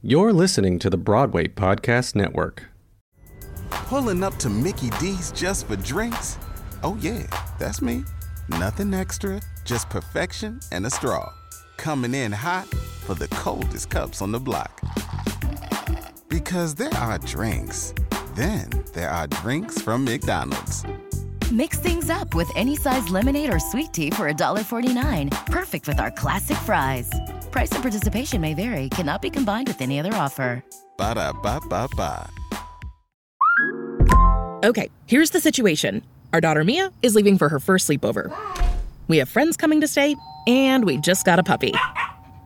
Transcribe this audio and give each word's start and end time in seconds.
You're 0.00 0.32
listening 0.32 0.78
to 0.78 0.90
the 0.90 0.96
Broadway 0.96 1.48
Podcast 1.48 2.14
Network. 2.14 2.66
Pulling 3.68 4.22
up 4.22 4.36
to 4.36 4.48
Mickey 4.48 4.90
D's 5.00 5.32
just 5.32 5.66
for 5.66 5.74
drinks? 5.74 6.38
Oh, 6.84 6.96
yeah, 7.00 7.26
that's 7.58 7.82
me. 7.82 8.04
Nothing 8.48 8.94
extra, 8.94 9.40
just 9.64 9.90
perfection 9.90 10.60
and 10.70 10.86
a 10.86 10.90
straw. 10.90 11.32
Coming 11.78 12.14
in 12.14 12.30
hot 12.30 12.68
for 12.68 13.14
the 13.14 13.26
coldest 13.26 13.90
cups 13.90 14.22
on 14.22 14.30
the 14.30 14.38
block. 14.38 14.80
Because 16.28 16.76
there 16.76 16.94
are 16.94 17.18
drinks, 17.18 17.92
then 18.36 18.70
there 18.94 19.10
are 19.10 19.26
drinks 19.26 19.82
from 19.82 20.04
McDonald's. 20.04 20.84
Mix 21.50 21.78
things 21.78 22.10
up 22.10 22.34
with 22.34 22.50
any 22.56 22.76
size 22.76 23.08
lemonade 23.08 23.52
or 23.52 23.58
sweet 23.58 23.92
tea 23.92 24.10
for 24.10 24.30
$1.49. 24.30 25.46
Perfect 25.46 25.88
with 25.88 25.98
our 25.98 26.10
classic 26.10 26.58
fries. 26.58 27.10
Price 27.50 27.72
and 27.72 27.82
participation 27.82 28.40
may 28.40 28.52
vary, 28.52 28.90
cannot 28.90 29.22
be 29.22 29.30
combined 29.30 29.66
with 29.66 29.80
any 29.80 29.98
other 29.98 30.12
offer. 30.12 30.62
Ba 30.98 31.14
da 31.14 31.32
ba 31.32 31.60
ba 31.68 31.88
ba. 31.96 32.28
Okay, 34.62 34.90
here's 35.06 35.30
the 35.30 35.40
situation. 35.40 36.02
Our 36.34 36.40
daughter 36.42 36.64
Mia 36.64 36.92
is 37.00 37.14
leaving 37.14 37.38
for 37.38 37.48
her 37.48 37.60
first 37.60 37.88
sleepover. 37.88 38.30
We 39.06 39.16
have 39.18 39.28
friends 39.30 39.56
coming 39.56 39.80
to 39.80 39.88
stay, 39.88 40.16
and 40.46 40.84
we 40.84 40.98
just 40.98 41.24
got 41.24 41.38
a 41.38 41.42
puppy. 41.42 41.72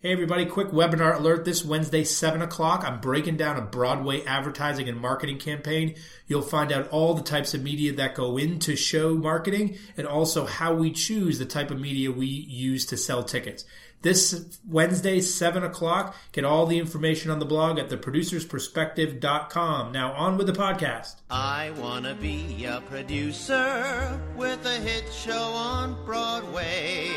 Hey 0.00 0.12
everybody, 0.12 0.46
quick 0.46 0.68
webinar 0.68 1.16
alert 1.16 1.44
this 1.44 1.64
Wednesday, 1.64 2.04
7 2.04 2.40
o'clock. 2.40 2.84
I'm 2.86 3.00
breaking 3.00 3.36
down 3.36 3.56
a 3.56 3.62
Broadway 3.62 4.24
advertising 4.24 4.88
and 4.88 5.00
marketing 5.00 5.38
campaign. 5.38 5.96
You'll 6.28 6.42
find 6.42 6.70
out 6.70 6.86
all 6.90 7.14
the 7.14 7.22
types 7.24 7.52
of 7.52 7.64
media 7.64 7.92
that 7.94 8.14
go 8.14 8.36
into 8.36 8.76
show 8.76 9.16
marketing 9.16 9.76
and 9.96 10.06
also 10.06 10.46
how 10.46 10.72
we 10.72 10.92
choose 10.92 11.40
the 11.40 11.46
type 11.46 11.72
of 11.72 11.80
media 11.80 12.12
we 12.12 12.28
use 12.28 12.86
to 12.86 12.96
sell 12.96 13.24
tickets. 13.24 13.64
This 14.02 14.60
Wednesday, 14.68 15.20
7 15.20 15.64
o'clock. 15.64 16.14
Get 16.30 16.44
all 16.44 16.66
the 16.66 16.78
information 16.78 17.32
on 17.32 17.40
the 17.40 17.44
blog 17.44 17.80
at 17.80 17.88
theproducersperspective.com. 17.88 19.90
Now 19.90 20.12
on 20.12 20.38
with 20.38 20.46
the 20.46 20.52
podcast. 20.52 21.16
I 21.28 21.72
wanna 21.76 22.14
be 22.14 22.66
a 22.66 22.80
producer 22.82 24.20
with 24.36 24.64
a 24.64 24.78
hit 24.78 25.12
show 25.12 25.32
on 25.34 26.04
Broadway. 26.04 27.10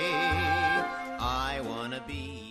I 1.20 1.62
wanna 1.64 2.04
be 2.08 2.08
a 2.08 2.18
producer. 2.18 2.51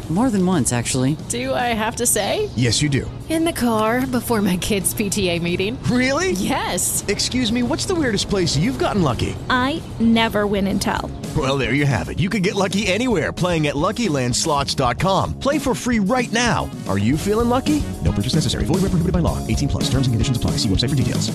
More 0.11 0.29
than 0.29 0.45
once, 0.45 0.73
actually. 0.73 1.15
Do 1.29 1.53
I 1.53 1.73
have 1.73 1.95
to 1.95 2.05
say? 2.05 2.49
Yes, 2.57 2.81
you 2.81 2.89
do. 2.89 3.09
In 3.29 3.45
the 3.45 3.53
car 3.53 4.05
before 4.05 4.41
my 4.41 4.57
kids' 4.57 4.93
PTA 4.93 5.41
meeting. 5.41 5.81
Really? 5.83 6.31
Yes. 6.31 7.05
Excuse 7.07 7.49
me, 7.49 7.63
what's 7.63 7.85
the 7.85 7.95
weirdest 7.95 8.29
place 8.29 8.57
you've 8.57 8.77
gotten 8.77 9.03
lucky? 9.03 9.37
I 9.49 9.81
never 10.01 10.45
win 10.45 10.67
and 10.67 10.81
tell. 10.81 11.09
Well, 11.37 11.57
there 11.57 11.73
you 11.73 11.85
have 11.85 12.09
it. 12.09 12.19
You 12.19 12.29
can 12.29 12.41
get 12.41 12.55
lucky 12.55 12.87
anywhere 12.87 13.31
playing 13.31 13.67
at 13.67 13.75
LuckyLandSlots.com. 13.75 15.39
Play 15.39 15.57
for 15.57 15.73
free 15.73 15.99
right 15.99 16.31
now. 16.33 16.69
Are 16.89 16.97
you 16.97 17.15
feeling 17.15 17.47
lucky? 17.47 17.81
No 18.03 18.11
purchase 18.11 18.35
necessary. 18.35 18.65
Void 18.65 18.81
where 18.81 18.91
prohibited 18.91 19.13
by 19.13 19.19
law. 19.19 19.37
18 19.47 19.69
plus. 19.69 19.83
Terms 19.85 20.07
and 20.07 20.13
conditions 20.13 20.35
apply. 20.35 20.57
See 20.57 20.67
website 20.67 20.89
for 20.89 20.95
details. 20.95 21.31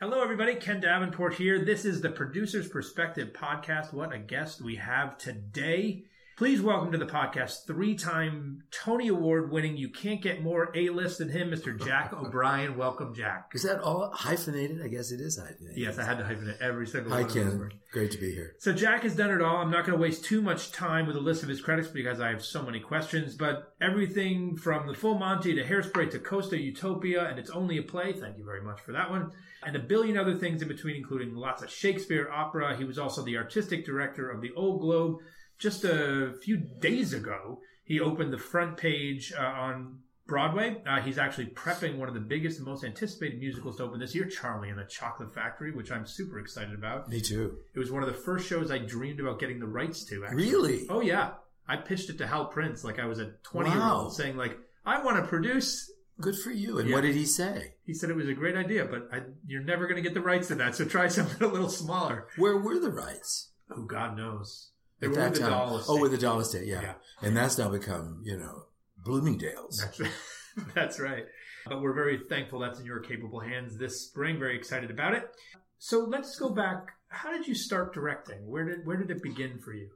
Hello, 0.00 0.20
everybody. 0.20 0.56
Ken 0.56 0.80
Davenport 0.80 1.34
here. 1.34 1.64
This 1.64 1.84
is 1.84 2.00
the 2.00 2.08
Producer's 2.08 2.66
Perspective 2.66 3.34
podcast. 3.34 3.92
What 3.92 4.12
a 4.12 4.18
guest 4.18 4.62
we 4.62 4.76
have 4.76 5.16
today. 5.16 6.06
Please 6.40 6.62
welcome 6.62 6.90
to 6.90 6.96
the 6.96 7.04
podcast 7.04 7.66
three 7.66 7.94
time 7.94 8.62
Tony 8.70 9.08
Award 9.08 9.52
winning, 9.52 9.76
you 9.76 9.90
can't 9.90 10.22
get 10.22 10.42
more 10.42 10.72
A 10.74 10.88
list 10.88 11.18
than 11.18 11.28
him, 11.28 11.50
Mr. 11.50 11.78
Jack 11.78 12.14
O'Brien. 12.18 12.78
Welcome, 12.78 13.14
Jack. 13.14 13.50
Is 13.52 13.64
that 13.64 13.80
all 13.80 14.10
hyphenated? 14.10 14.80
I 14.82 14.88
guess 14.88 15.12
it 15.12 15.20
is 15.20 15.38
hyphenated. 15.38 15.76
Yes, 15.76 15.98
I 15.98 16.04
had 16.06 16.16
to 16.16 16.24
hyphenate 16.24 16.58
every 16.62 16.86
single 16.86 17.10
one 17.10 17.24
of 17.24 17.34
those 17.34 17.44
Ken. 17.44 17.70
Great 17.92 18.10
to 18.12 18.16
be 18.16 18.32
here. 18.32 18.54
So 18.58 18.72
Jack 18.72 19.02
has 19.02 19.14
done 19.14 19.30
it 19.30 19.42
all. 19.42 19.58
I'm 19.58 19.70
not 19.70 19.84
going 19.84 19.98
to 19.98 20.02
waste 20.02 20.24
too 20.24 20.40
much 20.40 20.72
time 20.72 21.06
with 21.06 21.16
a 21.16 21.20
list 21.20 21.42
of 21.42 21.50
his 21.50 21.60
credits 21.60 21.88
because 21.88 22.20
I 22.20 22.30
have 22.30 22.42
so 22.42 22.62
many 22.62 22.80
questions. 22.80 23.34
But 23.34 23.74
everything 23.82 24.56
from 24.56 24.86
the 24.86 24.94
Full 24.94 25.18
Monty 25.18 25.54
to 25.56 25.62
Hairspray 25.62 26.10
to 26.12 26.18
Coast 26.18 26.54
of 26.54 26.60
Utopia 26.60 27.28
and 27.28 27.38
It's 27.38 27.50
Only 27.50 27.76
a 27.76 27.82
Play. 27.82 28.14
Thank 28.14 28.38
you 28.38 28.46
very 28.46 28.62
much 28.62 28.80
for 28.80 28.92
that 28.92 29.10
one. 29.10 29.30
And 29.62 29.76
a 29.76 29.78
billion 29.78 30.16
other 30.16 30.38
things 30.38 30.62
in 30.62 30.68
between, 30.68 30.96
including 30.96 31.34
lots 31.34 31.62
of 31.62 31.70
Shakespeare 31.70 32.30
opera. 32.32 32.78
He 32.78 32.84
was 32.84 32.98
also 32.98 33.22
the 33.22 33.36
artistic 33.36 33.84
director 33.84 34.30
of 34.30 34.40
the 34.40 34.52
Old 34.56 34.80
Globe. 34.80 35.18
Just 35.60 35.84
a 35.84 36.32
few 36.42 36.56
days 36.56 37.12
ago, 37.12 37.60
he 37.84 38.00
opened 38.00 38.32
the 38.32 38.38
front 38.38 38.76
page 38.78 39.32
uh, 39.38 39.42
on 39.42 39.98
Broadway. 40.26 40.82
Uh, 40.88 41.00
he's 41.00 41.18
actually 41.18 41.46
prepping 41.48 41.98
one 41.98 42.08
of 42.08 42.14
the 42.14 42.20
biggest 42.20 42.58
and 42.58 42.66
most 42.66 42.82
anticipated 42.84 43.38
musicals 43.40 43.76
to 43.76 43.82
open 43.82 44.00
this 44.00 44.14
year, 44.14 44.24
Charlie 44.26 44.70
and 44.70 44.78
the 44.78 44.84
Chocolate 44.84 45.34
Factory, 45.34 45.72
which 45.72 45.90
I'm 45.92 46.06
super 46.06 46.38
excited 46.38 46.72
about. 46.74 47.08
Me 47.08 47.20
too. 47.20 47.58
It 47.74 47.78
was 47.78 47.90
one 47.90 48.02
of 48.02 48.08
the 48.08 48.14
first 48.14 48.48
shows 48.48 48.70
I 48.70 48.78
dreamed 48.78 49.20
about 49.20 49.38
getting 49.38 49.58
the 49.60 49.66
rights 49.66 50.04
to. 50.06 50.24
Actually. 50.24 50.44
Really? 50.50 50.86
Oh 50.88 51.00
yeah. 51.00 51.32
I 51.68 51.76
pitched 51.76 52.08
it 52.10 52.18
to 52.18 52.26
Hal 52.26 52.46
Prince 52.46 52.82
like 52.82 52.98
I 52.98 53.04
was 53.06 53.18
a 53.20 53.32
20 53.44 53.70
year 53.70 53.82
old, 53.82 54.14
saying 54.14 54.36
like, 54.36 54.58
I 54.86 55.02
want 55.04 55.18
to 55.18 55.22
produce. 55.28 55.90
Good 56.20 56.36
for 56.38 56.50
you. 56.50 56.78
And 56.78 56.88
Yeah. 56.88 56.94
what 56.96 57.02
did 57.02 57.14
he 57.16 57.26
say? 57.26 57.74
He 57.84 57.94
said 57.94 58.08
it 58.10 58.16
was 58.16 58.28
a 58.28 58.34
great 58.34 58.56
idea, 58.56 58.84
but 58.86 59.08
I, 59.12 59.22
you're 59.46 59.62
never 59.62 59.86
going 59.86 59.96
to 59.96 60.02
get 60.02 60.14
the 60.14 60.20
rights 60.20 60.48
to 60.48 60.54
that. 60.56 60.74
So 60.74 60.84
try 60.84 61.08
something 61.08 61.46
a 61.46 61.50
little 61.50 61.68
smaller. 61.68 62.28
Where 62.36 62.56
were 62.56 62.78
the 62.78 62.90
rights? 62.90 63.50
Oh 63.70 63.82
God 63.82 64.16
knows. 64.16 64.69
They 65.00 65.06
At 65.06 65.14
that 65.14 65.34
the 65.34 65.40
time. 65.40 65.82
Oh, 65.88 66.00
with 66.00 66.12
the 66.12 66.18
Dahl 66.18 66.40
Estate, 66.40 66.66
yeah. 66.66 66.82
Yeah. 66.82 66.94
And 67.22 67.36
that's 67.36 67.58
now 67.58 67.70
become, 67.70 68.22
you 68.24 68.36
know, 68.36 68.64
Bloomingdale's. 69.04 69.78
That's 69.78 70.00
right. 70.00 70.10
That's 70.74 71.00
right. 71.00 71.24
But 71.66 71.80
we're 71.80 71.94
very 71.94 72.20
thankful 72.28 72.58
that's 72.58 72.80
in 72.80 72.86
your 72.86 73.00
capable 73.00 73.40
hands 73.40 73.76
this 73.78 74.00
spring. 74.00 74.38
Very 74.38 74.56
excited 74.56 74.90
about 74.90 75.14
it. 75.14 75.30
So 75.78 76.00
let's 76.00 76.36
go 76.36 76.50
back. 76.50 76.88
How 77.08 77.30
did 77.30 77.46
you 77.46 77.54
start 77.54 77.94
directing? 77.94 78.46
Where 78.46 78.64
did 78.64 78.84
where 78.84 78.96
did 78.96 79.10
it 79.10 79.22
begin 79.22 79.58
for 79.58 79.72
you? 79.72 79.90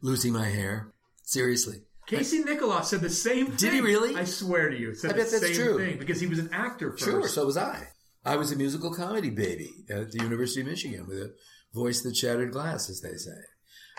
Losing 0.00 0.32
my 0.32 0.46
hair. 0.46 0.92
Seriously. 1.22 1.82
Casey 2.06 2.44
Nicholaw 2.44 2.84
said 2.84 3.00
the 3.00 3.10
same 3.10 3.46
thing. 3.46 3.56
Did 3.56 3.72
he 3.72 3.80
really? 3.80 4.14
I 4.14 4.24
swear 4.24 4.70
to 4.70 4.78
you, 4.78 4.94
said 4.94 5.10
I 5.10 5.14
the 5.14 5.18
that's 5.18 5.40
same 5.40 5.54
true. 5.54 5.78
thing 5.78 5.98
because 5.98 6.20
he 6.20 6.28
was 6.28 6.38
an 6.38 6.50
actor 6.52 6.92
first. 6.92 7.04
Sure, 7.04 7.28
so 7.28 7.46
was 7.46 7.56
I. 7.56 7.88
I 8.24 8.36
was 8.36 8.52
a 8.52 8.56
musical 8.56 8.92
comedy 8.94 9.30
baby 9.30 9.84
at 9.90 10.12
the 10.12 10.22
University 10.22 10.60
of 10.60 10.68
Michigan 10.68 11.06
with 11.06 11.18
a 11.18 11.34
voice 11.74 12.02
that 12.02 12.16
shattered 12.16 12.52
glass, 12.52 12.88
as 12.88 13.00
they 13.00 13.16
say. 13.16 13.38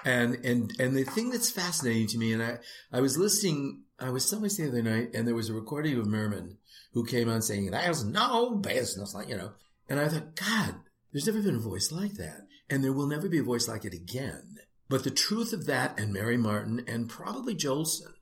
And 0.06 0.36
and 0.46 0.72
and 0.80 0.96
the 0.96 1.04
thing 1.04 1.30
that's 1.30 1.50
fascinating 1.50 2.08
to 2.08 2.18
me, 2.18 2.34
and 2.34 2.44
I 2.44 2.60
I 2.92 3.02
was 3.02 3.18
listening, 3.18 3.84
I 4.00 4.10
was 4.10 4.26
someplace 4.26 4.58
the 4.58 4.68
other 4.68 4.82
night, 4.84 5.10
and 5.14 5.28
there 5.28 5.36
was 5.36 5.50
a 5.50 5.54
recording 5.54 5.98
of 5.98 6.06
Merman 6.06 6.58
who 6.94 7.06
came 7.06 7.30
on 7.30 7.42
saying, 7.42 7.72
"There's 7.72 8.04
no 8.04 8.56
business 8.56 9.14
like 9.14 9.30
you 9.30 9.38
know," 9.38 9.54
and 9.90 10.00
I 10.00 10.08
thought, 10.08 10.36
God, 10.36 10.76
there's 11.12 11.26
never 11.26 11.42
been 11.42 11.56
a 11.56 11.60
voice 11.60 11.92
like 11.92 12.14
that, 12.14 12.48
and 12.70 12.84
there 12.84 12.94
will 12.94 13.08
never 13.08 13.28
be 13.28 13.40
a 13.40 13.44
voice 13.44 13.68
like 13.68 13.86
it 13.86 13.94
again. 13.94 14.58
But 14.90 15.04
the 15.04 15.12
truth 15.12 15.52
of 15.52 15.66
that, 15.66 16.00
and 16.00 16.14
Mary 16.14 16.38
Martin, 16.38 16.84
and 16.88 17.10
probably 17.10 17.56
Jolson, 17.56 18.14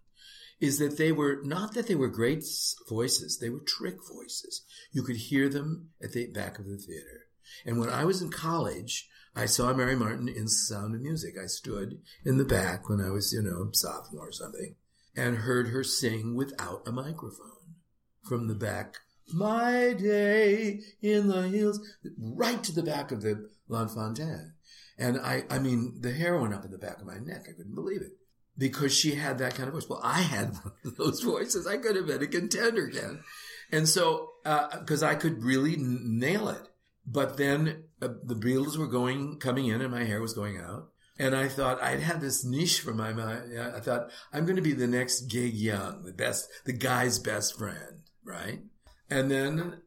is 0.60 0.80
that 0.80 0.98
they 0.98 1.12
were 1.12 1.42
not 1.44 1.74
that 1.74 1.88
they 1.88 1.96
were 1.96 2.08
great 2.08 2.44
voices, 2.88 3.38
they 3.40 3.50
were 3.50 3.60
trick 3.60 3.98
voices. 4.12 4.64
You 4.92 5.04
could 5.04 5.18
hear 5.18 5.50
them 5.50 5.90
at 6.02 6.14
the 6.14 6.28
back 6.28 6.58
of 6.58 6.66
the 6.66 6.78
theater. 6.78 7.26
And 7.66 7.80
when 7.80 7.90
I 7.90 8.06
was 8.06 8.22
in 8.22 8.30
college, 8.30 9.08
I 9.36 9.46
saw 9.48 9.74
Mary 9.74 9.96
Martin 9.96 10.28
in 10.30 10.48
Sound 10.48 10.96
of 10.96 11.02
Music. 11.02 11.36
I 11.42 11.48
stood 11.48 12.00
in 12.24 12.38
the 12.38 12.46
back 12.46 12.88
when 12.90 13.02
I 13.02 13.10
was, 13.10 13.34
you 13.34 13.42
know, 13.42 13.70
sophomore 13.74 14.30
or 14.30 14.32
something, 14.32 14.76
and 15.16 15.38
heard 15.38 15.68
her 15.70 15.84
sing 15.84 16.36
without 16.36 16.88
a 16.88 16.92
microphone 16.92 17.76
from 18.24 18.48
the 18.48 18.56
back. 18.56 18.96
My 19.34 19.94
day 19.94 20.80
in 21.02 21.28
the 21.28 21.48
hills, 21.50 21.80
right 22.18 22.64
to 22.64 22.72
the 22.72 22.84
back 22.84 23.12
of 23.12 23.22
the 23.24 23.50
Lunt-Fontanne. 23.68 24.54
And 24.98 25.20
I, 25.20 25.44
I 25.50 25.60
mean, 25.60 25.98
the 26.02 26.14
hair 26.14 26.40
went 26.40 26.54
up 26.54 26.64
in 26.64 26.72
the 26.72 26.78
back 26.78 27.00
of 27.02 27.06
my 27.08 27.18
neck. 27.18 27.46
I 27.50 27.54
couldn't 27.58 27.76
believe 27.76 28.02
it. 28.02 28.14
because 28.58 28.96
she 28.98 29.16
had 29.16 29.40
that 29.40 29.56
kind 29.56 29.68
of 29.68 29.74
voice. 29.74 29.90
Well, 29.90 30.00
I 30.02 30.22
had 30.22 30.56
those 30.98 31.22
voices. 31.22 31.68
I 31.68 31.78
could 31.78 31.98
have 31.98 32.08
been 32.08 32.24
a 32.24 32.28
contender 32.28 32.86
again. 32.86 33.20
And 33.72 33.90
so, 33.90 34.30
uh, 34.46 34.80
because 34.80 35.04
I 35.04 35.16
could 35.16 35.44
really 35.44 35.74
n- 35.74 36.20
nail 36.20 36.48
it. 36.48 36.62
But 37.08 37.38
then 37.38 37.84
uh, 38.02 38.10
the 38.24 38.36
Beatles 38.36 38.78
were 38.78 38.88
going, 38.88 39.38
coming 39.38 39.68
in 39.68 39.82
and 39.82 39.92
my 39.92 40.04
hair 40.04 40.22
was 40.22 40.34
going 40.34 40.58
out. 40.58 40.90
And 41.18 41.36
I 41.36 41.48
thought 41.48 41.82
I'd 41.82 42.02
had 42.02 42.20
this 42.20 42.44
niche 42.44 42.82
for 42.82 42.94
my 42.94 43.14
mind. 43.14 43.58
I 43.58 43.80
thought 43.80 44.10
I'm 44.34 44.46
going 44.46 44.58
to 44.58 44.62
be 44.62 44.74
the 44.74 44.88
next 44.88 45.22
Gig 45.30 45.54
Young, 45.54 46.04
the 46.04 46.12
best, 46.12 46.50
the 46.66 46.74
guy's 46.74 47.20
best 47.20 47.58
friend, 47.58 48.02
right? 48.24 48.60
And 49.10 49.32
then 49.32 49.82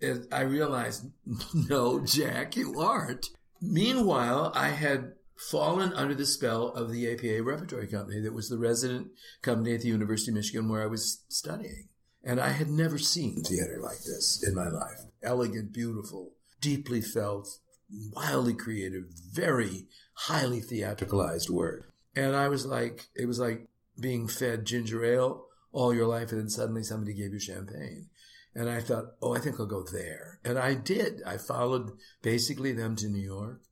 it, 0.00 0.26
I 0.32 0.40
realized, 0.40 1.06
no, 1.54 2.04
Jack, 2.04 2.56
you 2.56 2.80
aren't. 2.80 3.28
Meanwhile, 3.60 4.50
I 4.56 4.70
had 4.70 5.12
fallen 5.36 5.92
under 5.92 6.14
the 6.14 6.26
spell 6.26 6.68
of 6.68 6.90
the 6.90 7.12
APA 7.12 7.42
Repertory 7.42 7.86
Company 7.86 8.20
that 8.20 8.34
was 8.34 8.48
the 8.48 8.58
resident 8.58 9.08
company 9.40 9.74
at 9.74 9.82
the 9.82 9.88
University 9.88 10.30
of 10.30 10.36
Michigan 10.36 10.68
where 10.68 10.82
I 10.82 10.86
was 10.86 11.22
studying. 11.28 11.88
And 12.24 12.40
I 12.40 12.50
had 12.50 12.68
never 12.68 12.98
seen 12.98 13.42
theater 13.42 13.78
like 13.82 13.98
this 13.98 14.44
in 14.46 14.54
my 14.54 14.68
life. 14.68 15.00
Elegant, 15.22 15.72
beautiful, 15.72 16.32
deeply 16.62 17.02
felt, 17.02 17.58
wildly 17.90 18.54
creative, 18.54 19.04
very 19.30 19.86
highly 20.14 20.62
theatricalized 20.62 21.50
work. 21.50 21.92
And 22.16 22.34
I 22.34 22.48
was 22.48 22.64
like, 22.64 23.08
it 23.14 23.26
was 23.26 23.38
like 23.38 23.68
being 24.00 24.28
fed 24.28 24.64
ginger 24.64 25.04
ale 25.04 25.44
all 25.72 25.92
your 25.92 26.06
life 26.06 26.30
and 26.30 26.40
then 26.40 26.48
suddenly 26.48 26.82
somebody 26.82 27.12
gave 27.12 27.32
you 27.32 27.40
champagne. 27.40 28.06
And 28.54 28.68
I 28.68 28.80
thought, 28.80 29.14
oh, 29.20 29.34
I 29.34 29.40
think 29.40 29.58
I'll 29.58 29.66
go 29.66 29.84
there. 29.90 30.38
And 30.44 30.58
I 30.58 30.74
did. 30.74 31.22
I 31.26 31.38
followed 31.38 31.92
basically 32.22 32.72
them 32.72 32.96
to 32.96 33.08
New 33.08 33.22
York, 33.22 33.62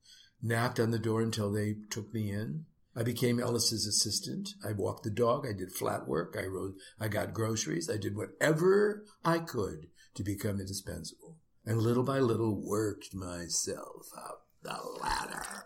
knocked 0.42 0.80
on 0.80 0.90
the 0.90 0.98
door 0.98 1.20
until 1.20 1.52
they 1.52 1.76
took 1.90 2.12
me 2.14 2.30
in. 2.30 2.64
I 2.96 3.02
became 3.02 3.38
Ellis's 3.38 3.86
assistant. 3.86 4.50
I 4.66 4.72
walked 4.72 5.04
the 5.04 5.10
dog. 5.10 5.46
I 5.46 5.52
did 5.52 5.72
flat 5.72 6.08
work. 6.08 6.34
I 6.38 6.46
wrote, 6.46 6.74
I 6.98 7.08
got 7.08 7.34
groceries. 7.34 7.90
I 7.90 7.98
did 7.98 8.16
whatever 8.16 9.04
I 9.24 9.38
could 9.38 9.88
to 10.14 10.24
become 10.24 10.60
indispensable. 10.60 11.36
And 11.70 11.80
little 11.80 12.02
by 12.02 12.18
little 12.18 12.60
worked 12.60 13.14
myself 13.14 14.08
up 14.18 14.48
the 14.60 14.76
ladder 15.00 15.62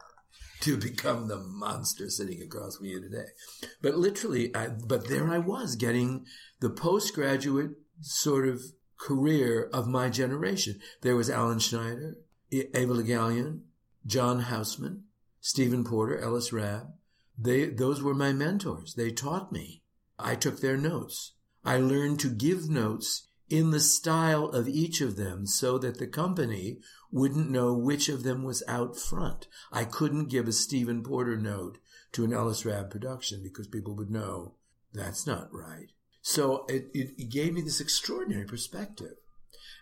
to 0.60 0.76
become 0.76 1.28
the 1.28 1.38
monster 1.38 2.10
sitting 2.10 2.42
across 2.42 2.76
from 2.76 2.84
you 2.88 3.00
today. 3.00 3.28
But 3.80 3.96
literally, 3.96 4.54
I, 4.54 4.68
but 4.68 5.08
there 5.08 5.30
I 5.30 5.38
was 5.38 5.76
getting 5.76 6.26
the 6.60 6.68
postgraduate 6.68 7.70
sort 8.02 8.46
of 8.46 8.60
career 8.98 9.70
of 9.72 9.86
my 9.86 10.10
generation. 10.10 10.78
There 11.00 11.16
was 11.16 11.30
Alan 11.30 11.58
Schneider, 11.58 12.18
Eva 12.50 12.92
Le 12.92 13.02
Gallienne, 13.02 13.60
John 14.04 14.40
Houseman, 14.40 15.04
Stephen 15.40 15.84
Porter, 15.84 16.18
Ellis 16.18 16.52
Rabb. 16.52 16.92
They, 17.38 17.64
those 17.70 18.02
were 18.02 18.12
my 18.12 18.34
mentors. 18.34 18.92
They 18.92 19.10
taught 19.10 19.52
me. 19.52 19.80
I 20.18 20.34
took 20.34 20.60
their 20.60 20.76
notes. 20.76 21.32
I 21.64 21.78
learned 21.78 22.20
to 22.20 22.28
give 22.28 22.68
notes 22.68 23.28
in 23.49 23.70
the 23.70 23.81
style 23.81 24.46
of 24.46 24.69
each 24.69 25.00
of 25.00 25.17
them 25.17 25.46
so 25.46 25.79
that 25.79 25.99
the 25.99 26.06
company 26.06 26.79
wouldn't 27.12 27.50
know 27.50 27.75
which 27.75 28.08
of 28.08 28.23
them 28.23 28.43
was 28.43 28.62
out 28.67 28.96
front. 28.96 29.46
I 29.73 29.85
couldn't 29.85 30.31
give 30.31 30.49
a 30.49 30.52
Stephen 30.52 31.02
Porter 31.02 31.37
note 31.37 31.79
to 32.12 32.25
an 32.25 32.32
Ellis 32.32 32.64
Rabb 32.64 32.91
production 32.91 33.43
because 33.43 33.69
people 33.69 33.94
would 33.96 34.11
know 34.11 34.55
that's 34.93 35.26
not 35.26 35.52
right. 35.52 35.88
So 36.23 36.64
it, 36.69 36.87
it, 36.94 37.11
it 37.19 37.31
gave 37.31 37.52
me 37.52 37.61
this 37.61 37.81
extraordinary 37.81 38.46
perspective. 38.46 39.14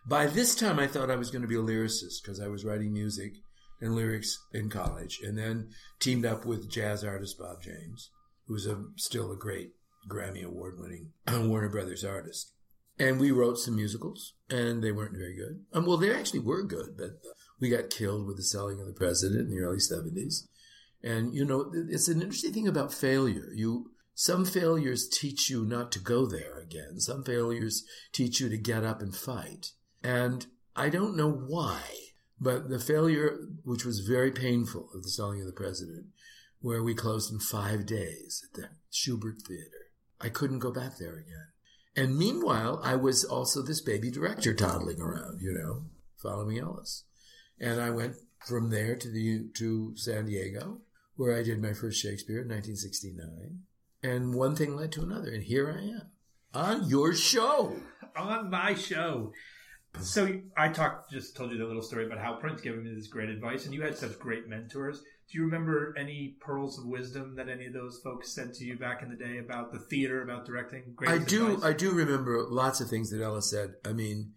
By 0.06 0.26
this 0.26 0.56
time, 0.56 0.78
I 0.80 0.88
thought 0.88 1.10
I 1.10 1.16
was 1.16 1.30
going 1.30 1.42
to 1.42 1.48
be 1.48 1.54
a 1.54 1.58
lyricist 1.58 2.22
because 2.22 2.40
I 2.40 2.48
was 2.48 2.64
writing 2.64 2.92
music 2.92 3.34
and 3.80 3.94
lyrics 3.94 4.38
in 4.52 4.68
college, 4.68 5.20
and 5.22 5.36
then 5.36 5.70
teamed 6.00 6.24
up 6.24 6.44
with 6.44 6.70
jazz 6.70 7.04
artist 7.04 7.38
Bob 7.38 7.62
James, 7.62 8.10
who's 8.46 8.66
a, 8.66 8.82
still 8.96 9.30
a 9.32 9.36
great 9.36 9.72
Grammy 10.08 10.44
award 10.44 10.78
winning 10.78 11.12
Warner 11.48 11.68
Brothers 11.68 12.04
artist. 12.04 12.52
And 13.02 13.18
we 13.18 13.32
wrote 13.32 13.58
some 13.58 13.74
musicals, 13.74 14.34
and 14.48 14.80
they 14.80 14.92
weren't 14.92 15.16
very 15.16 15.34
good. 15.34 15.64
Um, 15.72 15.86
well, 15.86 15.96
they 15.96 16.14
actually 16.14 16.38
were 16.38 16.62
good, 16.62 16.96
but 16.96 17.20
we 17.58 17.68
got 17.68 17.90
killed 17.90 18.28
with 18.28 18.36
the 18.36 18.44
selling 18.44 18.80
of 18.80 18.86
the 18.86 18.92
president 18.92 19.40
in 19.40 19.50
the 19.50 19.58
early 19.58 19.78
70s. 19.78 20.46
And, 21.02 21.34
you 21.34 21.44
know, 21.44 21.72
it's 21.74 22.06
an 22.06 22.22
interesting 22.22 22.52
thing 22.52 22.68
about 22.68 22.94
failure. 22.94 23.48
You, 23.56 23.90
some 24.14 24.44
failures 24.44 25.08
teach 25.08 25.50
you 25.50 25.64
not 25.64 25.90
to 25.92 25.98
go 25.98 26.26
there 26.26 26.60
again. 26.60 27.00
Some 27.00 27.24
failures 27.24 27.84
teach 28.12 28.38
you 28.38 28.48
to 28.48 28.56
get 28.56 28.84
up 28.84 29.02
and 29.02 29.12
fight. 29.12 29.72
And 30.04 30.46
I 30.76 30.88
don't 30.88 31.16
know 31.16 31.32
why, 31.32 31.80
but 32.40 32.68
the 32.68 32.78
failure, 32.78 33.36
which 33.64 33.84
was 33.84 34.06
very 34.06 34.30
painful 34.30 34.90
of 34.94 35.02
the 35.02 35.10
selling 35.10 35.40
of 35.40 35.48
the 35.48 35.52
president, 35.52 36.06
where 36.60 36.84
we 36.84 36.94
closed 36.94 37.32
in 37.32 37.40
five 37.40 37.84
days 37.84 38.46
at 38.48 38.60
the 38.60 38.68
Shubert 38.92 39.42
Theater, 39.42 39.90
I 40.20 40.28
couldn't 40.28 40.60
go 40.60 40.70
back 40.70 40.98
there 40.98 41.16
again. 41.16 41.51
And 41.94 42.16
meanwhile, 42.16 42.80
I 42.82 42.96
was 42.96 43.24
also 43.24 43.62
this 43.62 43.80
baby 43.80 44.10
director 44.10 44.54
toddling 44.54 45.00
around, 45.00 45.40
you 45.40 45.52
know, 45.52 45.84
following 46.16 46.58
Ellis. 46.58 47.04
And 47.60 47.80
I 47.80 47.90
went 47.90 48.16
from 48.46 48.70
there 48.70 48.96
to 48.96 49.08
the 49.08 49.48
to 49.54 49.92
San 49.96 50.26
Diego, 50.26 50.80
where 51.16 51.36
I 51.36 51.42
did 51.42 51.60
my 51.60 51.74
first 51.74 52.00
Shakespeare 52.00 52.40
in 52.40 52.48
1969. 52.48 53.60
And 54.02 54.34
one 54.34 54.56
thing 54.56 54.74
led 54.74 54.90
to 54.92 55.02
another, 55.02 55.30
and 55.30 55.44
here 55.44 55.70
I 55.70 55.82
am 55.82 56.10
on 56.54 56.88
your 56.88 57.14
show. 57.14 57.76
On 58.16 58.50
my 58.50 58.74
show. 58.74 59.32
So 60.00 60.40
I 60.56 60.68
talked, 60.68 61.10
just 61.10 61.36
told 61.36 61.52
you 61.52 61.58
the 61.58 61.66
little 61.66 61.82
story 61.82 62.06
about 62.06 62.18
how 62.18 62.34
Prince 62.34 62.62
gave 62.62 62.76
me 62.76 62.94
this 62.94 63.06
great 63.06 63.28
advice, 63.28 63.64
and 63.64 63.74
you 63.74 63.82
had 63.82 63.96
such 63.96 64.18
great 64.18 64.48
mentors. 64.48 65.02
Do 65.30 65.38
you 65.38 65.44
remember 65.44 65.94
any 65.98 66.36
pearls 66.40 66.78
of 66.78 66.86
wisdom 66.86 67.36
that 67.36 67.48
any 67.48 67.66
of 67.66 67.72
those 67.72 68.00
folks 68.04 68.34
said 68.34 68.52
to 68.54 68.64
you 68.64 68.78
back 68.78 69.02
in 69.02 69.08
the 69.08 69.16
day 69.16 69.38
about 69.38 69.72
the 69.72 69.78
theater, 69.78 70.22
about 70.22 70.44
directing? 70.44 70.94
I 71.06 71.18
do. 71.18 71.54
Advice? 71.54 71.64
I 71.64 71.72
do 71.72 71.92
remember 71.92 72.44
lots 72.48 72.80
of 72.80 72.88
things 72.88 73.10
that 73.10 73.22
Ella 73.22 73.40
said. 73.40 73.74
I 73.84 73.92
mean, 73.92 74.32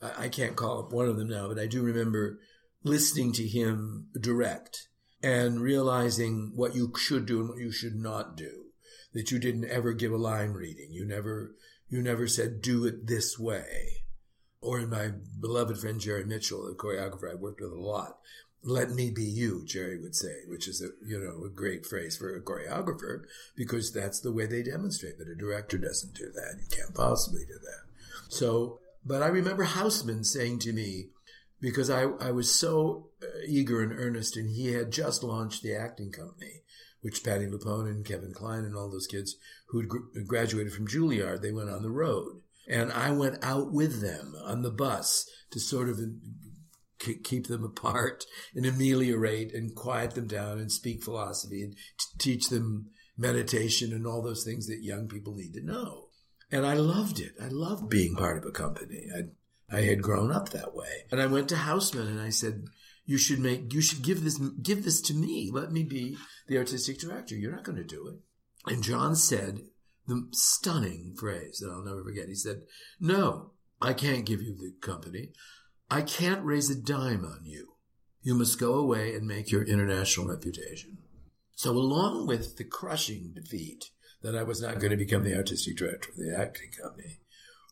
I 0.00 0.28
can't 0.28 0.56
call 0.56 0.78
up 0.78 0.92
one 0.92 1.06
of 1.06 1.16
them 1.16 1.28
now, 1.28 1.48
but 1.48 1.58
I 1.58 1.66
do 1.66 1.82
remember 1.82 2.38
listening 2.82 3.32
to 3.32 3.46
him 3.46 4.08
direct 4.18 4.88
and 5.22 5.60
realizing 5.60 6.52
what 6.54 6.74
you 6.74 6.92
should 6.96 7.26
do 7.26 7.40
and 7.40 7.48
what 7.50 7.58
you 7.58 7.72
should 7.72 7.96
not 7.96 8.36
do. 8.36 8.66
That 9.14 9.30
you 9.30 9.38
didn't 9.38 9.68
ever 9.68 9.92
give 9.92 10.12
a 10.12 10.18
line 10.18 10.50
reading. 10.50 10.88
You 10.92 11.06
never, 11.06 11.56
you 11.88 12.00
never 12.02 12.26
said, 12.28 12.62
do 12.62 12.84
it 12.84 13.06
this 13.06 13.38
way. 13.38 14.04
Or 14.60 14.80
in 14.80 14.90
my 14.90 15.12
beloved 15.40 15.78
friend 15.78 16.00
Jerry 16.00 16.24
Mitchell, 16.24 16.66
the 16.66 16.74
choreographer 16.74 17.30
I 17.30 17.34
worked 17.34 17.60
with 17.60 17.72
a 17.72 17.80
lot, 17.80 18.18
let 18.62 18.90
me 18.90 19.10
be 19.10 19.24
you, 19.24 19.64
Jerry 19.64 19.98
would 20.00 20.14
say, 20.14 20.42
which 20.46 20.66
is 20.66 20.82
a, 20.82 20.88
you 21.06 21.18
know, 21.18 21.44
a 21.44 21.50
great 21.50 21.86
phrase 21.86 22.16
for 22.16 22.34
a 22.34 22.40
choreographer 22.40 23.22
because 23.56 23.92
that's 23.92 24.20
the 24.20 24.32
way 24.32 24.46
they 24.46 24.62
demonstrate. 24.62 25.18
But 25.18 25.28
a 25.28 25.34
director 25.34 25.78
doesn't 25.78 26.14
do 26.14 26.30
that. 26.32 26.58
You 26.60 26.76
can't 26.76 26.94
possibly 26.94 27.44
do 27.46 27.54
that. 27.54 28.30
So, 28.30 28.80
but 29.04 29.22
I 29.22 29.28
remember 29.28 29.64
Houseman 29.64 30.24
saying 30.24 30.58
to 30.60 30.72
me, 30.72 31.08
because 31.60 31.90
I, 31.90 32.02
I 32.20 32.30
was 32.30 32.54
so 32.54 33.08
uh, 33.22 33.26
eager 33.46 33.82
and 33.82 33.92
earnest 33.92 34.36
and 34.36 34.48
he 34.50 34.72
had 34.72 34.92
just 34.92 35.22
launched 35.22 35.62
the 35.62 35.74
acting 35.74 36.12
company, 36.12 36.62
which 37.00 37.24
Patti 37.24 37.46
LuPone 37.46 37.88
and 37.88 38.04
Kevin 38.04 38.32
Kline 38.32 38.64
and 38.64 38.76
all 38.76 38.90
those 38.90 39.06
kids 39.06 39.36
who 39.68 39.80
had 40.14 40.26
graduated 40.26 40.72
from 40.72 40.86
Juilliard, 40.86 41.42
they 41.42 41.52
went 41.52 41.70
on 41.70 41.82
the 41.82 41.90
road. 41.90 42.42
And 42.68 42.92
I 42.92 43.12
went 43.12 43.42
out 43.42 43.72
with 43.72 44.02
them 44.02 44.34
on 44.44 44.62
the 44.62 44.70
bus 44.70 45.28
to 45.50 45.58
sort 45.58 45.88
of 45.88 45.98
keep 46.98 47.46
them 47.46 47.64
apart 47.64 48.24
and 48.54 48.66
ameliorate 48.66 49.54
and 49.54 49.74
quiet 49.74 50.14
them 50.14 50.26
down 50.26 50.58
and 50.58 50.70
speak 50.70 51.02
philosophy 51.02 51.62
and 51.62 51.74
t- 51.74 52.18
teach 52.18 52.48
them 52.48 52.90
meditation 53.16 53.92
and 53.92 54.06
all 54.06 54.22
those 54.22 54.44
things 54.44 54.66
that 54.66 54.82
young 54.82 55.08
people 55.08 55.34
need 55.34 55.52
to 55.54 55.64
know. 55.64 56.08
And 56.50 56.64
I 56.64 56.74
loved 56.74 57.20
it. 57.20 57.32
I 57.40 57.48
loved 57.48 57.88
being 57.88 58.14
part 58.14 58.38
of 58.38 58.44
a 58.44 58.50
company. 58.50 59.06
I, 59.14 59.76
I 59.76 59.82
had 59.82 60.02
grown 60.02 60.32
up 60.32 60.50
that 60.50 60.74
way. 60.74 61.04
And 61.10 61.20
I 61.20 61.26
went 61.26 61.48
to 61.50 61.56
Houseman 61.56 62.06
and 62.06 62.20
I 62.20 62.30
said, 62.30 62.64
you 63.04 63.18
should 63.18 63.38
make, 63.38 63.72
you 63.72 63.80
should 63.80 64.02
give 64.02 64.24
this, 64.24 64.38
give 64.38 64.84
this 64.84 65.00
to 65.02 65.14
me. 65.14 65.50
Let 65.52 65.72
me 65.72 65.82
be 65.82 66.16
the 66.46 66.58
artistic 66.58 66.98
director. 66.98 67.34
You're 67.34 67.54
not 67.54 67.64
going 67.64 67.78
to 67.78 67.84
do 67.84 68.08
it. 68.08 68.72
And 68.72 68.82
John 68.82 69.14
said, 69.14 69.60
the 70.08 70.26
stunning 70.32 71.14
phrase 71.16 71.58
that 71.58 71.70
I'll 71.70 71.84
never 71.84 72.02
forget. 72.02 72.28
He 72.28 72.34
said, 72.34 72.62
No, 72.98 73.52
I 73.80 73.92
can't 73.92 74.26
give 74.26 74.42
you 74.42 74.56
the 74.56 74.72
company. 74.80 75.32
I 75.90 76.02
can't 76.02 76.44
raise 76.44 76.68
a 76.68 76.74
dime 76.74 77.24
on 77.24 77.44
you. 77.44 77.74
You 78.22 78.34
must 78.34 78.60
go 78.60 78.74
away 78.74 79.14
and 79.14 79.26
make 79.26 79.50
your 79.50 79.62
international 79.62 80.28
reputation. 80.28 80.98
So, 81.54 81.70
along 81.70 82.26
with 82.26 82.56
the 82.56 82.64
crushing 82.64 83.32
defeat 83.34 83.90
that 84.22 84.36
I 84.36 84.42
was 84.42 84.60
not 84.60 84.80
going 84.80 84.90
to 84.90 84.96
become 84.96 85.24
the 85.24 85.36
artistic 85.36 85.76
director 85.76 86.10
of 86.10 86.16
the 86.16 86.36
acting 86.36 86.70
company, 86.82 87.20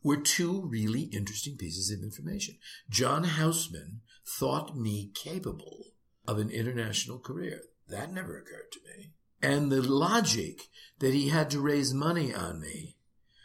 were 0.03 0.17
two 0.17 0.67
really 0.67 1.03
interesting 1.03 1.57
pieces 1.57 1.91
of 1.91 2.03
information. 2.03 2.57
John 2.89 3.25
Houseman 3.25 4.01
thought 4.25 4.77
me 4.77 5.11
capable 5.15 5.93
of 6.27 6.39
an 6.39 6.51
international 6.51 7.19
career. 7.19 7.63
That 7.89 8.13
never 8.13 8.39
occurred 8.39 8.73
to 8.73 8.81
me. 8.87 9.13
And 9.43 9.71
the 9.71 9.83
logic 9.83 10.63
that 11.01 11.13
he 11.13 11.29
had 11.29 11.51
to 11.51 11.61
raise 11.61 11.93
money 11.93 12.35
on 12.35 12.61
me, 12.61 12.97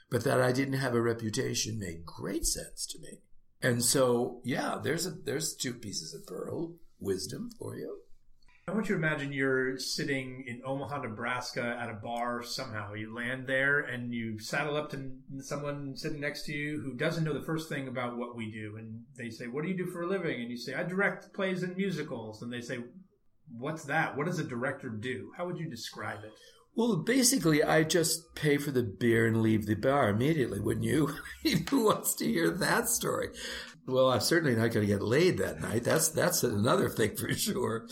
but 0.09 0.23
that 0.23 0.41
I 0.41 0.51
didn't 0.51 0.75
have 0.75 0.95
a 0.95 1.01
reputation 1.01 1.79
made 1.79 2.05
great 2.05 2.45
sense 2.45 2.85
to 2.87 2.99
me. 2.99 3.21
And 3.63 3.83
so, 3.83 4.41
yeah, 4.43 4.77
there's 4.81 5.05
a, 5.05 5.11
there's 5.11 5.55
two 5.55 5.73
pieces 5.73 6.13
of 6.13 6.25
pearl 6.25 6.75
wisdom 6.99 7.49
for 7.59 7.75
you. 7.75 7.97
I 8.67 8.73
want 8.73 8.89
you 8.89 8.95
to 8.95 9.01
imagine 9.05 9.33
you're 9.33 9.77
sitting 9.79 10.45
in 10.47 10.61
Omaha, 10.63 11.01
Nebraska 11.01 11.77
at 11.79 11.89
a 11.89 11.95
bar 11.95 12.43
somehow. 12.43 12.93
You 12.93 13.13
land 13.13 13.47
there 13.47 13.79
and 13.79 14.13
you 14.13 14.39
saddle 14.39 14.77
up 14.77 14.91
to 14.91 15.11
someone 15.39 15.97
sitting 15.97 16.21
next 16.21 16.45
to 16.45 16.53
you 16.53 16.79
who 16.79 16.93
doesn't 16.93 17.23
know 17.23 17.33
the 17.33 17.45
first 17.45 17.69
thing 17.69 17.87
about 17.87 18.17
what 18.17 18.35
we 18.35 18.51
do. 18.51 18.77
And 18.77 19.01
they 19.17 19.29
say, 19.29 19.47
What 19.47 19.63
do 19.63 19.69
you 19.69 19.77
do 19.77 19.87
for 19.87 20.03
a 20.03 20.07
living? 20.07 20.39
And 20.39 20.49
you 20.51 20.57
say, 20.57 20.75
I 20.75 20.83
direct 20.83 21.33
plays 21.33 21.63
and 21.63 21.75
musicals. 21.75 22.43
And 22.43 22.53
they 22.53 22.61
say, 22.61 22.77
What's 23.49 23.83
that? 23.85 24.15
What 24.15 24.27
does 24.27 24.39
a 24.39 24.43
director 24.43 24.89
do? 24.89 25.31
How 25.35 25.47
would 25.47 25.57
you 25.57 25.69
describe 25.69 26.23
it? 26.23 26.31
Well, 26.73 26.97
basically, 26.97 27.61
I 27.61 27.83
just 27.83 28.33
pay 28.33 28.57
for 28.57 28.71
the 28.71 28.83
beer 28.83 29.27
and 29.27 29.41
leave 29.41 29.65
the 29.65 29.75
bar 29.75 30.09
immediately, 30.09 30.59
wouldn't 30.59 30.85
you? 30.85 31.15
Who 31.69 31.85
wants 31.85 32.15
to 32.15 32.25
hear 32.25 32.49
that 32.49 32.87
story? 32.87 33.29
Well, 33.85 34.09
I'm 34.09 34.21
certainly 34.21 34.55
not 34.55 34.71
going 34.71 34.87
to 34.87 34.93
get 34.93 35.01
laid 35.01 35.37
that 35.39 35.61
night. 35.61 35.83
That's 35.83 36.09
that's 36.09 36.43
another 36.43 36.87
thing 36.87 37.15
for 37.17 37.33
sure. 37.33 37.87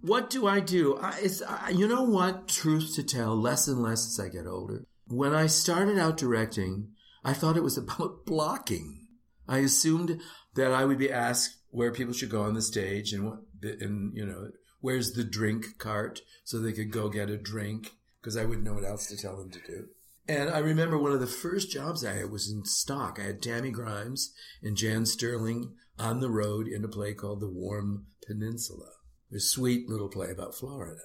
What 0.00 0.30
do 0.30 0.46
I 0.46 0.60
do? 0.60 0.98
I, 1.00 1.28
I, 1.48 1.70
you 1.70 1.86
know 1.86 2.02
what? 2.02 2.48
Truth 2.48 2.94
to 2.96 3.02
tell, 3.02 3.36
less 3.36 3.68
and 3.68 3.82
less 3.82 4.06
as 4.06 4.20
I 4.24 4.28
get 4.28 4.46
older. 4.46 4.84
When 5.06 5.34
I 5.34 5.46
started 5.46 5.98
out 5.98 6.16
directing, 6.16 6.88
I 7.24 7.34
thought 7.34 7.56
it 7.56 7.62
was 7.62 7.78
about 7.78 8.24
blocking. 8.24 9.06
I 9.46 9.58
assumed 9.58 10.20
that 10.54 10.72
I 10.72 10.86
would 10.86 10.98
be 10.98 11.12
asked 11.12 11.58
where 11.70 11.92
people 11.92 12.14
should 12.14 12.30
go 12.30 12.42
on 12.42 12.54
the 12.54 12.62
stage 12.62 13.12
and 13.12 13.26
what, 13.26 13.38
and 13.62 14.16
you 14.16 14.24
know, 14.24 14.48
where's 14.80 15.12
the 15.12 15.24
drink 15.24 15.78
cart 15.78 16.22
so 16.44 16.58
they 16.58 16.72
could 16.72 16.90
go 16.90 17.08
get 17.08 17.28
a 17.28 17.36
drink 17.36 17.92
because 18.24 18.38
I 18.38 18.46
wouldn't 18.46 18.64
know 18.64 18.72
what 18.72 18.88
else 18.88 19.06
to 19.08 19.16
tell 19.18 19.36
them 19.36 19.50
to 19.50 19.60
do. 19.60 19.88
And 20.26 20.48
I 20.48 20.58
remember 20.58 20.96
one 20.96 21.12
of 21.12 21.20
the 21.20 21.26
first 21.26 21.70
jobs 21.70 22.02
I 22.02 22.14
had 22.14 22.30
was 22.30 22.50
in 22.50 22.64
stock. 22.64 23.18
I 23.20 23.24
had 23.24 23.42
Tammy 23.42 23.70
Grimes 23.70 24.32
and 24.62 24.74
Jan 24.74 25.04
Sterling 25.04 25.74
on 25.98 26.20
the 26.20 26.30
road 26.30 26.66
in 26.66 26.82
a 26.82 26.88
play 26.88 27.12
called 27.12 27.40
The 27.40 27.50
Warm 27.50 28.06
Peninsula 28.26 28.86
a 29.34 29.40
sweet 29.40 29.88
little 29.88 30.08
play 30.08 30.30
about 30.30 30.54
Florida. 30.54 31.02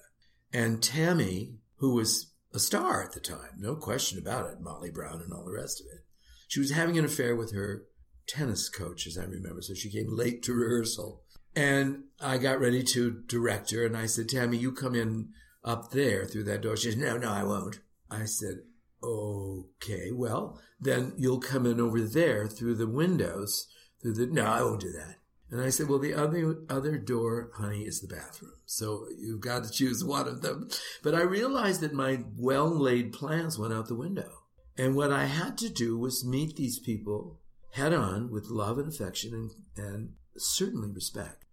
And 0.52 0.82
Tammy, 0.82 1.54
who 1.76 1.94
was 1.94 2.32
a 2.54 2.58
star 2.58 3.02
at 3.02 3.12
the 3.12 3.20
time, 3.20 3.56
no 3.58 3.76
question 3.76 4.18
about 4.18 4.50
it, 4.50 4.60
Molly 4.60 4.90
Brown 4.90 5.20
and 5.20 5.32
all 5.32 5.44
the 5.44 5.52
rest 5.52 5.80
of 5.80 5.86
it, 5.86 6.04
she 6.48 6.60
was 6.60 6.70
having 6.70 6.98
an 6.98 7.04
affair 7.04 7.36
with 7.36 7.54
her 7.54 7.84
tennis 8.26 8.68
coach, 8.68 9.06
as 9.06 9.18
I 9.18 9.24
remember. 9.24 9.62
So 9.62 9.74
she 9.74 9.90
came 9.90 10.16
late 10.16 10.42
to 10.44 10.54
rehearsal. 10.54 11.22
And 11.56 12.04
I 12.20 12.38
got 12.38 12.60
ready 12.60 12.84
to 12.84 13.22
direct 13.26 13.72
her, 13.72 13.84
and 13.84 13.96
I 13.96 14.06
said, 14.06 14.28
Tammy, 14.28 14.56
you 14.56 14.70
come 14.70 14.94
in 14.94 15.30
up 15.64 15.90
there 15.90 16.24
through 16.24 16.44
that 16.44 16.62
door. 16.62 16.76
She 16.76 16.90
said, 16.90 17.00
No, 17.00 17.16
no, 17.16 17.30
I 17.30 17.44
won't. 17.44 17.80
I 18.10 18.24
said, 18.24 18.60
Okay, 19.02 20.10
well, 20.12 20.60
then 20.80 21.14
you'll 21.16 21.40
come 21.40 21.66
in 21.66 21.80
over 21.80 22.00
there 22.00 22.46
through 22.46 22.74
the 22.76 22.88
windows. 22.88 23.66
Through 24.02 24.14
the 24.14 24.26
no, 24.26 24.44
I 24.44 24.62
won't 24.62 24.80
do 24.80 24.92
that. 24.92 25.16
And 25.50 25.60
I 25.60 25.70
said, 25.70 25.88
well, 25.88 25.98
the 25.98 26.14
other, 26.14 26.58
other 26.68 26.96
door, 26.96 27.50
honey, 27.56 27.82
is 27.82 28.00
the 28.00 28.14
bathroom. 28.14 28.52
So 28.66 29.06
you've 29.18 29.40
got 29.40 29.64
to 29.64 29.70
choose 29.70 30.04
one 30.04 30.28
of 30.28 30.42
them. 30.42 30.68
But 31.02 31.14
I 31.14 31.22
realized 31.22 31.80
that 31.80 31.92
my 31.92 32.20
well 32.36 32.68
laid 32.68 33.12
plans 33.12 33.58
went 33.58 33.74
out 33.74 33.88
the 33.88 33.96
window. 33.96 34.30
And 34.78 34.94
what 34.94 35.12
I 35.12 35.24
had 35.26 35.58
to 35.58 35.68
do 35.68 35.98
was 35.98 36.24
meet 36.24 36.56
these 36.56 36.78
people 36.78 37.40
head 37.72 37.92
on 37.92 38.30
with 38.30 38.48
love 38.48 38.78
and 38.78 38.88
affection 38.88 39.34
and, 39.34 39.50
and 39.84 40.12
certainly 40.36 40.90
respect 40.90 41.44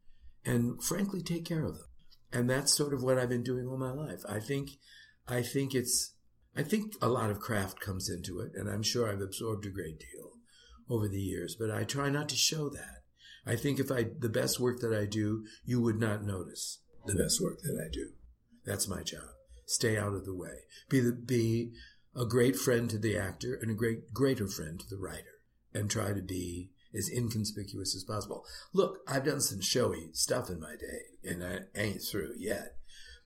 and 0.45 0.81
frankly 0.83 1.21
take 1.21 1.45
care 1.45 1.63
of 1.63 1.77
them. 1.77 1.86
And 2.31 2.49
that's 2.49 2.75
sort 2.75 2.93
of 2.93 3.03
what 3.03 3.17
I've 3.17 3.29
been 3.29 3.43
doing 3.43 3.67
all 3.67 3.77
my 3.77 3.91
life. 3.91 4.21
I 4.27 4.39
think, 4.39 4.71
I 5.27 5.41
think 5.41 5.73
it's, 5.73 6.13
I 6.55 6.63
think 6.63 6.93
a 7.01 7.07
lot 7.07 7.29
of 7.29 7.39
craft 7.39 7.79
comes 7.79 8.09
into 8.09 8.39
it 8.39 8.51
and 8.55 8.69
I'm 8.69 8.83
sure 8.83 9.09
I've 9.09 9.21
absorbed 9.21 9.65
a 9.65 9.69
great 9.69 9.99
deal 9.99 10.31
over 10.89 11.07
the 11.07 11.21
years, 11.21 11.55
but 11.57 11.71
I 11.71 11.83
try 11.83 12.09
not 12.09 12.29
to 12.29 12.35
show 12.35 12.69
that. 12.69 13.03
I 13.45 13.55
think 13.55 13.79
if 13.79 13.91
I, 13.91 14.07
the 14.19 14.29
best 14.29 14.59
work 14.59 14.79
that 14.81 14.93
I 14.93 15.05
do, 15.05 15.45
you 15.63 15.81
would 15.81 15.99
not 15.99 16.23
notice 16.23 16.79
the 17.05 17.15
best 17.15 17.41
work 17.41 17.59
that 17.61 17.81
I 17.81 17.89
do. 17.91 18.11
That's 18.65 18.89
my 18.89 19.03
job. 19.03 19.23
Stay 19.65 19.97
out 19.97 20.13
of 20.13 20.25
the 20.25 20.35
way. 20.35 20.63
Be 20.89 20.99
the, 20.99 21.13
be 21.13 21.71
a 22.15 22.25
great 22.25 22.57
friend 22.57 22.89
to 22.89 22.97
the 22.97 23.17
actor 23.17 23.57
and 23.61 23.71
a 23.71 23.75
great, 23.75 24.13
greater 24.13 24.47
friend 24.47 24.79
to 24.79 24.89
the 24.89 24.97
writer 24.97 25.41
and 25.73 25.89
try 25.89 26.13
to 26.13 26.21
be 26.21 26.71
as 26.95 27.09
inconspicuous 27.09 27.95
as 27.95 28.03
possible. 28.03 28.43
Look, 28.73 28.99
I've 29.07 29.25
done 29.25 29.41
some 29.41 29.61
showy 29.61 30.09
stuff 30.13 30.49
in 30.49 30.59
my 30.59 30.75
day 30.79 31.01
and 31.27 31.43
I 31.43 31.59
ain't 31.79 32.01
through 32.01 32.33
yet, 32.37 32.75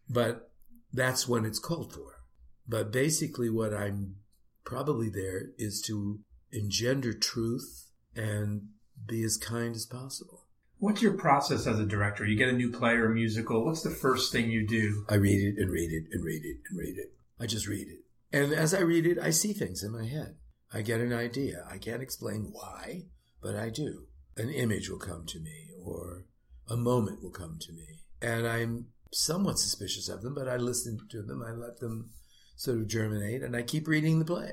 but 0.10 0.52
that's 0.94 1.28
when 1.28 1.46
it's 1.46 1.60
called 1.60 1.94
for. 1.94 2.22
But 2.68 2.92
basically 2.92 3.50
what 3.50 3.74
I'm 3.74 4.16
probably 4.64 5.10
there 5.10 5.50
is 5.58 5.82
to 5.88 6.20
engender 6.52 7.14
truth 7.14 7.88
and 8.16 8.70
be 9.06 9.24
as 9.24 9.38
kind 9.38 9.76
as 9.76 9.86
possible. 9.86 10.46
What's 10.78 11.02
your 11.02 11.14
process 11.14 11.68
as 11.68 11.80
a 11.80 11.86
director? 11.86 12.26
You 12.26 12.38
get 12.38 12.50
a 12.50 12.54
new 12.54 12.72
play 12.72 12.94
or 12.94 13.12
a 13.12 13.14
musical. 13.14 13.64
What's 13.64 13.84
the 13.84 13.92
first 13.92 14.32
thing 14.32 14.50
you 14.50 14.66
do? 14.66 15.06
I 15.10 15.16
read 15.16 15.40
it 15.40 15.62
and 15.62 15.70
read 15.70 15.92
it 15.92 16.06
and 16.12 16.24
read 16.24 16.44
it 16.44 16.58
and 16.70 16.80
read 16.80 16.98
it. 16.98 17.14
I 17.40 17.46
just 17.46 17.68
read 17.68 17.88
it. 17.88 18.00
And 18.34 18.52
as 18.54 18.74
I 18.74 18.80
read 18.80 19.06
it, 19.06 19.20
I 19.20 19.30
see 19.30 19.54
things 19.54 19.84
in 19.84 19.92
my 19.92 20.06
head. 20.06 20.38
I 20.74 20.82
get 20.82 21.02
an 21.02 21.14
idea. 21.14 21.66
I 21.70 21.78
can't 21.78 22.02
explain 22.02 22.50
why, 22.52 23.04
but 23.42 23.56
I 23.56 23.70
do. 23.70 24.08
An 24.38 24.50
image 24.50 24.90
will 24.90 25.00
come 25.00 25.26
to 25.28 25.40
me 25.40 25.70
or 25.84 26.26
a 26.72 26.78
moment 26.78 27.22
will 27.22 27.32
come 27.32 27.58
to 27.60 27.74
me. 27.74 27.86
And 28.22 28.48
I'm 28.48 28.88
somewhat 29.12 29.60
suspicious 29.60 30.08
of 30.08 30.22
them, 30.22 30.34
but 30.34 30.48
I 30.48 30.56
listen 30.56 30.98
to 31.10 31.22
them. 31.22 31.44
I 31.46 31.52
let 31.52 31.80
them 31.80 32.12
sort 32.56 32.78
of 32.78 32.88
germinate 32.88 33.44
and 33.44 33.56
I 33.56 33.62
keep 33.62 33.88
reading 33.88 34.20
the 34.20 34.26
play. 34.26 34.52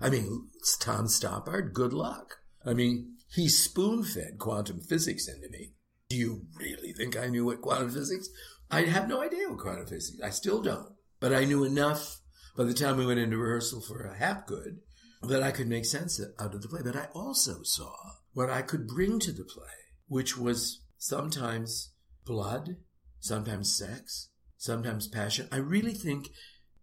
I 0.00 0.10
mean, 0.10 0.48
Tom 0.80 1.06
Stoppard. 1.06 1.72
Good 1.72 1.92
luck. 1.92 2.36
I 2.66 2.74
mean, 2.74 3.14
he 3.34 3.48
spoon 3.48 4.02
fed 4.02 4.38
quantum 4.38 4.80
physics 4.80 5.28
into 5.28 5.48
me. 5.50 5.72
Do 6.08 6.16
you 6.16 6.42
really 6.58 6.92
think 6.92 7.16
I 7.16 7.28
knew 7.28 7.46
what 7.46 7.62
quantum 7.62 7.90
physics? 7.90 8.28
I 8.70 8.82
have 8.82 9.08
no 9.08 9.22
idea 9.22 9.48
what 9.48 9.58
quantum 9.58 9.86
physics. 9.86 10.20
I 10.22 10.30
still 10.30 10.62
don't. 10.62 10.92
But 11.20 11.32
I 11.32 11.44
knew 11.44 11.64
enough 11.64 12.20
by 12.56 12.64
the 12.64 12.74
time 12.74 12.96
we 12.96 13.06
went 13.06 13.20
into 13.20 13.38
rehearsal 13.38 13.80
for 13.80 14.04
a 14.04 14.18
Hapgood 14.18 14.78
that 15.22 15.42
I 15.42 15.52
could 15.52 15.68
make 15.68 15.86
sense 15.86 16.20
out 16.38 16.54
of 16.54 16.60
the 16.60 16.68
play. 16.68 16.80
But 16.84 16.96
I 16.96 17.08
also 17.14 17.62
saw 17.62 17.94
what 18.32 18.50
I 18.50 18.62
could 18.62 18.86
bring 18.86 19.18
to 19.20 19.32
the 19.32 19.44
play, 19.44 19.64
which 20.06 20.36
was 20.36 20.83
sometimes 21.04 21.90
blood, 22.24 22.76
sometimes 23.20 23.76
sex, 23.76 24.30
sometimes 24.56 25.06
passion. 25.06 25.46
I 25.52 25.58
really 25.58 25.92
think 25.92 26.30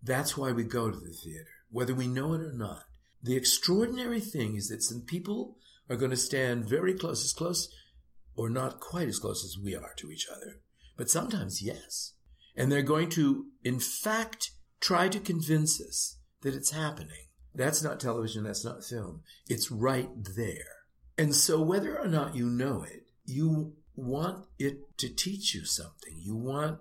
that's 0.03 0.37
why 0.37 0.51
we 0.51 0.63
go 0.63 0.91
to 0.91 0.99
the 0.99 1.11
theater, 1.11 1.49
whether 1.71 1.95
we 1.95 2.05
know 2.05 2.35
it 2.35 2.41
or 2.41 2.53
not. 2.53 2.83
The 3.23 3.35
extraordinary 3.35 4.19
thing 4.19 4.55
is 4.55 4.69
that 4.69 4.83
some 4.83 5.01
people 5.01 5.57
are 5.89 5.95
going 5.95 6.11
to 6.11 6.17
stand 6.17 6.69
very 6.69 6.93
close, 6.93 7.25
as 7.25 7.33
close 7.33 7.67
or 8.35 8.47
not 8.47 8.79
quite 8.79 9.07
as 9.07 9.17
close 9.17 9.43
as 9.43 9.57
we 9.61 9.75
are 9.75 9.93
to 9.97 10.11
each 10.11 10.27
other, 10.31 10.59
but 10.97 11.09
sometimes 11.09 11.63
yes. 11.63 12.13
And 12.55 12.71
they're 12.71 12.83
going 12.83 13.09
to, 13.11 13.47
in 13.63 13.79
fact, 13.79 14.51
try 14.79 15.09
to 15.09 15.19
convince 15.19 15.81
us 15.81 16.19
that 16.41 16.53
it's 16.53 16.71
happening. 16.71 17.25
That's 17.55 17.81
not 17.81 17.99
television, 17.99 18.43
that's 18.43 18.63
not 18.63 18.83
film. 18.83 19.23
It's 19.47 19.71
right 19.71 20.09
there. 20.35 20.85
And 21.17 21.33
so 21.33 21.59
whether 21.59 21.97
or 21.97 22.07
not 22.07 22.35
you 22.35 22.45
know 22.45 22.83
it, 22.83 23.07
you 23.25 23.73
want 23.95 24.45
it 24.57 24.97
to 24.97 25.09
teach 25.09 25.53
you 25.53 25.65
something. 25.65 26.13
You 26.17 26.35
want 26.35 26.79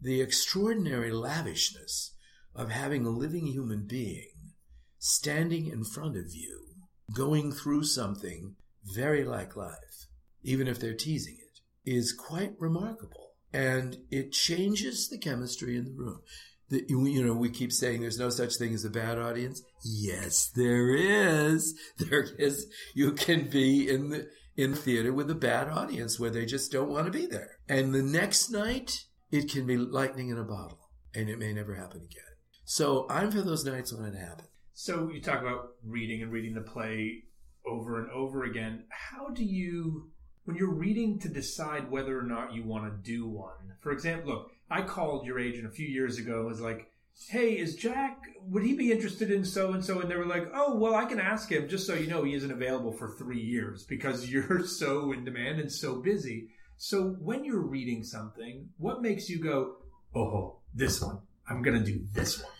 the 0.00 0.20
extraordinary 0.20 1.12
lavishness 1.12 2.14
of 2.54 2.70
having 2.70 3.06
a 3.06 3.10
living 3.10 3.46
human 3.46 3.86
being 3.86 4.52
standing 4.98 5.66
in 5.66 5.84
front 5.84 6.16
of 6.16 6.34
you 6.34 6.66
going 7.14 7.52
through 7.52 7.84
something 7.84 8.56
very 8.84 9.24
like 9.24 9.56
life, 9.56 10.06
even 10.42 10.66
if 10.66 10.78
they're 10.78 10.94
teasing 10.94 11.36
it, 11.38 11.60
is 11.90 12.12
quite 12.12 12.52
remarkable. 12.58 13.32
And 13.52 13.96
it 14.10 14.32
changes 14.32 15.08
the 15.08 15.18
chemistry 15.18 15.76
in 15.76 15.84
the 15.84 15.92
room. 15.92 16.20
The, 16.68 16.84
you 16.88 17.24
know, 17.24 17.34
we 17.34 17.50
keep 17.50 17.72
saying 17.72 18.00
there's 18.00 18.18
no 18.18 18.28
such 18.28 18.56
thing 18.56 18.74
as 18.74 18.84
a 18.84 18.90
bad 18.90 19.18
audience. 19.18 19.62
Yes, 19.84 20.50
there 20.54 20.94
is. 20.94 21.78
There 21.98 22.26
is. 22.38 22.66
You 22.94 23.12
can 23.12 23.48
be 23.48 23.88
in 23.88 24.08
the 24.10 24.28
in 24.56 24.74
theater 24.74 25.12
with 25.12 25.30
a 25.30 25.34
bad 25.34 25.68
audience 25.68 26.18
where 26.18 26.30
they 26.30 26.46
just 26.46 26.72
don't 26.72 26.90
want 26.90 27.06
to 27.06 27.12
be 27.12 27.26
there. 27.26 27.58
And 27.68 27.94
the 27.94 28.02
next 28.02 28.50
night, 28.50 29.04
it 29.30 29.50
can 29.50 29.66
be 29.66 29.76
lightning 29.76 30.30
in 30.30 30.38
a 30.38 30.44
bottle, 30.44 30.90
and 31.14 31.28
it 31.28 31.38
may 31.38 31.52
never 31.52 31.74
happen 31.74 32.00
again. 32.00 32.22
So 32.64 33.06
I'm 33.08 33.30
for 33.30 33.42
those 33.42 33.64
nights 33.64 33.92
when 33.92 34.06
it 34.06 34.18
happens. 34.18 34.48
So 34.72 35.10
you 35.10 35.20
talk 35.20 35.40
about 35.40 35.70
reading 35.84 36.22
and 36.22 36.32
reading 36.32 36.54
the 36.54 36.60
play 36.60 37.22
over 37.66 38.00
and 38.00 38.10
over 38.10 38.44
again. 38.44 38.84
How 38.90 39.28
do 39.28 39.44
you, 39.44 40.10
when 40.44 40.56
you're 40.56 40.74
reading 40.74 41.18
to 41.20 41.28
decide 41.28 41.90
whether 41.90 42.18
or 42.18 42.24
not 42.24 42.54
you 42.54 42.64
want 42.64 42.84
to 42.84 43.10
do 43.10 43.28
one? 43.28 43.74
For 43.80 43.92
example, 43.92 44.32
look, 44.32 44.50
I 44.70 44.82
called 44.82 45.26
your 45.26 45.38
agent 45.38 45.66
a 45.66 45.70
few 45.70 45.86
years 45.86 46.18
ago 46.18 46.40
and 46.40 46.46
was 46.46 46.60
like, 46.60 46.90
hey, 47.28 47.58
is 47.58 47.74
Jack, 47.74 48.18
would 48.42 48.62
he 48.62 48.74
be 48.74 48.92
interested 48.92 49.30
in 49.30 49.44
so 49.44 49.72
and 49.72 49.84
so? 49.84 50.00
And 50.00 50.10
they 50.10 50.16
were 50.16 50.26
like, 50.26 50.48
oh, 50.54 50.76
well, 50.76 50.94
I 50.94 51.04
can 51.04 51.20
ask 51.20 51.50
him. 51.50 51.68
Just 51.68 51.86
so 51.86 51.94
you 51.94 52.06
know, 52.06 52.22
he 52.24 52.34
isn't 52.34 52.50
available 52.50 52.92
for 52.92 53.16
three 53.16 53.40
years 53.40 53.84
because 53.84 54.30
you're 54.30 54.64
so 54.66 55.12
in 55.12 55.24
demand 55.24 55.60
and 55.60 55.70
so 55.70 56.00
busy. 56.00 56.48
So 56.76 57.16
when 57.20 57.44
you're 57.44 57.66
reading 57.66 58.04
something, 58.04 58.68
what 58.76 59.02
makes 59.02 59.28
you 59.28 59.42
go, 59.42 59.76
oh, 60.14 60.58
this 60.74 61.00
one, 61.00 61.20
I'm 61.48 61.62
going 61.62 61.78
to 61.78 61.84
do 61.84 62.04
this 62.12 62.42
one? 62.42 62.52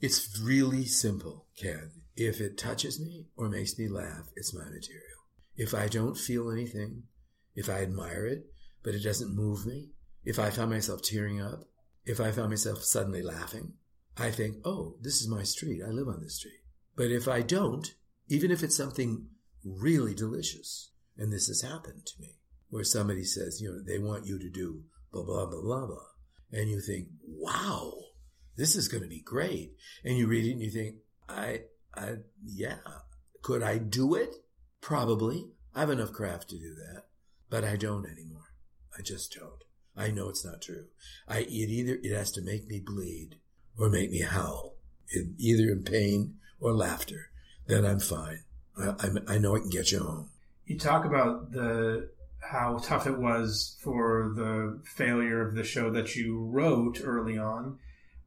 It's 0.00 0.40
really 0.40 0.84
simple, 0.86 1.46
Ken. 1.56 1.90
If 2.16 2.40
it 2.40 2.58
touches 2.58 3.00
me 3.00 3.26
or 3.36 3.48
makes 3.48 3.78
me 3.78 3.88
laugh, 3.88 4.28
it's 4.34 4.54
my 4.54 4.64
material. 4.64 5.06
If 5.56 5.74
I 5.74 5.88
don't 5.88 6.16
feel 6.16 6.50
anything, 6.50 7.04
if 7.54 7.68
I 7.68 7.82
admire 7.82 8.26
it, 8.26 8.46
but 8.82 8.94
it 8.94 9.02
doesn't 9.02 9.34
move 9.34 9.66
me, 9.66 9.90
if 10.24 10.38
I 10.38 10.50
find 10.50 10.70
myself 10.70 11.02
tearing 11.02 11.40
up, 11.40 11.64
if 12.04 12.20
I 12.20 12.30
found 12.30 12.50
myself 12.50 12.82
suddenly 12.82 13.22
laughing, 13.22 13.74
I 14.16 14.30
think, 14.30 14.56
oh, 14.64 14.96
this 15.00 15.20
is 15.20 15.28
my 15.28 15.42
street. 15.42 15.82
I 15.86 15.90
live 15.90 16.08
on 16.08 16.20
this 16.20 16.36
street. 16.36 16.60
But 16.96 17.10
if 17.10 17.28
I 17.28 17.42
don't, 17.42 17.94
even 18.28 18.50
if 18.50 18.62
it's 18.62 18.76
something 18.76 19.26
really 19.64 20.14
delicious, 20.14 20.90
and 21.16 21.32
this 21.32 21.48
has 21.48 21.62
happened 21.62 22.06
to 22.06 22.20
me, 22.20 22.38
where 22.68 22.84
somebody 22.84 23.24
says, 23.24 23.60
you 23.60 23.70
know, 23.70 23.82
they 23.82 23.98
want 23.98 24.26
you 24.26 24.38
to 24.38 24.50
do 24.50 24.82
blah, 25.12 25.24
blah, 25.24 25.46
blah, 25.46 25.60
blah, 25.60 25.86
blah. 25.86 26.06
And 26.52 26.68
you 26.68 26.80
think, 26.80 27.08
wow, 27.26 27.92
this 28.56 28.76
is 28.76 28.88
going 28.88 29.02
to 29.02 29.08
be 29.08 29.20
great. 29.20 29.72
And 30.04 30.16
you 30.16 30.26
read 30.26 30.46
it 30.46 30.52
and 30.52 30.60
you 30.60 30.70
think, 30.70 30.96
I, 31.28 31.62
I, 31.94 32.16
yeah, 32.44 32.78
could 33.42 33.62
I 33.62 33.78
do 33.78 34.14
it? 34.14 34.36
Probably. 34.80 35.46
I 35.74 35.80
have 35.80 35.90
enough 35.90 36.12
craft 36.12 36.50
to 36.50 36.58
do 36.58 36.74
that, 36.74 37.04
but 37.48 37.64
I 37.64 37.76
don't 37.76 38.06
anymore. 38.06 38.54
I 38.98 39.02
just 39.02 39.32
don't. 39.38 39.62
I 40.00 40.10
know 40.10 40.30
it's 40.30 40.44
not 40.44 40.62
true. 40.62 40.86
I, 41.28 41.40
it 41.40 41.48
either, 41.48 41.98
it 42.02 42.16
has 42.16 42.32
to 42.32 42.42
make 42.42 42.66
me 42.66 42.80
bleed 42.80 43.36
or 43.78 43.90
make 43.90 44.10
me 44.10 44.22
howl, 44.22 44.76
either 45.38 45.70
in 45.70 45.82
pain 45.82 46.36
or 46.58 46.72
laughter. 46.72 47.30
Then 47.66 47.84
I'm 47.84 48.00
fine. 48.00 48.44
I, 48.78 48.88
I, 48.88 49.34
I 49.34 49.38
know 49.38 49.56
I 49.56 49.60
can 49.60 49.68
get 49.68 49.92
you 49.92 50.00
home. 50.00 50.30
You 50.64 50.78
talk 50.78 51.04
about 51.04 51.52
the 51.52 52.10
how 52.40 52.78
tough 52.82 53.06
it 53.06 53.18
was 53.18 53.76
for 53.82 54.32
the 54.34 54.80
failure 54.84 55.46
of 55.46 55.54
the 55.54 55.64
show 55.64 55.90
that 55.90 56.16
you 56.16 56.38
wrote 56.46 57.00
early 57.04 57.36
on. 57.36 57.78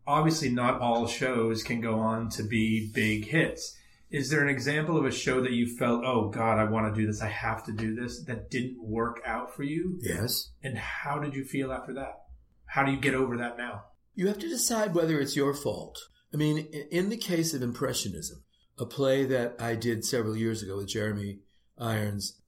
Obviously, 0.06 0.50
not 0.50 0.80
all 0.80 1.08
shows 1.08 1.63
can 1.63 1.82
go 1.82 2.00
on 2.00 2.30
to 2.30 2.44
be 2.44 2.92
big 2.94 3.25
hits. 3.25 3.75
Is 4.13 4.29
there 4.29 4.43
an 4.43 4.48
example 4.48 4.96
of 4.96 5.05
a 5.05 5.12
show 5.12 5.41
that 5.41 5.53
you 5.53 5.65
felt, 5.75 6.05
oh 6.05 6.29
God, 6.29 6.60
I 6.60 6.65
want 6.65 6.93
to 6.93 7.01
do 7.01 7.08
this, 7.08 7.24
I 7.24 7.29
have 7.29 7.65
to 7.65 7.72
do 7.72 7.96
this, 7.96 8.24
that 8.25 8.51
didn't 8.51 8.77
work 8.79 9.20
out 9.25 9.55
for 9.55 9.63
you? 9.63 9.98
Yes. 10.03 10.51
And 10.62 10.77
how 10.77 11.17
did 11.17 11.34
you 11.34 11.43
feel 11.43 11.74
after 11.74 11.96
that? 11.96 12.22
How 12.65 12.84
do 12.84 12.91
you 12.91 13.00
get 13.00 13.15
over 13.15 13.36
that 13.38 13.58
now? 13.58 13.86
You 14.13 14.27
have 14.27 14.38
to 14.38 14.48
decide 14.48 14.93
whether 14.93 15.20
it's 15.20 15.36
your 15.36 15.55
fault. 15.55 16.00
I 16.32 16.38
mean, 16.38 16.60
in 16.91 17.10
the 17.10 17.17
case 17.17 17.55
of 17.55 17.63
Impressionism, 17.63 18.43
a 18.77 18.86
play 18.86 19.25
that 19.25 19.55
I 19.60 19.74
did 19.74 20.05
several 20.05 20.38
years 20.38 20.62
ago 20.62 20.77
with 20.77 20.89
Jeremy 20.89 21.39
Irons, 21.79 22.39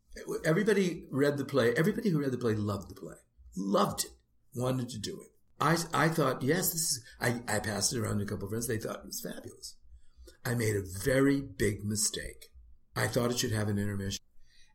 everybody 0.45 1.07
read 1.10 1.39
the 1.39 1.45
play. 1.45 1.74
Everybody 1.74 2.12
who 2.12 2.22
read 2.22 2.31
the 2.31 2.38
play 2.38 2.53
loved 2.53 2.89
the 2.89 2.95
play, 2.95 3.15
loved 3.57 4.05
it, 4.05 4.12
wanted 4.53 4.89
to 4.89 5.00
do 5.00 5.19
it. 5.19 5.29
I, 5.60 5.77
I 5.95 6.10
thought, 6.10 6.43
yes, 6.43 6.72
this 6.74 6.81
is, 6.81 7.03
I, 7.19 7.41
I 7.48 7.57
passed 7.57 7.91
it 7.91 8.00
around 8.00 8.19
to 8.19 8.24
a 8.24 8.27
couple 8.27 8.45
of 8.45 8.51
friends. 8.51 8.67
They 8.67 8.77
thought 8.77 8.98
it 8.98 9.05
was 9.05 9.22
fabulous. 9.22 9.75
I 10.45 10.53
made 10.53 10.75
a 10.75 10.83
very 11.03 11.41
big 11.41 11.83
mistake. 11.83 12.51
I 12.95 13.07
thought 13.07 13.31
it 13.31 13.39
should 13.39 13.51
have 13.51 13.67
an 13.67 13.79
intermission. 13.79 14.23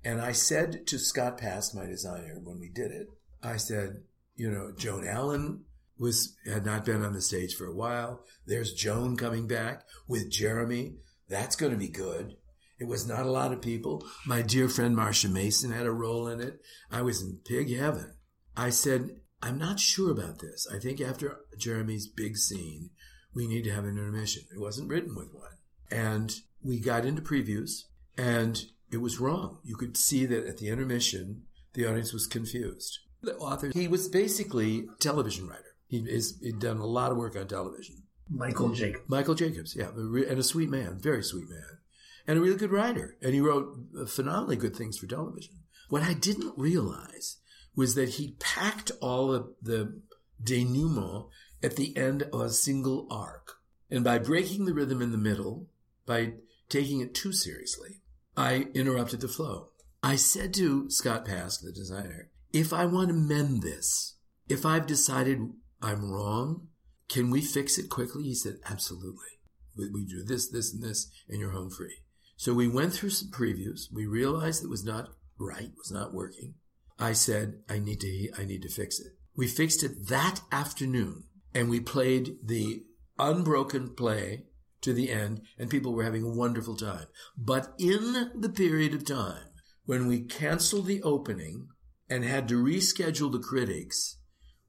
And 0.04 0.20
I 0.20 0.32
said 0.32 0.86
to 0.88 0.98
Scott 0.98 1.38
Pask, 1.38 1.74
my 1.74 1.86
designer, 1.86 2.40
when 2.42 2.58
we 2.58 2.68
did 2.68 2.90
it, 2.90 3.06
I 3.42 3.56
said, 3.56 4.02
you 4.34 4.50
know, 4.50 4.72
Joan 4.76 5.06
Allen 5.06 5.64
was 5.98 6.34
had 6.46 6.64
not 6.64 6.84
been 6.84 7.04
on 7.04 7.12
the 7.12 7.20
stage 7.20 7.54
for 7.54 7.66
a 7.66 7.74
while. 7.74 8.24
There's 8.46 8.72
Joan 8.72 9.16
coming 9.16 9.46
back 9.46 9.84
with 10.08 10.30
Jeremy. 10.30 10.96
That's 11.28 11.56
going 11.56 11.72
to 11.72 11.78
be 11.78 11.88
good. 11.88 12.36
It 12.78 12.88
was 12.88 13.06
not 13.06 13.26
a 13.26 13.30
lot 13.30 13.52
of 13.52 13.60
people. 13.60 14.06
My 14.26 14.40
dear 14.40 14.68
friend 14.68 14.96
Marsha 14.96 15.30
Mason 15.30 15.70
had 15.70 15.86
a 15.86 15.92
role 15.92 16.26
in 16.26 16.40
it. 16.40 16.60
I 16.90 17.02
was 17.02 17.22
in 17.22 17.40
pig 17.44 17.76
heaven. 17.76 18.14
I 18.56 18.70
said, 18.70 19.20
I'm 19.42 19.58
not 19.58 19.78
sure 19.78 20.10
about 20.10 20.40
this. 20.40 20.66
I 20.74 20.78
think 20.78 21.00
after 21.00 21.40
Jeremy's 21.58 22.08
big 22.08 22.38
scene, 22.38 22.90
we 23.34 23.46
need 23.46 23.64
to 23.64 23.70
have 23.70 23.84
an 23.84 23.90
intermission. 23.90 24.44
It 24.54 24.58
wasn't 24.58 24.88
written 24.88 25.14
with 25.14 25.28
one. 25.32 25.52
And 25.90 26.34
we 26.62 26.78
got 26.80 27.04
into 27.04 27.22
previews 27.22 27.84
and 28.16 28.64
it 28.90 28.98
was 28.98 29.20
wrong. 29.20 29.58
You 29.64 29.76
could 29.76 29.96
see 29.96 30.26
that 30.26 30.46
at 30.46 30.58
the 30.58 30.68
intermission, 30.68 31.42
the 31.74 31.86
audience 31.86 32.12
was 32.12 32.26
confused. 32.26 32.98
The 33.22 33.36
author, 33.36 33.70
he 33.72 33.88
was 33.88 34.08
basically 34.08 34.86
a 34.88 35.02
television 35.02 35.46
writer. 35.46 35.74
He 35.86 35.98
is, 35.98 36.38
he'd 36.42 36.58
done 36.58 36.78
a 36.78 36.86
lot 36.86 37.10
of 37.12 37.18
work 37.18 37.36
on 37.36 37.46
television. 37.48 38.02
Michael 38.28 38.70
Jacobs. 38.70 39.08
Michael 39.08 39.34
Jacobs, 39.34 39.74
yeah. 39.76 39.88
And 39.88 40.38
a 40.38 40.42
sweet 40.42 40.70
man, 40.70 40.98
very 41.00 41.22
sweet 41.22 41.48
man. 41.48 41.78
And 42.26 42.38
a 42.38 42.40
really 42.40 42.56
good 42.56 42.70
writer. 42.70 43.16
And 43.20 43.34
he 43.34 43.40
wrote 43.40 43.76
phenomenally 44.06 44.56
good 44.56 44.76
things 44.76 44.98
for 44.98 45.06
television. 45.06 45.54
What 45.88 46.02
I 46.02 46.14
didn't 46.14 46.54
realize 46.56 47.38
was 47.74 47.96
that 47.96 48.10
he 48.10 48.36
packed 48.38 48.92
all 49.00 49.32
of 49.32 49.48
the 49.60 50.00
denouement 50.42 51.26
at 51.62 51.76
the 51.76 51.96
end 51.96 52.22
of 52.32 52.40
a 52.40 52.50
single 52.50 53.08
arc. 53.10 53.54
And 53.90 54.04
by 54.04 54.18
breaking 54.18 54.64
the 54.64 54.74
rhythm 54.74 55.02
in 55.02 55.10
the 55.10 55.18
middle, 55.18 55.66
by 56.10 56.32
taking 56.68 57.00
it 57.00 57.14
too 57.14 57.32
seriously, 57.32 58.00
I 58.36 58.66
interrupted 58.74 59.20
the 59.20 59.28
flow. 59.28 59.68
I 60.02 60.16
said 60.16 60.52
to 60.54 60.90
Scott 60.90 61.24
Pask, 61.24 61.62
the 61.62 61.70
designer, 61.70 62.30
if 62.52 62.72
I 62.72 62.84
want 62.84 63.10
to 63.10 63.14
mend 63.14 63.62
this, 63.62 64.16
if 64.48 64.66
I've 64.66 64.88
decided 64.88 65.38
I'm 65.80 66.10
wrong, 66.10 66.66
can 67.08 67.30
we 67.30 67.40
fix 67.40 67.78
it 67.78 67.88
quickly? 67.88 68.24
He 68.24 68.34
said, 68.34 68.56
absolutely. 68.68 69.38
We, 69.76 69.88
we 69.88 70.04
do 70.04 70.24
this, 70.24 70.48
this, 70.48 70.74
and 70.74 70.82
this, 70.82 71.08
and 71.28 71.38
you're 71.38 71.52
home 71.52 71.70
free. 71.70 71.98
So 72.36 72.54
we 72.54 72.66
went 72.66 72.92
through 72.92 73.10
some 73.10 73.30
previews. 73.30 73.82
We 73.92 74.06
realized 74.06 74.64
it 74.64 74.70
was 74.70 74.84
not 74.84 75.10
right, 75.38 75.70
was 75.78 75.92
not 75.92 76.12
working. 76.12 76.54
I 76.98 77.12
said, 77.12 77.60
I 77.68 77.78
need 77.78 78.00
to, 78.00 78.30
I 78.36 78.44
need 78.44 78.62
to 78.62 78.68
fix 78.68 78.98
it. 78.98 79.12
We 79.36 79.46
fixed 79.46 79.84
it 79.84 80.08
that 80.08 80.40
afternoon 80.50 81.22
and 81.54 81.70
we 81.70 81.78
played 81.78 82.34
the 82.44 82.82
unbroken 83.16 83.94
play 83.94 84.46
to 84.82 84.92
the 84.92 85.10
end 85.10 85.42
and 85.58 85.70
people 85.70 85.92
were 85.92 86.04
having 86.04 86.22
a 86.22 86.30
wonderful 86.30 86.76
time. 86.76 87.06
But 87.36 87.74
in 87.78 88.30
the 88.34 88.48
period 88.48 88.94
of 88.94 89.04
time 89.04 89.48
when 89.84 90.06
we 90.06 90.20
canceled 90.20 90.86
the 90.86 91.02
opening 91.02 91.68
and 92.08 92.24
had 92.24 92.48
to 92.48 92.62
reschedule 92.62 93.32
the 93.32 93.38
critics 93.38 94.18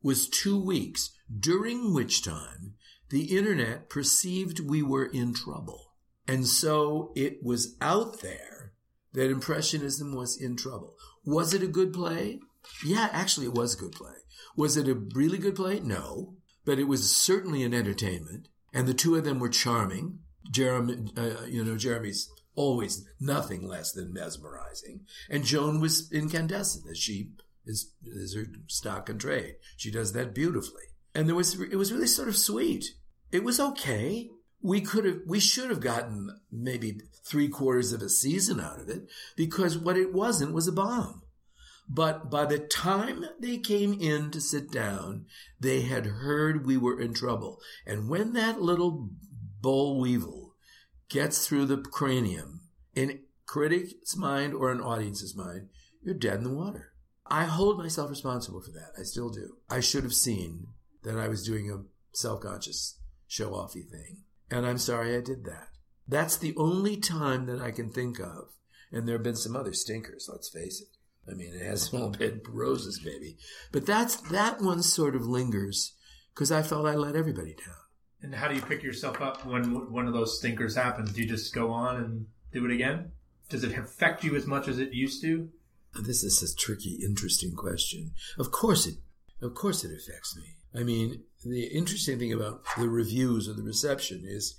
was 0.01 0.27
two 0.27 0.59
weeks, 0.59 1.11
during 1.39 1.93
which 1.93 2.23
time 2.23 2.73
the 3.09 3.37
internet 3.37 3.89
perceived 3.89 4.59
we 4.59 4.81
were 4.81 5.05
in 5.05 5.33
trouble. 5.33 5.93
And 6.27 6.47
so 6.47 7.11
it 7.15 7.43
was 7.43 7.75
out 7.81 8.21
there 8.21 8.73
that 9.13 9.29
Impressionism 9.29 10.15
was 10.15 10.41
in 10.41 10.55
trouble. 10.55 10.95
Was 11.25 11.53
it 11.53 11.61
a 11.61 11.67
good 11.67 11.93
play? 11.93 12.39
Yeah, 12.85 13.09
actually, 13.11 13.47
it 13.47 13.53
was 13.53 13.75
a 13.75 13.77
good 13.77 13.91
play. 13.91 14.13
Was 14.55 14.77
it 14.77 14.87
a 14.87 14.95
really 15.13 15.37
good 15.37 15.55
play? 15.55 15.79
No, 15.79 16.35
but 16.65 16.79
it 16.79 16.87
was 16.87 17.15
certainly 17.15 17.63
an 17.63 17.73
entertainment, 17.73 18.47
and 18.73 18.87
the 18.87 18.93
two 18.93 19.15
of 19.15 19.23
them 19.23 19.39
were 19.39 19.49
charming. 19.49 20.19
Jeremy, 20.49 21.11
uh, 21.15 21.45
you 21.47 21.63
know, 21.63 21.77
Jeremy's 21.77 22.29
always 22.55 23.05
nothing 23.19 23.67
less 23.67 23.91
than 23.91 24.13
mesmerizing, 24.13 25.01
and 25.29 25.45
Joan 25.45 25.79
was 25.79 26.11
incandescent 26.11 26.85
as 26.89 26.97
she 26.97 27.31
is, 27.65 27.93
is 28.03 28.35
her 28.35 28.45
stock 28.67 29.09
and 29.09 29.19
trade. 29.19 29.55
She 29.77 29.91
does 29.91 30.13
that 30.13 30.33
beautifully, 30.33 30.83
and 31.13 31.27
there 31.27 31.35
was 31.35 31.59
it 31.59 31.75
was 31.77 31.93
really 31.93 32.07
sort 32.07 32.27
of 32.27 32.35
sweet. 32.35 32.95
It 33.31 33.43
was 33.43 33.59
okay. 33.59 34.29
We 34.63 34.81
could 34.81 35.05
have, 35.05 35.19
we 35.25 35.39
should 35.39 35.69
have 35.69 35.79
gotten 35.79 36.39
maybe 36.51 36.99
three 37.25 37.47
quarters 37.47 37.93
of 37.93 38.01
a 38.01 38.09
season 38.09 38.59
out 38.59 38.79
of 38.79 38.89
it 38.89 39.07
because 39.35 39.77
what 39.77 39.97
it 39.97 40.13
wasn't 40.13 40.53
was 40.53 40.67
a 40.67 40.71
bomb. 40.71 41.20
But 41.89 42.29
by 42.31 42.45
the 42.45 42.59
time 42.59 43.25
they 43.39 43.57
came 43.57 43.99
in 43.99 44.31
to 44.31 44.39
sit 44.39 44.71
down, 44.71 45.25
they 45.59 45.81
had 45.81 46.05
heard 46.05 46.65
we 46.65 46.77
were 46.77 46.99
in 46.99 47.13
trouble. 47.13 47.59
And 47.85 48.07
when 48.07 48.33
that 48.33 48.61
little 48.61 49.09
boll 49.61 49.99
weevil 49.99 50.55
gets 51.09 51.45
through 51.45 51.65
the 51.65 51.77
cranium, 51.77 52.61
in 52.95 53.19
critic's 53.45 54.15
mind 54.15 54.53
or 54.53 54.71
an 54.71 54.79
audience's 54.79 55.35
mind, 55.35 55.67
you're 56.01 56.15
dead 56.15 56.35
in 56.35 56.43
the 56.45 56.53
water. 56.53 56.93
I 57.25 57.45
hold 57.45 57.77
myself 57.77 58.09
responsible 58.09 58.61
for 58.61 58.71
that. 58.71 58.91
I 58.97 59.03
still 59.03 59.29
do. 59.29 59.57
I 59.69 59.79
should 59.79 60.03
have 60.03 60.13
seen 60.13 60.67
that 61.03 61.17
I 61.17 61.27
was 61.27 61.45
doing 61.45 61.69
a 61.69 61.83
self-conscious 62.15 62.99
show-offy 63.27 63.89
thing. 63.89 64.23
And 64.49 64.65
I'm 64.65 64.77
sorry 64.77 65.15
I 65.15 65.21
did 65.21 65.45
that. 65.45 65.67
That's 66.07 66.37
the 66.37 66.53
only 66.57 66.97
time 66.97 67.45
that 67.45 67.61
I 67.61 67.71
can 67.71 67.89
think 67.89 68.19
of. 68.19 68.49
And 68.91 69.07
there 69.07 69.15
have 69.15 69.23
been 69.23 69.35
some 69.35 69.55
other 69.55 69.73
stinkers, 69.73 70.27
let's 70.31 70.49
face 70.49 70.81
it. 70.81 70.87
I 71.31 71.35
mean, 71.35 71.53
it 71.53 71.65
has 71.65 71.93
all 71.93 72.09
been 72.09 72.41
roses, 72.49 72.99
baby. 72.99 73.37
But 73.71 73.85
that's, 73.85 74.17
that 74.29 74.61
one 74.61 74.83
sort 74.83 75.15
of 75.15 75.25
lingers 75.25 75.93
because 76.33 76.51
I 76.51 76.61
felt 76.61 76.87
I 76.87 76.95
let 76.95 77.15
everybody 77.15 77.53
down. 77.53 77.75
And 78.21 78.35
how 78.35 78.47
do 78.47 78.55
you 78.55 78.61
pick 78.61 78.83
yourself 78.83 79.19
up 79.19 79.45
when 79.45 79.91
one 79.91 80.07
of 80.07 80.13
those 80.13 80.37
stinkers 80.37 80.75
happens? 80.75 81.11
Do 81.11 81.21
you 81.21 81.27
just 81.27 81.53
go 81.55 81.71
on 81.71 81.97
and 81.97 82.27
do 82.51 82.65
it 82.65 82.71
again? 82.71 83.11
Does 83.49 83.63
it 83.63 83.77
affect 83.77 84.23
you 84.23 84.35
as 84.35 84.45
much 84.45 84.67
as 84.67 84.77
it 84.79 84.93
used 84.93 85.21
to? 85.23 85.49
This 85.99 86.23
is 86.23 86.41
a 86.41 86.55
tricky, 86.55 86.99
interesting 87.03 87.53
question. 87.55 88.11
Of 88.37 88.51
course 88.51 88.87
it, 88.87 88.95
of 89.41 89.55
course 89.55 89.83
it 89.83 89.91
affects 89.91 90.37
me. 90.37 90.55
I 90.73 90.83
mean, 90.83 91.23
the 91.43 91.65
interesting 91.65 92.17
thing 92.17 92.31
about 92.31 92.61
the 92.77 92.87
reviews 92.87 93.49
or 93.49 93.53
the 93.53 93.63
reception 93.63 94.23
is, 94.25 94.55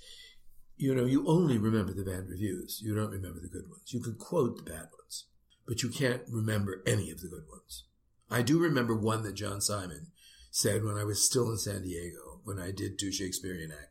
you 0.77 0.95
know, 0.95 1.07
you 1.07 1.27
only 1.27 1.57
remember 1.57 1.93
the 1.95 2.05
bad 2.05 2.29
reviews. 2.29 2.81
You 2.85 2.95
don't 2.95 3.11
remember 3.11 3.41
the 3.41 3.49
good 3.49 3.69
ones. 3.71 3.93
You 3.93 4.01
can 4.01 4.17
quote 4.17 4.59
the 4.59 4.71
bad 4.71 4.89
ones, 4.99 5.25
but 5.73 5.83
you 5.83 5.89
can't 5.89 6.21
remember 6.29 6.83
any 6.87 7.11
of 7.11 7.23
the 7.23 7.29
good 7.29 7.45
ones. 7.51 7.85
I 8.31 8.43
do 8.43 8.59
remember 8.59 8.95
one 8.95 9.23
that 9.23 9.33
John 9.33 9.63
Simon 9.63 10.09
said 10.51 10.85
when 10.85 10.99
I 10.99 11.05
was 11.05 11.25
still 11.25 11.51
in 11.51 11.57
San 11.57 11.85
Diego, 11.85 12.43
when 12.45 12.59
I 12.59 12.73
did 12.73 12.99
two 12.99 13.11
Shakespearean 13.11 13.73
act. 13.73 13.89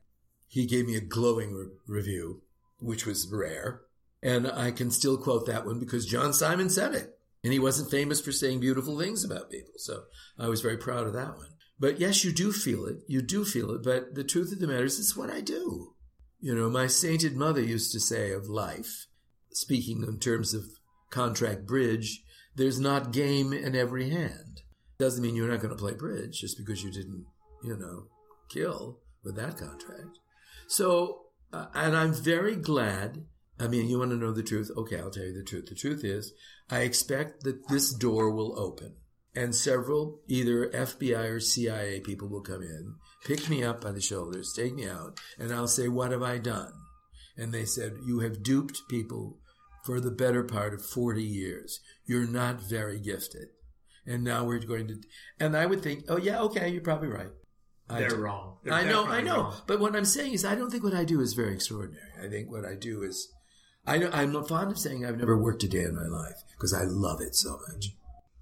He 0.48 0.67
gave 0.67 0.86
me 0.86 0.96
a 0.96 1.02
glowing 1.02 1.56
re- 1.56 1.70
review, 1.88 2.44
which 2.78 3.08
was 3.08 3.28
rare. 3.28 3.82
And 4.22 4.46
I 4.48 4.70
can 4.70 4.91
still 4.91 5.17
quote 5.17 5.48
that 5.48 5.65
one 5.65 5.80
because 5.80 6.06
John 6.06 6.34
Simon 6.34 6.70
said 6.70 6.94
it. 6.94 7.17
And 7.44 7.52
he 7.52 7.58
wasn't 7.58 7.89
famous 7.89 8.22
for 8.22 8.32
saying 8.32 8.60
beautiful 8.60 9.00
things 9.00 9.24
about 9.24 9.50
people. 9.50 9.74
So 9.78 10.04
I 10.38 10.50
was 10.50 10.62
very 10.62 10.78
proud 10.78 11.08
of 11.08 11.13
that 11.13 11.36
one. 11.36 11.50
But 11.80 12.00
yes, 12.00 12.24
you 12.24 12.32
do 12.32 12.52
feel 12.52 12.86
it. 12.86 12.98
You 13.08 13.24
do 13.24 13.44
feel 13.44 13.72
it. 13.72 13.82
But 13.82 14.13
the 14.13 14.24
truth 14.24 14.54
of 14.54 14.60
the 14.60 14.67
matter 14.67 14.86
is, 14.86 15.00
it's 15.00 15.17
what 15.17 15.32
I 15.32 15.41
do. 15.41 15.96
You 16.39 16.54
know, 16.54 16.70
my 16.70 16.86
sainted 16.86 17.36
mother 17.36 17.63
used 17.63 17.91
to 17.94 18.00
say 18.00 18.34
of 18.34 18.50
life, 18.50 19.08
speaking 19.52 20.04
in 20.04 20.20
terms 20.20 20.54
of 20.54 20.65
contract 21.12 21.67
bridge, 21.67 22.24
there's 22.56 22.80
not 22.80 23.13
game 23.13 23.54
in 23.54 23.76
every 23.76 24.10
hand. 24.10 24.62
Doesn't 24.97 25.21
mean 25.21 25.36
you're 25.36 25.50
not 25.50 25.62
going 25.62 25.76
to 25.76 25.82
play 25.82 25.93
bridge 25.93 26.41
just 26.41 26.58
because 26.58 26.84
you 26.84 26.91
didn't, 26.91 27.26
you 27.63 27.78
know, 27.78 28.08
kill 28.50 29.00
with 29.24 29.36
that 29.36 29.58
contract. 29.58 30.19
So, 30.67 31.26
uh, 31.54 31.67
and 31.74 31.95
I'm 31.95 32.13
very 32.13 32.56
glad. 32.56 33.26
I 33.60 33.67
mean, 33.67 33.88
you 33.88 34.00
want 34.00 34.12
to 34.12 34.17
know 34.17 34.32
the 34.32 34.43
truth? 34.43 34.71
Okay, 34.76 35.00
I'll 35.00 35.12
tell 35.12 35.24
you 35.24 35.34
the 35.34 35.43
truth. 35.43 35.67
The 35.67 35.76
truth 35.76 36.04
is, 36.04 36.34
I 36.69 36.80
expect 36.80 37.43
that 37.43 37.67
this 37.67 37.93
door 37.93 38.32
will 38.32 38.58
open 38.60 38.95
and 39.36 39.56
several 39.56 40.19
either 40.28 40.67
FBI 40.69 41.30
or 41.30 41.39
CIA 41.39 42.00
people 42.02 42.28
will 42.28 42.41
come 42.41 42.62
in, 42.62 42.95
pick 43.24 43.50
me 43.50 43.63
up 43.63 43.82
by 43.82 43.91
the 43.91 44.02
shoulders, 44.02 44.54
take 44.54 44.76
me 44.76 44.88
out, 44.88 45.19
and 45.39 45.54
I'll 45.54 45.67
say, 45.67 45.88
What 45.88 46.12
have 46.12 46.24
I 46.24 46.38
done? 46.38 46.74
And 47.38 47.54
they 47.54 47.65
said, 47.65 47.93
You 48.06 48.19
have 48.19 48.43
duped 48.43 48.82
people 48.89 49.38
for 49.84 50.00
the 50.00 50.12
better 50.12 50.44
part 50.44 50.74
of 50.74 50.86
40 50.86 51.24
years. 51.24 51.80
You're 52.06 52.28
not 52.28 52.62
very 52.62 53.00
gifted. 53.00 53.50
And 54.06 54.24
now 54.24 54.44
we're 54.44 54.60
going 54.60 54.88
to, 54.88 54.96
and 55.39 55.56
I 55.56 55.65
would 55.65 55.82
think, 55.82 56.06
Oh, 56.10 56.17
yeah, 56.17 56.41
okay, 56.41 56.70
you're 56.70 56.82
probably 56.82 57.10
right. 57.10 57.30
They're 57.89 58.10
do. 58.10 58.15
wrong. 58.15 58.58
They're 58.63 58.74
I 58.74 58.86
know, 58.86 59.06
I 59.06 59.22
know. 59.22 59.44
Wrong. 59.44 59.56
But 59.67 59.80
what 59.80 59.96
I'm 59.96 60.06
saying 60.06 60.34
is, 60.34 60.46
I 60.46 60.56
don't 60.56 60.70
think 60.70 60.84
what 60.84 60.94
I 60.94 61.04
do 61.04 61.20
is 61.20 61.34
very 61.34 61.54
extraordinary. 61.54 62.08
I 62.24 62.30
think 62.30 62.50
what 62.50 62.63
I 62.63 62.76
do 62.76 63.04
is, 63.04 63.28
I 63.86 63.98
know, 63.98 64.10
I'm 64.13 64.32
fond 64.46 64.72
of 64.72 64.80
saying 64.80 65.06
I've 65.06 65.17
never 65.17 65.38
worked 65.38 65.63
a 65.63 65.67
day 65.67 65.84
in 65.84 65.96
my 65.96 66.08
life 66.08 66.38
because 66.56 66.74
I 66.74 66.84
love 66.84 67.20
it 67.20 67.36
so 67.36 67.60
much. 67.67 67.89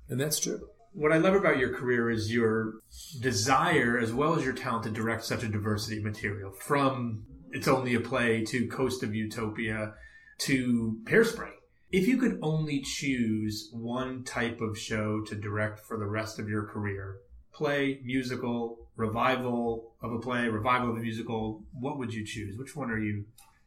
And 0.08 0.19
that's 0.19 0.39
true 0.39 0.69
what 0.93 1.12
I 1.12 1.17
love 1.17 1.36
about 1.36 1.58
your 1.58 1.73
career 1.73 2.10
is 2.10 2.34
your 2.34 2.75
desire 3.21 3.97
as 3.97 4.12
well 4.12 4.36
as 4.36 4.43
your 4.43 4.54
talent 4.54 4.84
to 4.84 4.89
direct 4.89 5.23
such 5.23 5.43
a 5.43 5.47
diversity 5.47 5.97
of 5.97 6.04
material 6.04 6.52
from 6.52 7.25
It's 7.52 7.67
Only 7.67 7.95
a 7.95 7.99
Play 7.99 8.43
to 8.45 8.67
Coast 8.67 9.04
of 9.04 9.13
Utopia 9.13 9.93
to 10.39 10.99
Hairspray. 11.06 11.52
If 11.91 12.08
you 12.08 12.17
could 12.17 12.39
only 12.41 12.82
choose 12.82 13.69
one 13.73 14.23
type 14.23 14.62
of 14.62 14.78
show 14.78 15.21
to 15.21 15.36
direct 15.36 15.80
for 15.80 15.97
the 15.97 16.06
rest 16.06 16.38
of 16.39 16.47
your 16.47 16.65
career, 16.65 17.17
play, 17.52 17.99
musical, 18.04 18.89
revival 18.95 19.93
of 20.02 20.13
a 20.13 20.19
play, 20.19 20.47
revival 20.47 20.91
of 20.91 20.97
a 20.97 20.99
musical, 20.99 21.63
what 21.73 21.97
would 21.97 22.13
you 22.13 22.25
choose? 22.25 22.58
Which 22.58 22.75
one 22.75 22.91
are 22.91 22.99
you 22.99 23.25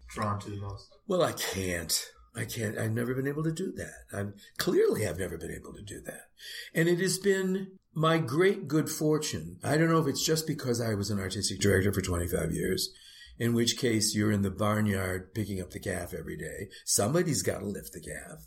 drawn 0.08 0.38
to 0.40 0.50
the 0.50 0.60
most? 0.60 0.88
Well, 1.08 1.22
I 1.22 1.32
can't. 1.32 2.10
I 2.34 2.44
can't, 2.46 2.78
I've 2.78 2.92
never 2.92 3.14
been 3.14 3.26
able 3.26 3.44
to 3.44 3.52
do 3.52 3.72
that. 3.72 4.04
I'm 4.12 4.34
clearly 4.56 5.06
I've 5.06 5.18
never 5.18 5.36
been 5.36 5.50
able 5.50 5.74
to 5.74 5.82
do 5.82 6.00
that. 6.02 6.28
And 6.74 6.88
it 6.88 6.98
has 7.00 7.18
been 7.18 7.72
my 7.94 8.16
great 8.16 8.68
good 8.68 8.88
fortune. 8.88 9.58
I 9.62 9.76
don't 9.76 9.90
know 9.90 9.98
if 9.98 10.06
it's 10.06 10.24
just 10.24 10.46
because 10.46 10.80
I 10.80 10.94
was 10.94 11.10
an 11.10 11.20
artistic 11.20 11.60
director 11.60 11.92
for 11.92 12.00
25 12.00 12.52
years, 12.52 12.90
in 13.38 13.54
which 13.54 13.78
case 13.78 14.14
you're 14.14 14.32
in 14.32 14.42
the 14.42 14.50
barnyard 14.50 15.34
picking 15.34 15.60
up 15.60 15.70
the 15.70 15.80
calf 15.80 16.14
every 16.14 16.36
day. 16.36 16.68
Somebody's 16.84 17.42
got 17.42 17.60
to 17.60 17.66
lift 17.66 17.92
the 17.92 18.00
calf. 18.00 18.46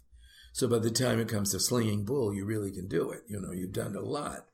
So 0.53 0.67
by 0.67 0.79
the 0.79 0.91
time 0.91 1.19
it 1.19 1.27
comes 1.27 1.51
to 1.51 1.59
slinging 1.59 2.05
bull, 2.05 2.33
you 2.33 2.45
really 2.45 2.71
can 2.71 2.87
do 2.87 3.11
it. 3.11 3.23
You 3.27 3.41
know, 3.41 3.51
you've 3.51 3.73
done 3.73 3.95
a 3.95 4.01
lot. 4.01 4.45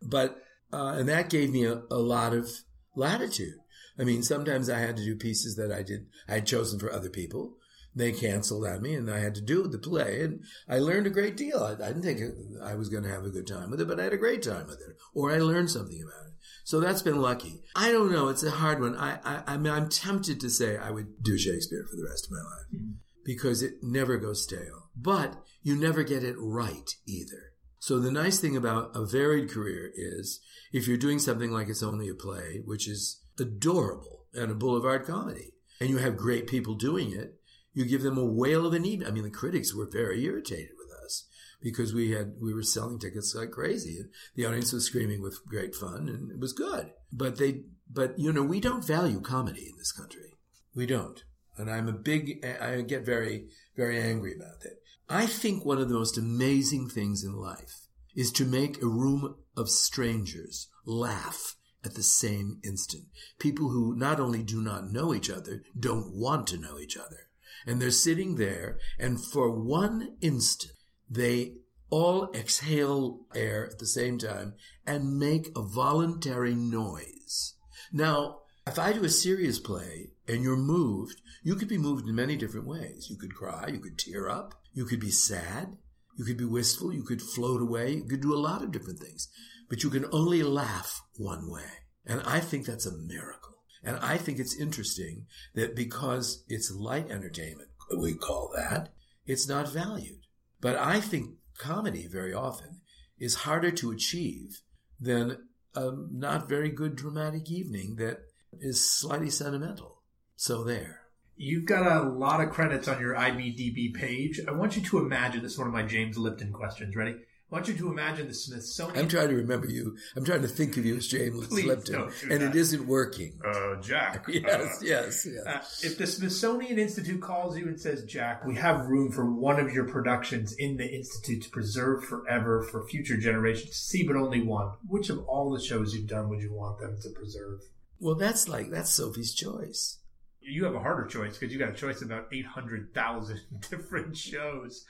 But, 0.00 0.40
uh, 0.72 0.94
and 0.98 1.08
that 1.08 1.30
gave 1.30 1.50
me 1.50 1.64
a, 1.64 1.82
a 1.90 1.98
lot 1.98 2.32
of 2.32 2.48
latitude. 2.94 3.58
I 3.98 4.04
mean, 4.04 4.22
sometimes 4.22 4.70
I 4.70 4.78
had 4.78 4.96
to 4.96 5.04
do 5.04 5.16
pieces 5.16 5.56
that 5.56 5.72
I 5.72 5.82
did, 5.82 6.06
I 6.28 6.34
had 6.34 6.46
chosen 6.46 6.78
for 6.78 6.92
other 6.92 7.10
people 7.10 7.57
they 7.98 8.12
canceled 8.12 8.66
on 8.66 8.82
me 8.82 8.94
and 8.94 9.10
I 9.10 9.18
had 9.18 9.34
to 9.34 9.40
do 9.40 9.66
the 9.66 9.78
play 9.78 10.22
and 10.22 10.44
I 10.68 10.78
learned 10.78 11.06
a 11.06 11.10
great 11.10 11.36
deal. 11.36 11.62
I, 11.62 11.72
I 11.72 11.88
didn't 11.88 12.02
think 12.02 12.20
I 12.62 12.74
was 12.74 12.88
going 12.88 13.02
to 13.04 13.10
have 13.10 13.24
a 13.24 13.30
good 13.30 13.46
time 13.46 13.70
with 13.70 13.80
it, 13.80 13.88
but 13.88 14.00
I 14.00 14.04
had 14.04 14.12
a 14.12 14.18
great 14.18 14.42
time 14.42 14.66
with 14.66 14.80
it 14.80 14.96
or 15.14 15.32
I 15.32 15.38
learned 15.38 15.70
something 15.70 16.00
about 16.00 16.28
it. 16.28 16.34
So 16.64 16.80
that's 16.80 17.02
been 17.02 17.20
lucky. 17.20 17.62
I 17.74 17.90
don't 17.90 18.12
know. 18.12 18.28
It's 18.28 18.42
a 18.42 18.50
hard 18.50 18.80
one. 18.80 18.96
I, 18.96 19.18
I, 19.24 19.42
I 19.46 19.56
mean, 19.56 19.72
I'm 19.72 19.88
tempted 19.88 20.40
to 20.40 20.50
say 20.50 20.76
I 20.76 20.90
would 20.90 21.22
do 21.22 21.36
Shakespeare 21.36 21.84
for 21.90 21.96
the 21.96 22.06
rest 22.08 22.26
of 22.26 22.32
my 22.32 22.38
life 22.38 22.66
mm-hmm. 22.74 22.92
because 23.24 23.62
it 23.62 23.74
never 23.82 24.16
goes 24.16 24.42
stale, 24.42 24.90
but 24.96 25.36
you 25.62 25.76
never 25.76 26.02
get 26.02 26.24
it 26.24 26.36
right 26.38 26.90
either. 27.06 27.52
So 27.80 27.98
the 27.98 28.12
nice 28.12 28.40
thing 28.40 28.56
about 28.56 28.90
a 28.94 29.06
varied 29.06 29.50
career 29.50 29.90
is 29.94 30.40
if 30.72 30.86
you're 30.86 30.96
doing 30.96 31.18
something 31.18 31.50
like 31.50 31.68
it's 31.68 31.82
only 31.82 32.08
a 32.08 32.14
play, 32.14 32.60
which 32.64 32.88
is 32.88 33.22
adorable 33.38 34.26
and 34.34 34.50
a 34.50 34.54
boulevard 34.54 35.06
comedy, 35.06 35.52
and 35.80 35.88
you 35.88 35.98
have 35.98 36.16
great 36.16 36.46
people 36.46 36.74
doing 36.74 37.12
it, 37.12 37.37
you 37.78 37.86
give 37.86 38.02
them 38.02 38.18
a 38.18 38.24
whale 38.24 38.66
of 38.66 38.74
an 38.74 38.84
evening. 38.84 39.06
I 39.06 39.12
mean, 39.12 39.22
the 39.22 39.30
critics 39.30 39.72
were 39.72 39.86
very 39.86 40.24
irritated 40.24 40.72
with 40.76 40.92
us 41.04 41.28
because 41.62 41.94
we 41.94 42.10
had 42.10 42.34
we 42.40 42.52
were 42.52 42.64
selling 42.64 42.98
tickets 42.98 43.36
like 43.36 43.52
crazy. 43.52 44.00
The 44.34 44.46
audience 44.46 44.72
was 44.72 44.86
screaming 44.86 45.22
with 45.22 45.46
great 45.46 45.76
fun, 45.76 46.08
and 46.08 46.32
it 46.32 46.40
was 46.40 46.52
good. 46.52 46.90
But 47.12 47.38
they, 47.38 47.62
but 47.88 48.18
you 48.18 48.32
know, 48.32 48.42
we 48.42 48.58
don't 48.58 48.84
value 48.84 49.20
comedy 49.20 49.68
in 49.70 49.76
this 49.78 49.92
country. 49.92 50.38
We 50.74 50.86
don't, 50.86 51.22
and 51.56 51.70
I'm 51.70 51.86
a 51.86 51.92
big. 51.92 52.44
I 52.44 52.80
get 52.80 53.06
very 53.06 53.46
very 53.76 54.02
angry 54.02 54.34
about 54.34 54.60
that. 54.62 54.78
I 55.08 55.26
think 55.26 55.64
one 55.64 55.78
of 55.78 55.88
the 55.88 55.94
most 55.94 56.18
amazing 56.18 56.88
things 56.88 57.22
in 57.22 57.36
life 57.36 57.86
is 58.16 58.32
to 58.32 58.44
make 58.44 58.82
a 58.82 58.88
room 58.88 59.36
of 59.56 59.70
strangers 59.70 60.66
laugh 60.84 61.54
at 61.84 61.94
the 61.94 62.02
same 62.02 62.58
instant. 62.64 63.04
People 63.38 63.68
who 63.68 63.94
not 63.94 64.18
only 64.18 64.42
do 64.42 64.60
not 64.60 64.90
know 64.90 65.14
each 65.14 65.30
other, 65.30 65.62
don't 65.78 66.12
want 66.12 66.48
to 66.48 66.58
know 66.58 66.80
each 66.80 66.96
other 66.96 67.27
and 67.66 67.80
they're 67.80 67.90
sitting 67.90 68.36
there, 68.36 68.78
and 68.98 69.22
for 69.22 69.50
one 69.50 70.16
instant, 70.20 70.72
they 71.08 71.54
all 71.90 72.30
exhale 72.34 73.20
air 73.34 73.68
at 73.70 73.78
the 73.78 73.86
same 73.86 74.18
time 74.18 74.54
and 74.86 75.18
make 75.18 75.48
a 75.56 75.62
voluntary 75.62 76.54
noise. 76.54 77.54
Now, 77.92 78.40
if 78.66 78.78
I 78.78 78.92
do 78.92 79.04
a 79.04 79.08
serious 79.08 79.58
play 79.58 80.10
and 80.26 80.42
you're 80.42 80.56
moved, 80.56 81.22
you 81.42 81.54
could 81.54 81.68
be 81.68 81.78
moved 81.78 82.06
in 82.06 82.14
many 82.14 82.36
different 82.36 82.66
ways. 82.66 83.08
You 83.08 83.16
could 83.16 83.34
cry, 83.34 83.68
you 83.68 83.80
could 83.80 83.98
tear 83.98 84.28
up, 84.28 84.54
you 84.74 84.84
could 84.84 85.00
be 85.00 85.10
sad, 85.10 85.76
you 86.18 86.24
could 86.24 86.36
be 86.36 86.44
wistful, 86.44 86.92
you 86.92 87.02
could 87.02 87.22
float 87.22 87.62
away, 87.62 87.92
you 87.92 88.04
could 88.04 88.20
do 88.20 88.34
a 88.34 88.36
lot 88.36 88.62
of 88.62 88.72
different 88.72 88.98
things. 88.98 89.28
But 89.70 89.82
you 89.82 89.90
can 89.90 90.04
only 90.12 90.42
laugh 90.42 91.00
one 91.16 91.50
way. 91.50 91.62
And 92.04 92.20
I 92.26 92.40
think 92.40 92.66
that's 92.66 92.86
a 92.86 92.96
miracle. 92.96 93.57
And 93.82 93.96
I 93.98 94.16
think 94.16 94.38
it's 94.38 94.58
interesting 94.58 95.26
that 95.54 95.76
because 95.76 96.44
it's 96.48 96.72
light 96.72 97.10
entertainment, 97.10 97.68
we 97.96 98.14
call 98.14 98.52
that, 98.56 98.90
it's 99.26 99.48
not 99.48 99.72
valued. 99.72 100.26
But 100.60 100.76
I 100.76 101.00
think 101.00 101.36
comedy 101.58 102.06
very 102.06 102.34
often 102.34 102.80
is 103.18 103.36
harder 103.36 103.70
to 103.70 103.90
achieve 103.90 104.60
than 105.00 105.38
a 105.74 105.92
not 106.10 106.48
very 106.48 106.70
good 106.70 106.96
dramatic 106.96 107.50
evening 107.50 107.96
that 107.96 108.20
is 108.60 108.90
slightly 108.90 109.30
sentimental. 109.30 110.02
So 110.36 110.64
there. 110.64 111.02
You've 111.36 111.66
got 111.66 111.86
a 111.86 112.08
lot 112.08 112.40
of 112.40 112.50
credits 112.50 112.88
on 112.88 113.00
your 113.00 113.14
IMDb 113.14 113.94
page. 113.94 114.40
I 114.46 114.52
want 114.52 114.76
you 114.76 114.82
to 114.82 114.98
imagine 114.98 115.42
this 115.42 115.52
is 115.52 115.58
one 115.58 115.68
of 115.68 115.72
my 115.72 115.84
James 115.84 116.18
Lipton 116.18 116.52
questions. 116.52 116.96
Ready? 116.96 117.14
I 117.50 117.54
want 117.54 117.68
you 117.68 117.74
to 117.78 117.90
imagine 117.90 118.28
the 118.28 118.34
Smithsonian. 118.34 118.98
I'm 118.98 119.08
trying 119.08 119.30
to 119.30 119.36
remember 119.36 119.68
you. 119.68 119.96
I'm 120.14 120.24
trying 120.24 120.42
to 120.42 120.48
think 120.48 120.76
of 120.76 120.84
you 120.84 120.96
as 120.98 121.08
James 121.08 121.46
Please 121.46 121.64
Lipton, 121.64 122.10
and 122.30 122.42
that. 122.42 122.42
it 122.42 122.54
isn't 122.54 122.86
working. 122.86 123.40
Uh, 123.42 123.76
Jack. 123.76 124.26
yes, 124.28 124.44
uh, 124.82 124.84
yes, 124.84 125.26
yes. 125.26 125.46
Uh, 125.46 125.62
if 125.82 125.96
the 125.96 126.06
Smithsonian 126.06 126.78
Institute 126.78 127.22
calls 127.22 127.56
you 127.56 127.66
and 127.66 127.80
says, 127.80 128.04
Jack, 128.04 128.44
we 128.44 128.56
have 128.56 128.86
room 128.86 129.10
for 129.10 129.32
one 129.32 129.58
of 129.58 129.72
your 129.72 129.88
productions 129.88 130.54
in 130.58 130.76
the 130.76 130.94
Institute 130.94 131.42
to 131.44 131.50
preserve 131.50 132.04
forever 132.04 132.62
for 132.70 132.86
future 132.86 133.16
generations 133.16 133.70
to 133.70 133.76
see, 133.76 134.06
but 134.06 134.16
only 134.16 134.42
one, 134.42 134.72
which 134.86 135.08
of 135.08 135.24
all 135.26 135.50
the 135.50 135.62
shows 135.62 135.94
you've 135.94 136.06
done 136.06 136.28
would 136.28 136.42
you 136.42 136.52
want 136.52 136.78
them 136.80 136.98
to 137.00 137.08
preserve? 137.10 137.60
Well, 137.98 138.14
that's 138.14 138.46
like, 138.46 138.70
that's 138.70 138.90
Sophie's 138.90 139.32
choice. 139.32 140.00
You 140.42 140.66
have 140.66 140.74
a 140.74 140.80
harder 140.80 141.06
choice 141.06 141.38
because 141.38 141.50
you 141.50 141.58
got 141.58 141.70
a 141.70 141.74
choice 141.74 142.02
about 142.02 142.26
800,000 142.30 143.40
different 143.70 144.18
shows. 144.18 144.84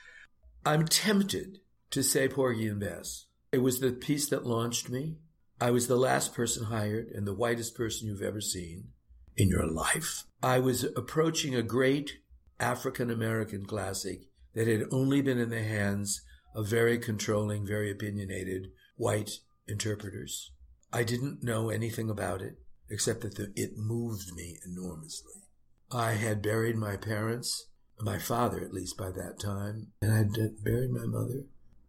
I'm 0.65 0.85
tempted 0.85 1.59
to 1.91 2.03
say 2.03 2.27
Porgy 2.27 2.67
and 2.67 2.79
Bess. 2.79 3.25
It 3.51 3.59
was 3.59 3.79
the 3.79 3.91
piece 3.91 4.29
that 4.29 4.45
launched 4.45 4.89
me. 4.89 5.17
I 5.59 5.71
was 5.71 5.87
the 5.87 5.97
last 5.97 6.33
person 6.33 6.65
hired 6.65 7.07
and 7.07 7.27
the 7.27 7.33
whitest 7.33 7.75
person 7.75 8.07
you've 8.07 8.21
ever 8.21 8.41
seen 8.41 8.89
in 9.35 9.49
your 9.49 9.67
life. 9.67 10.23
I 10.41 10.59
was 10.59 10.83
approaching 10.83 11.55
a 11.55 11.63
great 11.63 12.19
African 12.59 13.09
American 13.09 13.65
classic 13.65 14.21
that 14.53 14.67
had 14.67 14.87
only 14.91 15.21
been 15.21 15.39
in 15.39 15.49
the 15.49 15.63
hands 15.63 16.21
of 16.55 16.67
very 16.67 16.97
controlling, 16.97 17.65
very 17.65 17.91
opinionated 17.91 18.67
white 18.97 19.31
interpreters. 19.67 20.51
I 20.91 21.03
didn't 21.03 21.43
know 21.43 21.69
anything 21.69 22.09
about 22.09 22.41
it 22.41 22.55
except 22.89 23.21
that 23.21 23.35
the, 23.35 23.51
it 23.55 23.77
moved 23.77 24.33
me 24.35 24.57
enormously. 24.65 25.43
I 25.91 26.13
had 26.13 26.41
buried 26.41 26.75
my 26.75 26.97
parents, 26.97 27.67
my 28.01 28.17
father 28.17 28.59
at 28.61 28.73
least 28.73 28.97
by 28.97 29.11
that 29.11 29.39
time, 29.39 29.87
and 30.01 30.11
I 30.11 30.17
had 30.17 30.63
buried 30.63 30.91
my 30.91 31.05
mother. 31.05 31.43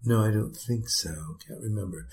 No, 0.05 0.23
I 0.23 0.31
don't 0.31 0.57
think 0.57 0.89
so. 0.89 1.37
Can't 1.47 1.61
remember. 1.61 2.09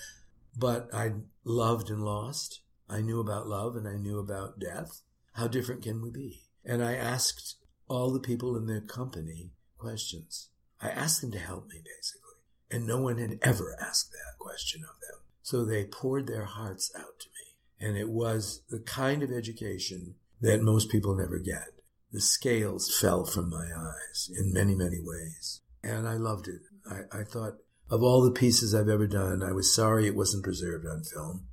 But 0.56 0.88
I 0.92 1.12
loved 1.44 1.90
and 1.90 2.04
lost. 2.04 2.60
I 2.88 3.00
knew 3.00 3.20
about 3.20 3.46
love 3.46 3.76
and 3.76 3.86
I 3.86 3.96
knew 3.96 4.18
about 4.18 4.58
death. 4.58 5.02
How 5.34 5.46
different 5.46 5.82
can 5.82 6.02
we 6.02 6.10
be? 6.10 6.42
And 6.64 6.82
I 6.82 6.94
asked 6.94 7.56
all 7.88 8.12
the 8.12 8.20
people 8.20 8.56
in 8.56 8.66
the 8.66 8.80
company 8.80 9.50
questions. 9.78 10.48
I 10.80 10.88
asked 10.90 11.20
them 11.20 11.32
to 11.32 11.38
help 11.38 11.68
me, 11.68 11.82
basically. 11.84 12.28
And 12.70 12.86
no 12.86 13.00
one 13.00 13.18
had 13.18 13.38
ever 13.42 13.76
asked 13.80 14.10
that 14.12 14.38
question 14.38 14.82
of 14.82 15.00
them. 15.00 15.20
So 15.42 15.64
they 15.64 15.84
poured 15.84 16.26
their 16.26 16.44
hearts 16.44 16.92
out 16.96 17.20
to 17.20 17.28
me. 17.28 17.86
And 17.88 17.96
it 17.96 18.10
was 18.10 18.62
the 18.68 18.80
kind 18.80 19.22
of 19.22 19.30
education 19.32 20.16
that 20.40 20.60
most 20.60 20.90
people 20.90 21.16
never 21.16 21.38
get. 21.38 21.68
The 22.12 22.20
scales 22.20 22.94
fell 22.98 23.24
from 23.24 23.50
my 23.50 23.66
eyes 23.76 24.30
in 24.36 24.52
many, 24.52 24.74
many 24.74 24.98
ways. 25.00 25.60
And 25.82 26.06
I 26.06 26.14
loved 26.14 26.48
it. 26.48 26.60
I, 26.90 27.20
I 27.20 27.24
thought 27.24 27.58
of 27.90 28.02
all 28.02 28.22
the 28.22 28.30
pieces 28.30 28.74
I've 28.74 28.88
ever 28.88 29.06
done, 29.06 29.42
I 29.42 29.52
was 29.52 29.74
sorry 29.74 30.06
it 30.06 30.16
wasn't 30.16 30.44
preserved 30.44 30.86
on 30.86 31.02
film. 31.02 31.48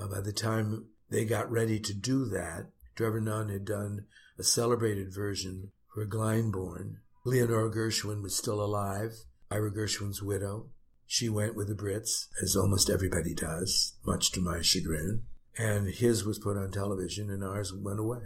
Uh, 0.00 0.06
by 0.06 0.20
the 0.20 0.32
time 0.32 0.86
they 1.10 1.24
got 1.24 1.50
ready 1.50 1.80
to 1.80 1.94
do 1.94 2.26
that, 2.26 2.66
Trevor 2.94 3.20
Nunn 3.20 3.48
had 3.48 3.64
done 3.64 4.06
a 4.38 4.44
celebrated 4.44 5.12
version 5.12 5.72
for 5.92 6.06
Glyndebourne. 6.06 6.96
Leonore 7.24 7.70
Gershwin 7.70 8.22
was 8.22 8.36
still 8.36 8.60
alive, 8.62 9.12
Ira 9.50 9.72
Gershwin's 9.72 10.22
widow. 10.22 10.66
She 11.06 11.28
went 11.28 11.56
with 11.56 11.68
the 11.68 11.74
Brits, 11.74 12.28
as 12.40 12.54
almost 12.54 12.88
everybody 12.88 13.34
does, 13.34 13.94
much 14.06 14.30
to 14.32 14.40
my 14.40 14.62
chagrin. 14.62 15.22
And 15.58 15.88
his 15.88 16.24
was 16.24 16.38
put 16.38 16.56
on 16.56 16.70
television, 16.70 17.30
and 17.30 17.42
ours 17.42 17.72
went 17.74 17.98
away. 17.98 18.22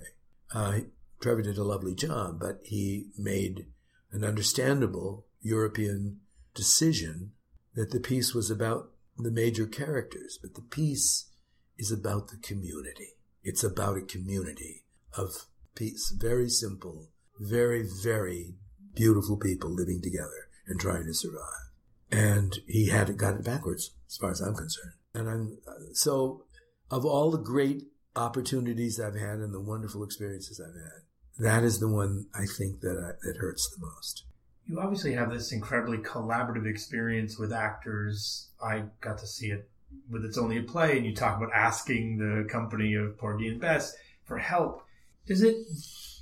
Uh, 0.52 0.80
Trevor 1.20 1.42
did 1.42 1.56
a 1.56 1.64
lovely 1.64 1.94
job, 1.94 2.38
but 2.38 2.60
he 2.62 3.06
made 3.16 3.66
an 4.12 4.22
understandable 4.22 5.24
European 5.40 6.20
decision 6.54 7.32
that 7.74 7.90
the 7.90 8.00
piece 8.00 8.34
was 8.34 8.50
about 8.50 8.90
the 9.16 9.30
major 9.30 9.66
characters, 9.66 10.38
but 10.40 10.54
the 10.54 10.62
piece 10.62 11.30
is 11.78 11.90
about 11.90 12.28
the 12.28 12.36
community. 12.36 13.14
It's 13.42 13.64
about 13.64 13.98
a 13.98 14.02
community 14.02 14.84
of 15.16 15.46
peace, 15.74 16.14
very 16.16 16.48
simple, 16.48 17.08
very, 17.38 17.84
very 18.02 18.54
beautiful 18.94 19.36
people 19.36 19.70
living 19.70 20.00
together 20.02 20.48
and 20.66 20.80
trying 20.80 21.04
to 21.04 21.14
survive. 21.14 21.70
And 22.10 22.58
he 22.66 22.88
had 22.88 23.16
got 23.16 23.34
it 23.34 23.44
backwards, 23.44 23.90
as 24.08 24.16
far 24.16 24.30
as 24.30 24.40
I'm 24.40 24.54
concerned. 24.54 24.94
And 25.14 25.28
I'm 25.28 25.58
so 25.92 26.44
of 26.90 27.04
all 27.04 27.30
the 27.30 27.38
great 27.38 27.84
opportunities 28.16 29.00
I've 29.00 29.14
had 29.14 29.38
and 29.38 29.52
the 29.52 29.60
wonderful 29.60 30.04
experiences 30.04 30.60
I've 30.60 30.74
had, 30.74 31.02
that 31.38 31.64
is 31.64 31.80
the 31.80 31.88
one 31.88 32.26
I 32.34 32.46
think 32.46 32.80
that 32.80 32.98
I, 32.98 33.26
that 33.26 33.38
hurts 33.38 33.68
the 33.70 33.84
most. 33.84 34.24
You 34.66 34.80
obviously 34.80 35.12
have 35.12 35.30
this 35.30 35.52
incredibly 35.52 35.98
collaborative 35.98 36.66
experience 36.66 37.38
with 37.38 37.52
actors. 37.52 38.48
I 38.62 38.84
got 39.00 39.18
to 39.18 39.26
see 39.26 39.48
it 39.48 39.68
with 40.10 40.24
It's 40.24 40.38
Only 40.38 40.58
a 40.58 40.62
Play, 40.62 40.96
and 40.96 41.06
you 41.06 41.14
talk 41.14 41.36
about 41.36 41.52
asking 41.52 42.18
the 42.18 42.48
company 42.48 42.94
of 42.94 43.18
Porgy 43.18 43.48
and 43.48 43.60
Bess 43.60 43.94
for 44.24 44.38
help. 44.38 44.86
Does 45.26 45.42
it 45.42 45.56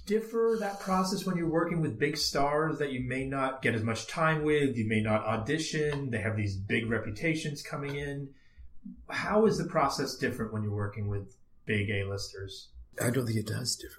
differ 0.06 0.56
that 0.60 0.80
process 0.80 1.24
when 1.24 1.36
you're 1.36 1.48
working 1.48 1.80
with 1.80 1.98
big 1.98 2.16
stars 2.16 2.78
that 2.78 2.92
you 2.92 3.00
may 3.00 3.24
not 3.24 3.62
get 3.62 3.74
as 3.74 3.82
much 3.82 4.08
time 4.08 4.42
with? 4.42 4.76
You 4.76 4.88
may 4.88 5.00
not 5.00 5.24
audition. 5.24 6.10
They 6.10 6.20
have 6.20 6.36
these 6.36 6.56
big 6.56 6.90
reputations 6.90 7.62
coming 7.62 7.96
in. 7.96 8.28
How 9.08 9.46
is 9.46 9.58
the 9.58 9.64
process 9.64 10.16
different 10.16 10.52
when 10.52 10.62
you're 10.64 10.74
working 10.74 11.06
with 11.08 11.36
big 11.66 11.90
A-listers? 11.90 12.68
I 13.00 13.10
don't 13.10 13.26
think 13.26 13.38
it 13.38 13.46
does 13.46 13.76
differ. 13.76 13.94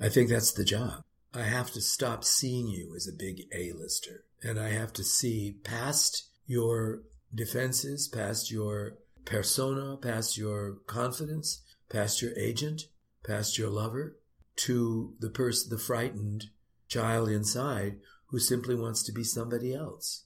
I 0.00 0.08
think 0.08 0.28
that's 0.28 0.52
the 0.52 0.64
job. 0.64 1.02
I 1.34 1.42
have 1.42 1.70
to 1.72 1.80
stop 1.80 2.24
seeing 2.24 2.68
you 2.68 2.94
as 2.96 3.06
a 3.06 3.16
big 3.16 3.42
A-lister 3.52 4.24
and 4.42 4.58
I 4.58 4.70
have 4.70 4.92
to 4.94 5.04
see 5.04 5.56
past 5.64 6.28
your 6.46 7.02
defenses, 7.34 8.08
past 8.08 8.50
your 8.50 8.98
persona, 9.24 9.96
past 9.96 10.38
your 10.38 10.78
confidence, 10.86 11.62
past 11.88 12.22
your 12.22 12.32
agent, 12.38 12.82
past 13.24 13.58
your 13.58 13.68
lover, 13.68 14.16
to 14.56 15.14
the 15.20 15.30
person, 15.30 15.70
the 15.70 15.78
frightened 15.78 16.46
child 16.88 17.28
inside 17.28 17.96
who 18.26 18.38
simply 18.38 18.74
wants 18.74 19.02
to 19.04 19.12
be 19.12 19.24
somebody 19.24 19.74
else. 19.74 20.24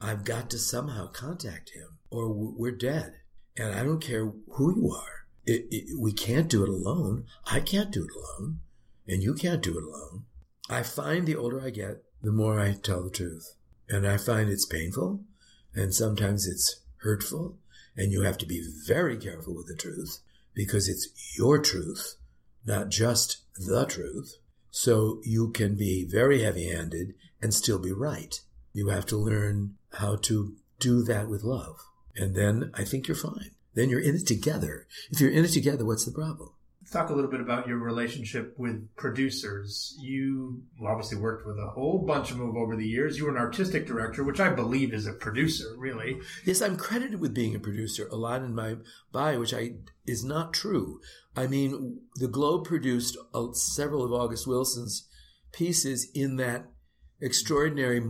I've 0.00 0.24
got 0.24 0.50
to 0.50 0.58
somehow 0.58 1.08
contact 1.08 1.70
him 1.70 1.98
or 2.10 2.32
we're 2.32 2.72
dead. 2.72 3.14
And 3.56 3.74
I 3.74 3.82
don't 3.82 4.00
care 4.00 4.32
who 4.52 4.76
you 4.76 4.90
are. 4.94 5.26
It, 5.44 5.66
it, 5.70 5.98
we 5.98 6.12
can't 6.12 6.48
do 6.48 6.62
it 6.62 6.68
alone. 6.68 7.26
I 7.46 7.60
can't 7.60 7.90
do 7.90 8.04
it 8.04 8.10
alone. 8.14 8.60
And 9.06 9.22
you 9.22 9.34
can't 9.34 9.62
do 9.62 9.76
it 9.76 9.82
alone. 9.82 10.24
I 10.70 10.84
find 10.84 11.26
the 11.26 11.34
older 11.34 11.60
I 11.60 11.70
get, 11.70 12.04
the 12.22 12.30
more 12.30 12.60
I 12.60 12.74
tell 12.74 13.02
the 13.02 13.10
truth. 13.10 13.56
And 13.88 14.06
I 14.06 14.16
find 14.16 14.48
it's 14.48 14.66
painful 14.66 15.24
and 15.74 15.92
sometimes 15.92 16.46
it's 16.46 16.80
hurtful. 16.98 17.58
And 17.96 18.12
you 18.12 18.22
have 18.22 18.38
to 18.38 18.46
be 18.46 18.64
very 18.86 19.16
careful 19.16 19.54
with 19.54 19.66
the 19.66 19.74
truth 19.74 20.20
because 20.54 20.88
it's 20.88 21.08
your 21.36 21.58
truth, 21.58 22.14
not 22.64 22.88
just 22.88 23.38
the 23.56 23.84
truth. 23.84 24.36
So 24.70 25.20
you 25.24 25.50
can 25.50 25.74
be 25.76 26.06
very 26.08 26.42
heavy 26.42 26.68
handed 26.68 27.14
and 27.42 27.52
still 27.52 27.80
be 27.80 27.92
right. 27.92 28.40
You 28.72 28.90
have 28.90 29.06
to 29.06 29.16
learn 29.16 29.74
how 29.94 30.16
to 30.22 30.54
do 30.78 31.02
that 31.02 31.28
with 31.28 31.42
love. 31.42 31.80
And 32.14 32.36
then 32.36 32.70
I 32.74 32.84
think 32.84 33.08
you're 33.08 33.16
fine. 33.16 33.50
Then 33.74 33.90
you're 33.90 34.00
in 34.00 34.14
it 34.14 34.26
together. 34.26 34.86
If 35.10 35.20
you're 35.20 35.32
in 35.32 35.44
it 35.44 35.52
together, 35.52 35.84
what's 35.84 36.04
the 36.04 36.12
problem? 36.12 36.50
Talk 36.92 37.10
a 37.10 37.14
little 37.14 37.30
bit 37.30 37.40
about 37.40 37.68
your 37.68 37.78
relationship 37.78 38.54
with 38.58 38.88
producers. 38.96 39.96
You 40.00 40.62
obviously 40.84 41.18
worked 41.18 41.46
with 41.46 41.56
a 41.56 41.70
whole 41.70 42.04
bunch 42.04 42.32
of 42.32 42.38
them 42.38 42.56
over 42.56 42.74
the 42.74 42.86
years. 42.86 43.16
You 43.16 43.26
were 43.26 43.30
an 43.30 43.36
artistic 43.36 43.86
director, 43.86 44.24
which 44.24 44.40
I 44.40 44.48
believe 44.48 44.92
is 44.92 45.06
a 45.06 45.12
producer, 45.12 45.76
really. 45.76 46.18
Yes, 46.44 46.60
I'm 46.60 46.76
credited 46.76 47.20
with 47.20 47.32
being 47.32 47.54
a 47.54 47.60
producer 47.60 48.08
a 48.10 48.16
lot 48.16 48.42
in 48.42 48.56
my 48.56 48.74
bio, 49.12 49.38
which 49.38 49.54
I 49.54 49.74
is 50.04 50.24
not 50.24 50.52
true. 50.52 51.00
I 51.36 51.46
mean, 51.46 52.00
the 52.16 52.26
Globe 52.26 52.64
produced 52.64 53.16
uh, 53.32 53.52
several 53.52 54.04
of 54.04 54.12
August 54.12 54.48
Wilson's 54.48 55.06
pieces 55.52 56.10
in 56.12 56.36
that 56.36 56.66
extraordinary 57.20 58.02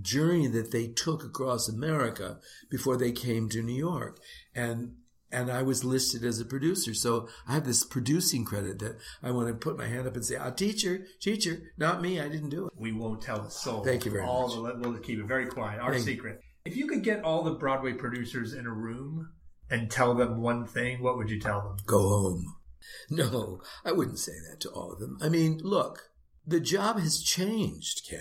journey 0.00 0.46
that 0.46 0.70
they 0.70 0.86
took 0.86 1.24
across 1.24 1.68
America 1.68 2.38
before 2.70 2.96
they 2.96 3.10
came 3.12 3.48
to 3.48 3.62
New 3.62 3.74
York. 3.74 4.20
And 4.54 4.96
and 5.32 5.50
I 5.50 5.62
was 5.62 5.84
listed 5.84 6.24
as 6.24 6.40
a 6.40 6.44
producer. 6.44 6.94
So 6.94 7.28
I 7.46 7.54
have 7.54 7.64
this 7.64 7.84
producing 7.84 8.44
credit 8.44 8.78
that 8.80 8.98
I 9.22 9.30
want 9.30 9.48
to 9.48 9.54
put 9.54 9.78
my 9.78 9.86
hand 9.86 10.06
up 10.06 10.14
and 10.14 10.24
say, 10.24 10.36
"Ah, 10.36 10.50
teacher, 10.50 11.06
teacher, 11.20 11.72
not 11.78 12.02
me. 12.02 12.20
I 12.20 12.28
didn't 12.28 12.50
do 12.50 12.66
it." 12.66 12.72
We 12.76 12.92
won't 12.92 13.22
tell 13.22 13.42
the 13.42 13.50
soul. 13.50 13.84
Thank 13.84 14.04
you 14.04 14.10
very 14.10 14.24
all 14.24 14.62
much. 14.62 14.74
The, 14.74 14.88
we'll 14.88 14.98
keep 14.98 15.18
it 15.18 15.26
very 15.26 15.46
quiet. 15.46 15.80
Our 15.80 15.92
Thank 15.92 16.04
secret. 16.04 16.40
If 16.64 16.76
you 16.76 16.86
could 16.86 17.02
get 17.02 17.24
all 17.24 17.42
the 17.42 17.54
Broadway 17.54 17.94
producers 17.94 18.52
in 18.52 18.66
a 18.66 18.72
room 18.72 19.32
and 19.70 19.90
tell 19.90 20.14
them 20.14 20.40
one 20.40 20.66
thing, 20.66 21.02
what 21.02 21.16
would 21.16 21.30
you 21.30 21.40
tell 21.40 21.60
them? 21.60 21.76
Go 21.86 22.08
home. 22.08 22.56
No, 23.10 23.60
I 23.84 23.92
wouldn't 23.92 24.18
say 24.18 24.32
that 24.48 24.60
to 24.60 24.70
all 24.70 24.92
of 24.92 25.00
them. 25.00 25.18
I 25.20 25.28
mean, 25.28 25.60
look, 25.62 26.10
the 26.46 26.60
job 26.60 26.98
has 26.98 27.22
changed, 27.22 28.06
Ken. 28.08 28.20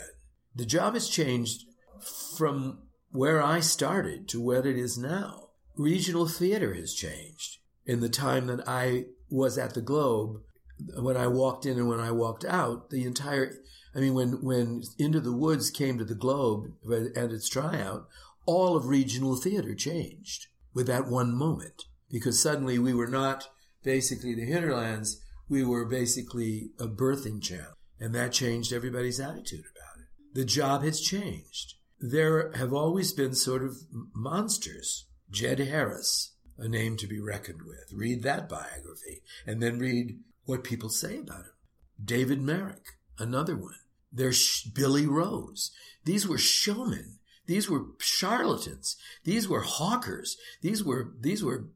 The 0.53 0.65
job 0.65 0.93
has 0.93 1.07
changed 1.07 1.63
from 2.37 2.83
where 3.11 3.41
I 3.41 3.61
started 3.61 4.27
to 4.29 4.41
where 4.41 4.65
it 4.65 4.77
is 4.77 4.97
now. 4.97 5.48
Regional 5.79 6.27
theater 6.27 6.73
has 6.73 6.93
changed. 6.93 7.59
In 7.85 8.01
the 8.01 8.09
time 8.09 8.47
that 8.47 8.67
I 8.67 9.05
was 9.29 9.57
at 9.57 9.75
the 9.75 9.81
Globe, 9.81 10.41
when 10.97 11.15
I 11.15 11.27
walked 11.27 11.65
in 11.65 11.77
and 11.77 11.87
when 11.87 12.01
I 12.01 12.11
walked 12.11 12.43
out, 12.43 12.89
the 12.89 13.05
entire, 13.05 13.53
I 13.95 13.99
mean, 13.99 14.13
when, 14.13 14.43
when 14.43 14.83
Into 14.97 15.21
the 15.21 15.31
Woods 15.31 15.71
came 15.71 15.97
to 15.97 16.03
the 16.03 16.15
Globe 16.15 16.65
and 16.83 17.31
its 17.31 17.47
tryout, 17.47 18.09
all 18.45 18.75
of 18.75 18.87
regional 18.87 19.37
theater 19.37 19.73
changed 19.73 20.47
with 20.73 20.85
that 20.87 21.07
one 21.07 21.33
moment 21.33 21.85
because 22.11 22.41
suddenly 22.41 22.77
we 22.77 22.93
were 22.93 23.07
not 23.07 23.47
basically 23.81 24.35
the 24.35 24.43
hinterlands, 24.43 25.23
we 25.47 25.63
were 25.63 25.85
basically 25.85 26.71
a 26.77 26.87
birthing 26.87 27.41
channel. 27.41 27.77
And 28.01 28.13
that 28.15 28.33
changed 28.33 28.73
everybody's 28.73 29.21
attitude 29.21 29.63
about 29.71 30.01
it. 30.01 30.07
The 30.33 30.43
job 30.43 30.83
has 30.83 30.99
changed. 30.99 31.75
There 32.01 32.51
have 32.51 32.73
always 32.73 33.13
been 33.13 33.33
sort 33.33 33.63
of 33.63 33.77
monsters. 34.13 35.05
Jed 35.31 35.59
Harris, 35.59 36.33
a 36.57 36.67
name 36.67 36.97
to 36.97 37.07
be 37.07 37.19
reckoned 37.19 37.61
with. 37.63 37.91
Read 37.93 38.23
that 38.23 38.49
biography 38.49 39.21
and 39.45 39.61
then 39.61 39.79
read 39.79 40.19
what 40.45 40.63
people 40.63 40.89
say 40.89 41.17
about 41.17 41.45
him. 41.45 41.53
David 42.03 42.41
Merrick, 42.41 42.97
another 43.17 43.55
one. 43.55 43.75
There's 44.11 44.63
Billy 44.63 45.05
Rose. 45.05 45.71
These 46.05 46.27
were 46.27 46.37
showmen. 46.37 47.19
These 47.45 47.69
were 47.69 47.85
charlatans. 47.99 48.95
These 49.23 49.47
were 49.47 49.61
hawkers. 49.61 50.37
These 50.61 50.83
were, 50.83 51.13
these 51.19 51.43
were 51.43 51.69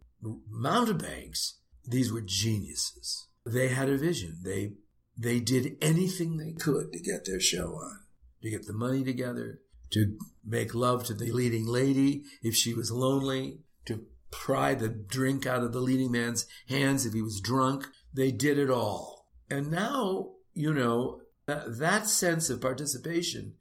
mountebanks. 0.49 1.59
These 1.85 2.11
were 2.11 2.21
geniuses. 2.21 3.27
They 3.45 3.67
had 3.69 3.89
a 3.89 3.97
vision. 3.97 4.39
They, 4.43 4.73
they 5.17 5.39
did 5.39 5.77
anything 5.81 6.37
they 6.37 6.53
could 6.53 6.91
to 6.93 6.99
get 6.99 7.25
their 7.25 7.39
show 7.39 7.75
on, 7.75 7.99
to 8.41 8.49
get 8.49 8.65
the 8.65 8.73
money 8.73 9.03
together, 9.03 9.59
to 9.93 10.17
make 10.45 10.75
love 10.75 11.03
to 11.05 11.13
the 11.13 11.31
leading 11.31 11.65
lady 11.65 12.23
if 12.41 12.55
she 12.55 12.73
was 12.73 12.91
lonely, 12.91 13.59
to 13.85 14.05
pry 14.31 14.73
the 14.73 14.89
drink 14.89 15.45
out 15.45 15.63
of 15.63 15.73
the 15.73 15.79
leading 15.79 16.11
man's 16.11 16.45
hands 16.67 17.05
if 17.05 17.13
he 17.13 17.21
was 17.21 17.39
drunk. 17.39 17.87
They 18.13 18.31
did 18.31 18.57
it 18.57 18.69
all. 18.69 19.27
And 19.49 19.71
now, 19.71 20.31
you 20.53 20.73
know, 20.73 21.21
that 21.45 22.07
sense 22.07 22.49
of 22.49 22.61
participation 22.61 23.55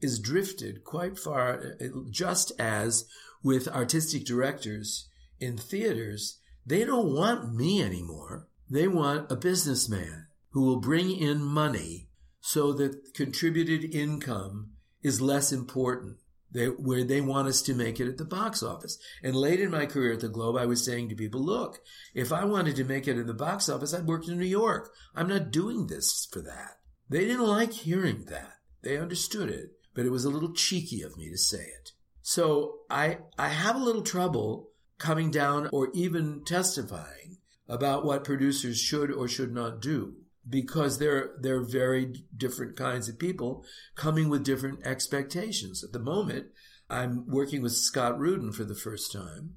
is 0.00 0.20
drifted 0.20 0.84
quite 0.84 1.18
far, 1.18 1.76
eh, 1.80 1.88
just 2.10 2.52
as 2.58 3.04
with 3.42 3.68
artistic 3.68 4.24
directors 4.24 5.08
in 5.40 5.56
theaters, 5.56 6.38
they 6.66 6.84
don't 6.84 7.14
want 7.14 7.54
me 7.54 7.82
anymore. 7.82 8.48
They 8.70 8.88
want 8.88 9.30
a 9.32 9.36
businessman 9.36 10.26
who 10.50 10.64
will 10.64 10.80
bring 10.80 11.10
in 11.10 11.42
money 11.42 12.08
so 12.40 12.72
that 12.74 13.14
contributed 13.14 13.94
income 13.94 14.72
is 15.02 15.20
less 15.20 15.52
important 15.52 16.16
They, 16.50 16.66
where 16.66 17.04
they 17.04 17.20
want 17.20 17.48
us 17.48 17.62
to 17.62 17.74
make 17.74 18.00
it 18.00 18.08
at 18.08 18.16
the 18.16 18.24
box 18.24 18.62
office. 18.62 18.98
And 19.22 19.36
late 19.36 19.60
in 19.60 19.70
my 19.70 19.86
career 19.86 20.14
at 20.14 20.20
the 20.20 20.28
Globe, 20.28 20.56
I 20.56 20.66
was 20.66 20.84
saying 20.84 21.08
to 21.08 21.14
people, 21.14 21.44
look, 21.44 21.80
if 22.14 22.32
I 22.32 22.44
wanted 22.44 22.76
to 22.76 22.84
make 22.84 23.06
it 23.06 23.18
in 23.18 23.26
the 23.26 23.34
box 23.34 23.68
office, 23.68 23.92
I'd 23.92 24.06
worked 24.06 24.28
in 24.28 24.38
New 24.38 24.46
York. 24.46 24.90
I'm 25.14 25.28
not 25.28 25.50
doing 25.50 25.86
this 25.86 26.26
for 26.32 26.40
that. 26.40 26.78
They 27.08 27.20
didn't 27.20 27.46
like 27.46 27.72
hearing 27.72 28.24
that. 28.30 28.54
They 28.82 28.96
understood 28.96 29.50
it, 29.50 29.72
but 29.94 30.06
it 30.06 30.10
was 30.10 30.24
a 30.24 30.30
little 30.30 30.52
cheeky 30.52 31.02
of 31.02 31.16
me 31.16 31.28
to 31.30 31.38
say 31.38 31.58
it. 31.60 31.92
So 32.22 32.80
I, 32.90 33.18
I 33.38 33.48
have 33.48 33.76
a 33.76 33.84
little 33.84 34.02
trouble 34.02 34.70
coming 34.98 35.30
down 35.30 35.68
or 35.72 35.90
even 35.94 36.42
testifying 36.44 37.38
about 37.68 38.04
what 38.04 38.24
producers 38.24 38.78
should 38.78 39.10
or 39.12 39.28
should 39.28 39.52
not 39.52 39.80
do 39.80 40.16
because 40.48 40.98
they're 40.98 41.30
they're 41.40 41.62
very 41.62 42.14
different 42.36 42.76
kinds 42.76 43.08
of 43.08 43.18
people 43.18 43.64
coming 43.94 44.28
with 44.28 44.44
different 44.44 44.86
expectations. 44.86 45.84
At 45.84 45.92
the 45.92 45.98
moment, 45.98 46.46
I'm 46.90 47.26
working 47.28 47.62
with 47.62 47.72
Scott 47.72 48.18
Rudin 48.18 48.52
for 48.52 48.64
the 48.64 48.74
first 48.74 49.12
time, 49.12 49.54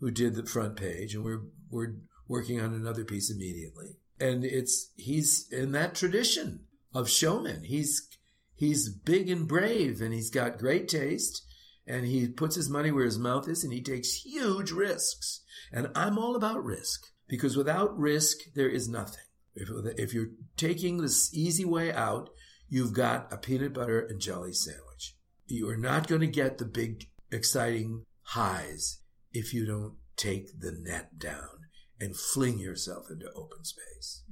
who 0.00 0.10
did 0.10 0.34
the 0.34 0.46
front 0.46 0.76
page, 0.76 1.14
and 1.14 1.24
we're 1.24 1.42
we're 1.70 1.94
working 2.28 2.60
on 2.60 2.74
another 2.74 3.04
piece 3.04 3.30
immediately. 3.30 3.98
And 4.18 4.44
it's 4.44 4.90
he's 4.96 5.48
in 5.52 5.72
that 5.72 5.94
tradition 5.94 6.66
of 6.94 7.08
showman. 7.08 7.64
He's 7.64 8.08
he's 8.54 8.88
big 8.88 9.30
and 9.30 9.46
brave, 9.46 10.00
and 10.00 10.12
he's 10.12 10.30
got 10.30 10.58
great 10.58 10.88
taste, 10.88 11.44
and 11.86 12.06
he 12.06 12.28
puts 12.28 12.56
his 12.56 12.70
money 12.70 12.90
where 12.90 13.04
his 13.04 13.18
mouth 13.18 13.48
is, 13.48 13.64
and 13.64 13.72
he 13.72 13.82
takes 13.82 14.22
huge 14.22 14.70
risks. 14.70 15.40
And 15.72 15.88
I'm 15.94 16.18
all 16.18 16.36
about 16.36 16.64
risk 16.64 17.06
because 17.28 17.56
without 17.56 17.98
risk, 17.98 18.38
there 18.54 18.68
is 18.68 18.88
nothing. 18.88 19.24
If, 19.54 19.68
if 19.98 20.14
you're 20.14 20.30
taking 20.56 20.98
this 20.98 21.32
easy 21.34 21.64
way 21.64 21.92
out, 21.92 22.30
you've 22.68 22.92
got 22.92 23.32
a 23.32 23.36
peanut 23.36 23.74
butter 23.74 24.00
and 24.00 24.20
jelly 24.20 24.52
sandwich. 24.52 25.16
You 25.46 25.68
are 25.68 25.76
not 25.76 26.08
going 26.08 26.22
to 26.22 26.26
get 26.26 26.58
the 26.58 26.64
big, 26.64 27.08
exciting 27.30 28.04
highs 28.22 29.00
if 29.32 29.52
you 29.52 29.66
don't 29.66 29.96
take 30.16 30.60
the 30.60 30.72
net 30.72 31.18
down 31.18 31.68
and 32.00 32.16
fling 32.16 32.58
yourself 32.58 33.06
into 33.10 33.26
open 33.34 33.64
space. 33.64 34.22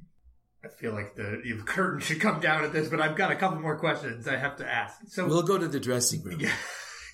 I 0.65 0.69
feel 0.69 0.93
like 0.93 1.17
the, 1.17 1.41
the 1.43 1.63
curtain 1.65 2.01
should 2.01 2.21
come 2.21 2.41
down 2.41 2.65
at 2.65 2.73
this, 2.73 2.89
but 2.89 3.01
I've 3.01 3.17
got 3.17 3.31
a 3.31 3.37
couple 3.37 3.61
more 3.61 3.79
questions 3.79 4.29
I 4.29 4.37
have 4.37 4.57
to 4.57 4.71
ask. 4.71 4.97
So 5.09 5.27
we'll 5.27 5.43
go 5.43 5.57
to 5.57 5.69
the 5.69 5.81
dressing 5.81 6.23
room. 6.23 6.41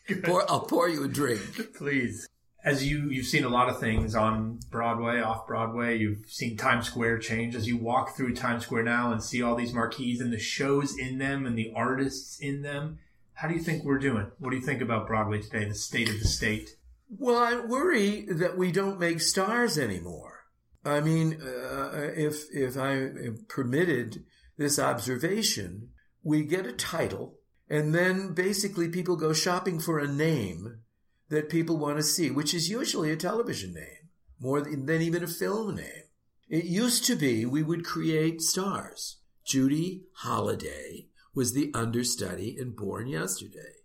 Yeah. 0.08 0.18
pour, 0.22 0.48
I'll 0.48 0.60
pour 0.60 0.88
you 0.88 1.02
a 1.02 1.08
drink. 1.08 1.40
Please 1.74 2.28
as 2.66 2.84
you 2.84 3.08
you've 3.10 3.26
seen 3.26 3.44
a 3.44 3.48
lot 3.48 3.68
of 3.68 3.78
things 3.78 4.16
on 4.16 4.58
Broadway, 4.70 5.20
off 5.20 5.46
Broadway. 5.46 5.96
You've 5.96 6.26
seen 6.26 6.56
Times 6.56 6.86
Square 6.88 7.20
change 7.20 7.54
as 7.54 7.68
you 7.68 7.78
walk 7.78 8.16
through 8.16 8.34
Times 8.34 8.64
Square 8.64 8.82
now 8.82 9.12
and 9.12 9.22
see 9.22 9.40
all 9.40 9.54
these 9.54 9.72
marquees 9.72 10.20
and 10.20 10.32
the 10.32 10.38
shows 10.38 10.98
in 10.98 11.18
them 11.18 11.46
and 11.46 11.56
the 11.56 11.72
artists 11.74 12.38
in 12.40 12.62
them. 12.62 12.98
How 13.34 13.46
do 13.46 13.54
you 13.54 13.60
think 13.60 13.84
we're 13.84 13.98
doing? 13.98 14.32
What 14.40 14.50
do 14.50 14.56
you 14.56 14.62
think 14.62 14.82
about 14.82 15.06
Broadway 15.06 15.40
today, 15.40 15.64
the 15.64 15.74
state 15.74 16.08
of 16.08 16.18
the 16.18 16.26
state? 16.26 16.76
Well, 17.08 17.38
I 17.38 17.64
worry 17.64 18.26
that 18.28 18.58
we 18.58 18.72
don't 18.72 18.98
make 18.98 19.20
stars 19.20 19.78
anymore. 19.78 20.46
I 20.84 21.00
mean, 21.00 21.40
uh, 21.40 22.10
if 22.16 22.46
if 22.52 22.76
I 22.76 22.92
am 22.94 23.46
permitted 23.48 24.24
this 24.56 24.78
observation, 24.78 25.90
we 26.24 26.42
get 26.42 26.66
a 26.66 26.72
title, 26.72 27.38
and 27.70 27.94
then 27.94 28.34
basically 28.34 28.88
people 28.88 29.14
go 29.14 29.32
shopping 29.32 29.78
for 29.78 30.00
a 30.00 30.08
name 30.08 30.80
that 31.28 31.48
people 31.48 31.76
want 31.76 31.96
to 31.96 32.02
see, 32.02 32.30
which 32.30 32.54
is 32.54 32.70
usually 32.70 33.10
a 33.10 33.16
television 33.16 33.74
name 33.74 34.10
more 34.38 34.60
than 34.60 35.02
even 35.02 35.22
a 35.22 35.28
film 35.28 35.76
name. 35.76 36.04
It 36.48 36.64
used 36.64 37.04
to 37.06 37.16
be 37.16 37.44
we 37.44 37.62
would 37.62 37.84
create 37.84 38.40
stars. 38.40 39.18
Judy 39.44 40.04
Holliday 40.16 41.08
was 41.34 41.52
the 41.52 41.70
understudy 41.74 42.56
in 42.58 42.72
Born 42.72 43.08
Yesterday. 43.08 43.82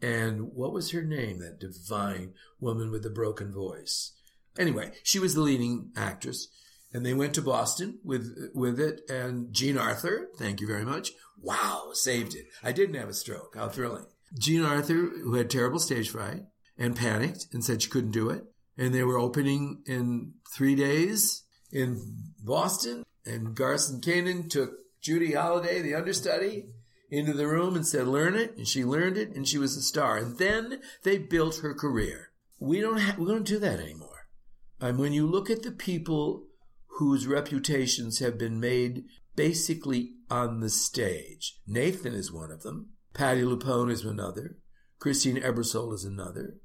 And 0.00 0.52
what 0.54 0.72
was 0.72 0.92
her 0.92 1.02
name, 1.02 1.40
that 1.40 1.58
divine 1.58 2.34
woman 2.60 2.90
with 2.90 3.02
the 3.02 3.10
broken 3.10 3.52
voice? 3.52 4.12
Anyway, 4.58 4.92
she 5.02 5.18
was 5.18 5.34
the 5.34 5.40
leading 5.40 5.90
actress. 5.96 6.48
And 6.92 7.04
they 7.04 7.14
went 7.14 7.34
to 7.34 7.42
Boston 7.42 7.98
with 8.02 8.50
with 8.54 8.80
it. 8.80 9.02
And 9.10 9.52
Jean 9.52 9.76
Arthur, 9.76 10.28
thank 10.38 10.60
you 10.60 10.66
very 10.66 10.84
much. 10.84 11.12
Wow, 11.40 11.90
saved 11.92 12.34
it. 12.34 12.46
I 12.62 12.72
didn't 12.72 12.96
have 12.96 13.08
a 13.08 13.14
stroke. 13.14 13.54
How 13.56 13.68
thrilling. 13.68 14.06
Jean 14.38 14.64
Arthur, 14.64 14.94
who 14.94 15.34
had 15.34 15.50
terrible 15.50 15.78
stage 15.78 16.10
fright, 16.10 16.44
and 16.78 16.96
panicked 16.96 17.46
and 17.52 17.64
said 17.64 17.82
she 17.82 17.90
couldn't 17.90 18.12
do 18.12 18.30
it. 18.30 18.44
And 18.76 18.94
they 18.94 19.02
were 19.02 19.18
opening 19.18 19.82
in 19.86 20.34
three 20.54 20.76
days 20.76 21.42
in 21.72 22.00
Boston. 22.42 23.04
And 23.26 23.54
Garson 23.54 24.00
Kanin 24.00 24.48
took 24.48 24.70
Judy 25.02 25.32
Holliday, 25.32 25.82
the 25.82 25.94
understudy, 25.94 26.66
into 27.10 27.32
the 27.32 27.48
room 27.48 27.74
and 27.74 27.86
said, 27.86 28.06
learn 28.06 28.36
it. 28.36 28.56
And 28.56 28.68
she 28.68 28.84
learned 28.84 29.18
it 29.18 29.34
and 29.34 29.46
she 29.46 29.58
was 29.58 29.76
a 29.76 29.82
star. 29.82 30.16
And 30.16 30.38
then 30.38 30.80
they 31.02 31.18
built 31.18 31.58
her 31.58 31.74
career. 31.74 32.30
We 32.60 32.80
don't 32.80 32.98
have, 32.98 33.18
we 33.18 33.26
don't 33.26 33.46
do 33.46 33.58
that 33.58 33.80
anymore. 33.80 34.28
And 34.80 34.98
when 34.98 35.12
you 35.12 35.26
look 35.26 35.50
at 35.50 35.62
the 35.62 35.72
people 35.72 36.44
whose 36.98 37.26
reputations 37.26 38.20
have 38.20 38.38
been 38.38 38.60
made 38.60 39.04
basically 39.34 40.12
on 40.30 40.60
the 40.60 40.70
stage, 40.70 41.58
Nathan 41.66 42.14
is 42.14 42.32
one 42.32 42.50
of 42.50 42.62
them. 42.62 42.90
Patti 43.14 43.42
LuPone 43.42 43.90
is 43.90 44.04
another. 44.04 44.56
Christine 44.98 45.40
Ebersole 45.40 45.94
is 45.94 46.04
another. 46.04 46.56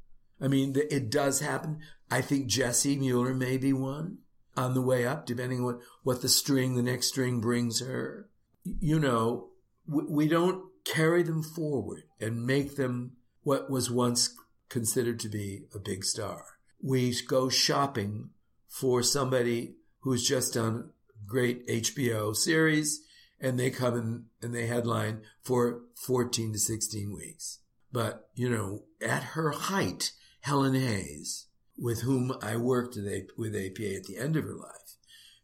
I 0.43 0.47
mean, 0.49 0.75
it 0.75 1.09
does 1.09 1.39
happen. 1.39 1.79
I 2.11 2.21
think 2.21 2.47
Jessie 2.47 2.97
Mueller 2.97 3.33
may 3.33 3.57
be 3.57 3.71
one 3.71 4.17
on 4.57 4.73
the 4.73 4.81
way 4.81 5.07
up, 5.07 5.25
depending 5.25 5.59
on 5.59 5.65
what, 5.65 5.79
what 6.03 6.21
the 6.21 6.29
string, 6.29 6.75
the 6.75 6.83
next 6.83 7.07
string 7.07 7.39
brings 7.39 7.79
her. 7.79 8.29
You 8.63 8.99
know, 8.99 9.47
we, 9.87 10.03
we 10.03 10.27
don't 10.27 10.65
carry 10.83 11.23
them 11.23 11.43
forward 11.43 12.03
and 12.19 12.45
make 12.45 12.75
them 12.75 13.13
what 13.43 13.69
was 13.69 13.89
once 13.89 14.35
considered 14.69 15.19
to 15.21 15.29
be 15.29 15.63
a 15.73 15.79
big 15.79 16.03
star. 16.03 16.43
We 16.81 17.15
go 17.27 17.47
shopping 17.47 18.31
for 18.67 19.01
somebody 19.01 19.75
who's 20.01 20.27
just 20.27 20.55
done 20.55 20.89
a 21.09 21.29
great 21.29 21.65
HBO 21.67 22.35
series 22.35 23.01
and 23.39 23.57
they 23.57 23.69
come 23.69 23.95
in 23.95 24.25
and 24.41 24.53
they 24.53 24.67
headline 24.67 25.21
for 25.41 25.81
14 26.05 26.53
to 26.53 26.59
16 26.59 27.13
weeks. 27.13 27.59
But, 27.91 28.27
you 28.33 28.49
know, 28.49 28.83
at 29.01 29.23
her 29.23 29.51
height, 29.51 30.11
Helen 30.43 30.75
Hayes, 30.75 31.47
with 31.77 32.01
whom 32.01 32.35
I 32.41 32.57
worked 32.57 32.97
with 33.37 33.55
APA 33.55 33.95
at 33.95 34.03
the 34.03 34.17
end 34.19 34.35
of 34.35 34.43
her 34.43 34.55
life. 34.55 34.97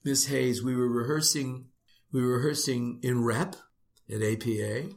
Miss 0.03 0.25
Hayes, 0.25 0.61
we 0.61 0.75
were 0.75 0.89
rehearsing, 0.89 1.67
we 2.11 2.21
were 2.21 2.35
rehearsing 2.35 2.99
in 3.01 3.23
rep 3.23 3.55
at 4.13 4.21
APA, 4.21 4.89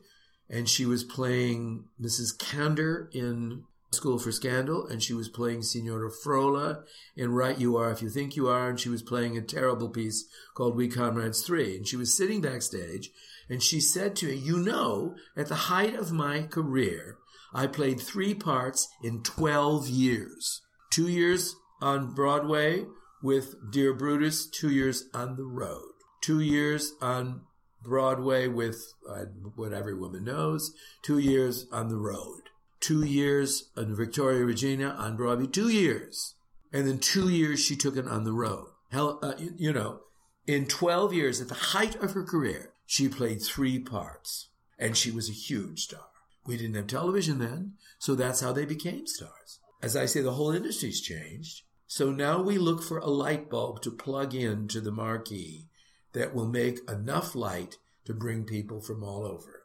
and 0.50 0.68
she 0.68 0.84
was 0.84 1.04
playing 1.04 1.84
Mrs. 2.00 2.36
Candour 2.36 3.10
in 3.12 3.62
School 3.92 4.18
for 4.18 4.32
Scandal, 4.32 4.88
and 4.88 5.00
she 5.00 5.14
was 5.14 5.28
playing 5.28 5.62
Signora 5.62 6.10
Frola 6.10 6.82
in 7.14 7.30
Right 7.30 7.56
You 7.56 7.76
Are 7.76 7.92
If 7.92 8.02
You 8.02 8.10
Think 8.10 8.34
You 8.34 8.48
Are, 8.48 8.70
and 8.70 8.80
she 8.80 8.88
was 8.88 9.02
playing 9.02 9.38
a 9.38 9.42
terrible 9.42 9.88
piece 9.88 10.26
called 10.56 10.76
We 10.76 10.88
Comrades 10.88 11.42
3. 11.42 11.76
And 11.76 11.86
she 11.86 11.96
was 11.96 12.16
sitting 12.16 12.40
backstage, 12.40 13.12
and 13.48 13.62
she 13.62 13.78
said 13.78 14.16
to 14.16 14.26
me, 14.26 14.34
You 14.34 14.58
know, 14.58 15.14
at 15.36 15.46
the 15.46 15.54
height 15.54 15.94
of 15.94 16.10
my 16.10 16.42
career, 16.42 17.18
I 17.54 17.66
played 17.66 18.00
three 18.00 18.34
parts 18.34 18.88
in 19.02 19.22
12 19.22 19.88
years. 19.88 20.62
Two 20.90 21.08
years 21.08 21.54
on 21.80 22.14
Broadway 22.14 22.86
with 23.22 23.54
Dear 23.70 23.92
Brutus, 23.92 24.46
two 24.46 24.70
years 24.70 25.04
on 25.14 25.36
the 25.36 25.44
road. 25.44 25.92
Two 26.22 26.40
years 26.40 26.92
on 27.00 27.42
Broadway 27.82 28.46
with 28.48 28.92
uh, 29.08 29.24
What 29.56 29.72
Every 29.72 29.94
Woman 29.94 30.24
Knows, 30.24 30.72
two 31.02 31.18
years 31.18 31.66
on 31.72 31.88
the 31.88 31.96
road. 31.96 32.42
Two 32.80 33.04
years 33.04 33.70
on 33.76 33.94
Victoria 33.94 34.44
Regina 34.44 34.90
on 34.90 35.16
Broadway, 35.16 35.46
two 35.46 35.68
years. 35.68 36.34
And 36.72 36.86
then 36.86 36.98
two 36.98 37.28
years 37.28 37.60
she 37.60 37.76
took 37.76 37.96
it 37.96 38.06
on 38.06 38.24
the 38.24 38.32
road. 38.32 38.68
Hell, 38.90 39.18
uh, 39.22 39.34
you, 39.38 39.54
you 39.56 39.72
know, 39.72 40.00
in 40.46 40.66
12 40.66 41.12
years, 41.12 41.40
at 41.40 41.48
the 41.48 41.54
height 41.54 41.94
of 41.96 42.12
her 42.12 42.24
career, 42.24 42.72
she 42.86 43.08
played 43.08 43.42
three 43.42 43.78
parts. 43.78 44.48
And 44.78 44.96
she 44.96 45.10
was 45.10 45.28
a 45.28 45.32
huge 45.32 45.84
star. 45.84 46.06
We 46.46 46.56
didn't 46.56 46.76
have 46.76 46.88
television 46.88 47.38
then, 47.38 47.74
so 47.98 48.14
that's 48.14 48.40
how 48.40 48.52
they 48.52 48.64
became 48.64 49.06
stars. 49.06 49.60
As 49.82 49.96
I 49.96 50.06
say, 50.06 50.20
the 50.20 50.32
whole 50.32 50.50
industry's 50.50 51.00
changed. 51.00 51.62
So 51.86 52.10
now 52.10 52.40
we 52.40 52.58
look 52.58 52.82
for 52.82 52.98
a 52.98 53.06
light 53.06 53.50
bulb 53.50 53.82
to 53.82 53.90
plug 53.90 54.34
in 54.34 54.68
to 54.68 54.80
the 54.80 54.92
marquee 54.92 55.68
that 56.12 56.34
will 56.34 56.48
make 56.48 56.78
enough 56.90 57.34
light 57.34 57.76
to 58.06 58.14
bring 58.14 58.44
people 58.44 58.80
from 58.80 59.02
all 59.02 59.24
over. 59.24 59.62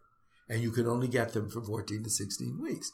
And 0.49 0.61
you 0.61 0.71
can 0.71 0.87
only 0.87 1.07
get 1.07 1.33
them 1.33 1.49
for 1.49 1.61
14 1.61 2.03
to 2.03 2.09
16 2.09 2.59
weeks. 2.61 2.91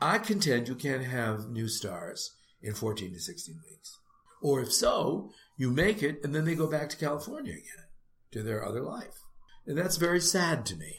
I 0.00 0.18
contend 0.18 0.68
you 0.68 0.74
can't 0.74 1.04
have 1.04 1.48
new 1.48 1.68
stars 1.68 2.36
in 2.62 2.74
14 2.74 3.12
to 3.12 3.20
16 3.20 3.60
weeks. 3.70 3.98
Or 4.42 4.60
if 4.60 4.72
so, 4.72 5.30
you 5.56 5.70
make 5.70 6.02
it 6.02 6.20
and 6.22 6.34
then 6.34 6.44
they 6.44 6.54
go 6.54 6.66
back 6.66 6.88
to 6.90 6.96
California 6.96 7.52
again 7.52 7.86
to 8.32 8.42
their 8.42 8.64
other 8.64 8.82
life. 8.82 9.22
And 9.66 9.78
that's 9.78 9.96
very 9.96 10.20
sad 10.20 10.66
to 10.66 10.76
me. 10.76 10.96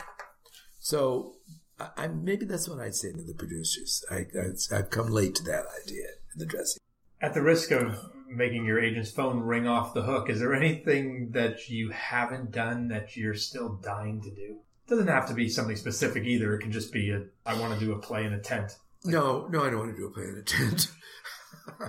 So 0.80 1.36
I, 1.80 1.90
I, 1.98 2.08
maybe 2.08 2.46
that's 2.46 2.68
what 2.68 2.80
I'd 2.80 2.96
say 2.96 3.12
to 3.12 3.24
the 3.24 3.34
producers. 3.34 4.04
I, 4.10 4.26
I, 4.72 4.76
have 4.76 4.90
come 4.90 5.08
late 5.08 5.36
to 5.36 5.44
that 5.44 5.66
idea 5.84 6.08
in 6.34 6.40
the 6.40 6.46
dressing. 6.46 6.82
At 7.22 7.34
the 7.34 7.42
risk 7.42 7.72
of 7.72 7.98
making 8.30 8.66
your 8.66 8.80
agent's 8.80 9.12
phone 9.12 9.40
ring 9.40 9.68
off 9.68 9.94
the 9.94 10.04
hook, 10.04 10.30
is 10.30 10.40
there 10.40 10.54
anything 10.54 11.32
that 11.32 11.70
you 11.70 11.90
haven't 11.90 12.52
done 12.52 12.90
that 12.90 13.16
you're 13.16 13.34
still 13.34 13.76
dying 13.76 14.22
to 14.22 14.30
do? 14.30 14.60
It 14.86 14.90
doesn't 14.90 15.08
have 15.08 15.28
to 15.28 15.34
be 15.34 15.50
something 15.50 15.76
specific 15.76 16.24
either. 16.24 16.56
It 16.56 16.62
can 16.62 16.72
just 16.72 16.94
be 16.94 17.12
a, 17.12 17.24
I 17.46 17.60
want 17.60 17.74
to 17.74 17.80
do 17.80 17.94
a 17.94 18.00
play 18.00 18.26
in 18.26 18.34
a 18.34 18.40
tent. 18.40 18.78
No, 19.04 19.48
no, 19.48 19.64
I 19.64 19.70
don't 19.70 19.80
want 19.80 19.96
to 19.96 19.98
do 19.98 20.08
a 20.08 20.12
play 20.12 20.24
in 20.24 20.38
a 20.38 20.44
tent. 20.44 20.88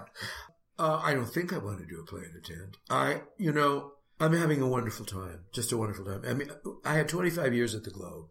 uh, 0.79 1.01
I 1.03 1.15
don't 1.15 1.29
think 1.29 1.53
I 1.53 1.59
want 1.59 1.79
to 1.81 1.87
do 1.87 2.01
a 2.01 2.05
play 2.05 2.23
in 2.23 2.37
a 2.37 2.41
tent. 2.41 2.77
I, 2.91 3.23
you 3.39 3.53
know, 3.53 3.93
I'm 4.21 4.33
having 4.33 4.61
a 4.61 4.69
wonderful 4.69 5.07
time, 5.07 5.45
just 5.53 5.73
a 5.73 5.77
wonderful 5.77 6.05
time. 6.05 6.23
I 6.27 6.35
mean, 6.35 6.51
I 6.85 6.95
had 6.95 7.09
25 7.09 7.55
years 7.55 7.75
at 7.75 7.85
the 7.85 7.91
Globe, 7.91 8.29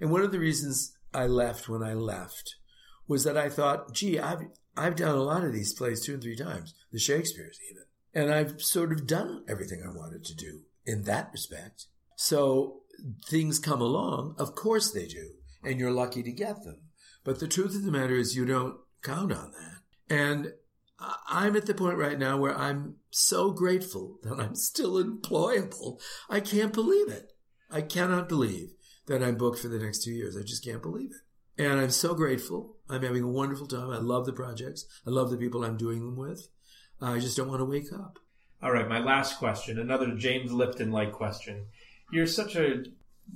and 0.00 0.10
one 0.10 0.22
of 0.22 0.32
the 0.32 0.38
reasons 0.38 0.96
I 1.12 1.26
left 1.26 1.68
when 1.68 1.82
I 1.82 1.94
left 1.94 2.56
was 3.06 3.24
that 3.24 3.36
I 3.36 3.48
thought, 3.48 3.92
gee, 3.92 4.18
I've 4.18 4.42
I've 4.76 4.96
done 4.96 5.16
a 5.16 5.22
lot 5.22 5.44
of 5.44 5.52
these 5.52 5.72
plays 5.72 6.04
two 6.04 6.14
and 6.14 6.22
three 6.22 6.36
times, 6.36 6.74
the 6.90 6.98
Shakespeare's 6.98 7.60
even, 7.70 7.84
and 8.12 8.34
I've 8.34 8.60
sort 8.60 8.92
of 8.92 9.06
done 9.06 9.44
everything 9.48 9.82
I 9.84 9.96
wanted 9.96 10.24
to 10.24 10.34
do 10.34 10.62
in 10.84 11.04
that 11.04 11.30
respect. 11.32 11.86
So 12.16 12.82
things 13.26 13.58
come 13.58 13.80
along, 13.80 14.34
of 14.38 14.54
course 14.54 14.90
they 14.90 15.06
do, 15.06 15.30
and 15.62 15.78
you're 15.78 15.92
lucky 15.92 16.22
to 16.22 16.32
get 16.32 16.64
them. 16.64 16.82
But 17.24 17.40
the 17.40 17.48
truth 17.48 17.74
of 17.74 17.84
the 17.84 17.92
matter 17.92 18.14
is, 18.14 18.36
you 18.36 18.44
don't 18.44 18.76
count 19.02 19.32
on 19.32 19.52
that. 19.52 20.14
And 20.14 20.52
I'm 21.28 21.56
at 21.56 21.66
the 21.66 21.74
point 21.74 21.98
right 21.98 22.18
now 22.18 22.36
where 22.36 22.56
I'm 22.56 22.96
so 23.10 23.50
grateful 23.50 24.18
that 24.22 24.38
I'm 24.38 24.54
still 24.54 25.02
employable. 25.02 26.00
I 26.28 26.40
can't 26.40 26.72
believe 26.72 27.08
it. 27.08 27.32
I 27.70 27.80
cannot 27.80 28.28
believe 28.28 28.70
that 29.06 29.22
I'm 29.22 29.36
booked 29.36 29.58
for 29.58 29.68
the 29.68 29.78
next 29.78 30.02
two 30.02 30.12
years. 30.12 30.36
I 30.36 30.42
just 30.42 30.64
can't 30.64 30.82
believe 30.82 31.10
it. 31.10 31.62
And 31.62 31.80
I'm 31.80 31.90
so 31.90 32.14
grateful. 32.14 32.76
I'm 32.88 33.02
having 33.02 33.22
a 33.22 33.28
wonderful 33.28 33.66
time. 33.66 33.90
I 33.90 33.98
love 33.98 34.26
the 34.26 34.32
projects. 34.32 34.86
I 35.06 35.10
love 35.10 35.30
the 35.30 35.36
people 35.36 35.64
I'm 35.64 35.76
doing 35.76 36.00
them 36.00 36.16
with. 36.16 36.48
I 37.00 37.18
just 37.18 37.36
don't 37.36 37.48
want 37.48 37.60
to 37.60 37.64
wake 37.64 37.92
up. 37.92 38.18
All 38.62 38.72
right, 38.72 38.88
my 38.88 38.98
last 38.98 39.38
question, 39.38 39.78
another 39.78 40.14
James 40.14 40.50
Lipton 40.50 40.90
like 40.90 41.12
question. 41.12 41.66
You're 42.10 42.26
such 42.26 42.56
a 42.56 42.84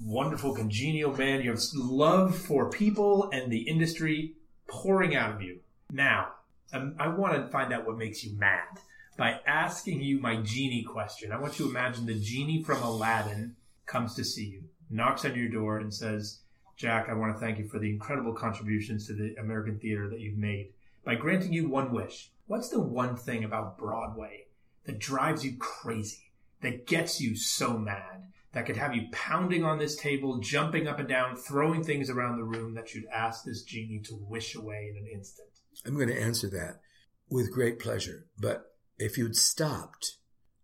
wonderful, 0.02 0.54
congenial 0.54 1.14
man. 1.14 1.42
You 1.42 1.50
have 1.50 1.60
love 1.74 2.36
for 2.36 2.70
people 2.70 3.28
and 3.30 3.52
the 3.52 3.68
industry 3.68 4.34
pouring 4.68 5.14
out 5.14 5.34
of 5.34 5.42
you. 5.42 5.60
Now, 5.90 6.28
um, 6.72 6.94
I 6.98 7.08
want 7.08 7.34
to 7.34 7.50
find 7.50 7.72
out 7.72 7.86
what 7.86 7.98
makes 7.98 8.24
you 8.24 8.38
mad 8.38 8.80
by 9.16 9.40
asking 9.46 10.02
you 10.02 10.20
my 10.20 10.36
genie 10.36 10.84
question. 10.84 11.32
I 11.32 11.40
want 11.40 11.58
you 11.58 11.66
to 11.66 11.70
imagine 11.70 12.06
the 12.06 12.18
genie 12.18 12.62
from 12.62 12.82
Aladdin 12.82 13.56
comes 13.86 14.14
to 14.14 14.24
see 14.24 14.46
you, 14.46 14.64
knocks 14.90 15.24
on 15.24 15.34
your 15.34 15.48
door, 15.48 15.78
and 15.78 15.92
says, 15.92 16.40
Jack, 16.76 17.08
I 17.08 17.14
want 17.14 17.34
to 17.34 17.40
thank 17.40 17.58
you 17.58 17.66
for 17.66 17.78
the 17.78 17.90
incredible 17.90 18.32
contributions 18.32 19.06
to 19.06 19.12
the 19.12 19.34
American 19.40 19.78
theater 19.78 20.08
that 20.08 20.20
you've 20.20 20.38
made. 20.38 20.72
By 21.04 21.16
granting 21.16 21.52
you 21.52 21.68
one 21.68 21.92
wish, 21.92 22.30
what's 22.46 22.68
the 22.68 22.80
one 22.80 23.16
thing 23.16 23.44
about 23.44 23.78
Broadway 23.78 24.46
that 24.84 24.98
drives 24.98 25.44
you 25.44 25.56
crazy, 25.58 26.32
that 26.62 26.86
gets 26.86 27.20
you 27.20 27.36
so 27.36 27.76
mad, 27.76 28.32
that 28.52 28.64
could 28.64 28.76
have 28.76 28.94
you 28.94 29.08
pounding 29.12 29.64
on 29.64 29.78
this 29.78 29.96
table, 29.96 30.38
jumping 30.38 30.86
up 30.86 30.98
and 30.98 31.08
down, 31.08 31.36
throwing 31.36 31.82
things 31.84 32.08
around 32.10 32.36
the 32.36 32.44
room 32.44 32.74
that 32.74 32.94
you'd 32.94 33.06
ask 33.06 33.44
this 33.44 33.62
genie 33.62 34.00
to 34.00 34.14
wish 34.14 34.54
away 34.54 34.90
in 34.90 34.96
an 34.96 35.08
instant? 35.12 35.48
I'm 35.84 35.96
going 35.96 36.08
to 36.08 36.20
answer 36.20 36.48
that 36.50 36.80
with 37.28 37.52
great 37.52 37.78
pleasure. 37.78 38.26
But 38.38 38.64
if 38.98 39.18
you'd 39.18 39.36
stopped 39.36 40.16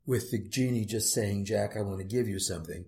with 0.06 0.30
the 0.30 0.38
genie 0.38 0.84
just 0.84 1.12
saying, 1.12 1.44
Jack, 1.44 1.76
I 1.76 1.82
want 1.82 1.98
to 1.98 2.04
give 2.04 2.28
you 2.28 2.38
something, 2.38 2.86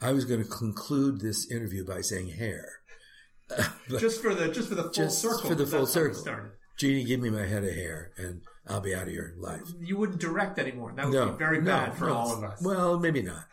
I 0.00 0.12
was 0.12 0.24
going 0.24 0.42
to 0.42 0.48
conclude 0.48 1.20
this 1.20 1.50
interview 1.50 1.84
by 1.84 2.00
saying 2.00 2.30
hair. 2.30 2.80
just 3.88 4.20
for 4.20 4.34
the 4.34 4.48
just 4.48 4.68
for 4.68 4.74
the 4.74 4.82
full 4.84 4.92
just 4.92 5.20
circle. 5.20 5.48
for 5.48 5.54
the 5.54 5.66
full 5.66 5.80
That's 5.80 5.94
how 5.94 6.02
we 6.02 6.14
circle. 6.14 6.50
Genie, 6.76 7.04
give 7.04 7.20
me 7.20 7.30
my 7.30 7.46
head 7.46 7.64
of 7.64 7.74
hair, 7.74 8.12
and 8.18 8.42
I'll 8.66 8.80
be 8.80 8.94
out 8.94 9.06
of 9.06 9.14
your 9.14 9.32
life. 9.38 9.62
You 9.80 9.96
wouldn't 9.96 10.20
direct 10.20 10.58
anymore. 10.58 10.92
That 10.94 11.06
would 11.06 11.14
no, 11.14 11.30
be 11.30 11.38
very 11.38 11.58
no, 11.60 11.70
bad 11.70 11.94
for 11.94 12.06
no. 12.06 12.14
all 12.14 12.32
of 12.36 12.44
us. 12.44 12.60
Well, 12.62 12.98
maybe 12.98 13.22
not. 13.22 13.44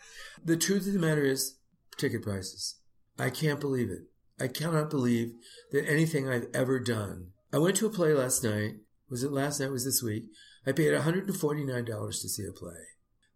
The 0.43 0.57
truth 0.57 0.87
of 0.87 0.93
the 0.93 0.99
matter 0.99 1.23
is, 1.23 1.57
ticket 1.97 2.23
prices. 2.23 2.75
I 3.17 3.29
can't 3.29 3.61
believe 3.61 3.89
it. 3.89 4.01
I 4.39 4.47
cannot 4.47 4.89
believe 4.89 5.33
that 5.71 5.87
anything 5.87 6.27
I've 6.27 6.47
ever 6.53 6.79
done. 6.79 7.27
I 7.53 7.59
went 7.59 7.77
to 7.77 7.85
a 7.85 7.89
play 7.89 8.13
last 8.13 8.43
night. 8.43 8.73
Was 9.09 9.23
it 9.23 9.31
last 9.31 9.59
night? 9.59 9.71
Was 9.71 9.85
this 9.85 10.01
week? 10.01 10.25
I 10.65 10.71
paid 10.71 10.91
$149 10.91 12.21
to 12.21 12.29
see 12.29 12.45
a 12.45 12.51
play 12.51 12.73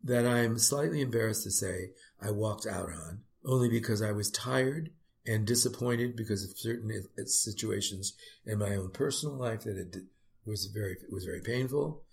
that 0.03 0.25
I'm 0.25 0.57
slightly 0.57 1.01
embarrassed 1.01 1.43
to 1.43 1.51
say 1.51 1.91
I 2.21 2.31
walked 2.31 2.65
out 2.65 2.89
on, 2.89 3.21
only 3.45 3.69
because 3.69 4.01
I 4.01 4.11
was 4.11 4.31
tired 4.31 4.91
and 5.25 5.45
disappointed 5.45 6.15
because 6.15 6.43
of 6.43 6.57
certain 6.57 6.89
situations 7.25 8.13
in 8.45 8.59
my 8.59 8.75
own 8.75 8.91
personal 8.91 9.35
life 9.35 9.61
that 9.61 9.77
it 9.77 9.97
was 10.45 10.67
very 10.67 10.97
was 11.11 11.25
very 11.25 11.41
painful, 11.41 12.03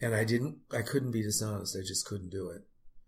and 0.00 0.14
I 0.14 0.24
didn't 0.24 0.56
I 0.72 0.82
couldn't 0.82 1.12
be 1.12 1.22
dishonest. 1.22 1.76
I 1.76 1.86
just 1.86 2.06
couldn't 2.06 2.30
do 2.30 2.48
it. 2.50 2.62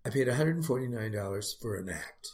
I 0.04 0.10
paid 0.10 0.28
$149 0.28 1.60
for 1.60 1.76
an 1.76 1.88
act, 1.88 2.28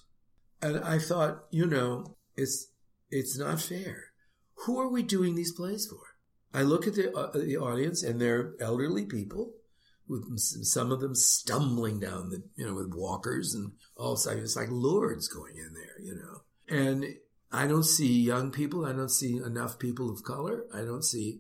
and 0.61 0.79
I 0.81 0.99
thought, 0.99 1.45
you 1.51 1.67
know, 1.67 2.17
it's 2.37 2.67
it's 3.11 3.39
not 3.39 3.61
fair. 3.61 4.07
Who 4.67 4.81
are 4.81 4.89
we 4.89 5.03
doing 5.03 5.37
these 5.37 5.53
plays 5.53 5.87
for? 5.87 6.01
I 6.53 6.63
look 6.63 6.87
at 6.87 6.95
the 6.95 7.17
uh, 7.17 7.31
the 7.33 7.57
audience, 7.57 8.03
and 8.03 8.21
they're 8.21 8.55
elderly 8.61 9.07
people, 9.07 9.55
with 10.11 10.39
some 10.39 10.91
of 10.91 11.01
them 11.01 11.15
stumbling 11.15 12.01
down 12.01 12.31
the 12.31 12.43
you 12.57 12.67
know 12.67 12.75
with 12.75 12.93
walkers 12.95 13.55
and 13.55 13.73
all 13.97 14.13
of 14.13 14.19
a 14.19 14.21
sudden 14.21 14.43
it's 14.43 14.57
like 14.57 14.69
lords 14.71 15.29
going 15.29 15.57
in 15.57 15.73
there, 15.75 16.01
you 16.03 16.15
know. 16.15 16.43
And 16.69 17.05
I 17.53 17.67
don't 17.67 17.85
see 17.85 18.21
young 18.21 18.51
people. 18.51 18.85
I 18.85 18.93
don't 18.93 19.11
see 19.11 19.37
enough 19.37 19.79
people 19.79 20.11
of 20.11 20.25
color. 20.25 20.65
I 20.75 20.79
don't 20.79 21.05
see 21.05 21.39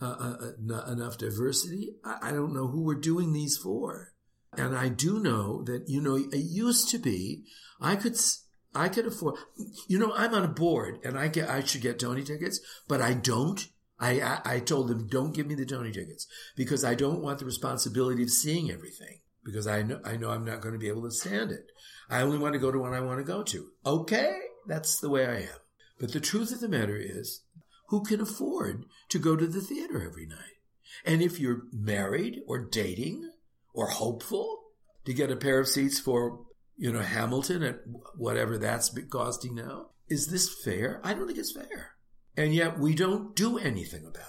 uh, 0.00 0.06
uh, 0.06 0.50
uh, 0.70 0.92
enough 0.92 1.18
diversity. 1.18 1.94
I, 2.04 2.18
I 2.22 2.30
don't 2.32 2.54
know 2.54 2.68
who 2.68 2.82
we're 2.82 2.94
doing 2.94 3.32
these 3.32 3.56
for. 3.56 4.12
And 4.56 4.76
I 4.76 4.88
do 4.88 5.18
know 5.18 5.62
that 5.64 5.88
you 5.88 6.00
know 6.00 6.16
it 6.16 6.34
used 6.34 6.90
to 6.90 6.98
be 6.98 7.44
I 7.80 7.96
could 7.96 8.16
I 8.74 8.88
could 8.88 9.06
afford. 9.06 9.36
You 9.88 9.98
know 9.98 10.12
I'm 10.14 10.34
on 10.34 10.44
a 10.44 10.48
board 10.48 10.98
and 11.04 11.18
I 11.18 11.28
get 11.28 11.48
I 11.48 11.62
should 11.62 11.80
get 11.80 11.98
Tony 11.98 12.22
tickets, 12.22 12.60
but 12.86 13.00
I 13.00 13.14
don't. 13.14 13.66
I, 14.02 14.40
I 14.44 14.58
told 14.58 14.88
them 14.88 15.06
don't 15.06 15.34
give 15.34 15.46
me 15.46 15.54
the 15.54 15.64
Tony 15.64 15.92
tickets 15.92 16.26
because 16.56 16.84
I 16.84 16.94
don't 16.94 17.22
want 17.22 17.38
the 17.38 17.44
responsibility 17.44 18.24
of 18.24 18.30
seeing 18.30 18.70
everything 18.70 19.20
because 19.44 19.66
I 19.66 19.82
know 19.82 20.00
I 20.04 20.16
know 20.16 20.30
I'm 20.30 20.44
not 20.44 20.60
going 20.60 20.72
to 20.72 20.78
be 20.78 20.88
able 20.88 21.04
to 21.04 21.10
stand 21.10 21.52
it. 21.52 21.66
I 22.10 22.22
only 22.22 22.38
want 22.38 22.54
to 22.54 22.58
go 22.58 22.72
to 22.72 22.78
one 22.78 22.94
I 22.94 23.00
want 23.00 23.18
to 23.18 23.24
go 23.24 23.42
to. 23.44 23.68
Okay, 23.86 24.36
that's 24.66 24.98
the 24.98 25.08
way 25.08 25.26
I 25.26 25.36
am. 25.42 25.60
But 26.00 26.12
the 26.12 26.20
truth 26.20 26.52
of 26.52 26.60
the 26.60 26.68
matter 26.68 26.96
is, 26.96 27.42
who 27.88 28.02
can 28.02 28.20
afford 28.20 28.86
to 29.10 29.18
go 29.20 29.36
to 29.36 29.46
the 29.46 29.60
theater 29.60 30.02
every 30.04 30.26
night? 30.26 30.58
And 31.04 31.22
if 31.22 31.38
you're 31.38 31.62
married 31.72 32.40
or 32.46 32.58
dating 32.58 33.30
or 33.72 33.86
hopeful 33.86 34.62
to 35.04 35.14
get 35.14 35.30
a 35.30 35.36
pair 35.36 35.60
of 35.60 35.68
seats 35.68 36.00
for, 36.00 36.40
you 36.76 36.92
know, 36.92 37.00
Hamilton 37.00 37.62
at 37.62 37.80
whatever 38.16 38.58
that's 38.58 38.96
costing 39.10 39.54
now, 39.54 39.90
is 40.08 40.26
this 40.26 40.52
fair? 40.64 41.00
I 41.04 41.14
don't 41.14 41.26
think 41.26 41.38
it's 41.38 41.52
fair. 41.52 41.92
And 42.36 42.54
yet 42.54 42.78
we 42.78 42.94
don't 42.94 43.36
do 43.36 43.58
anything 43.58 44.06
about 44.06 44.22
it. 44.22 44.28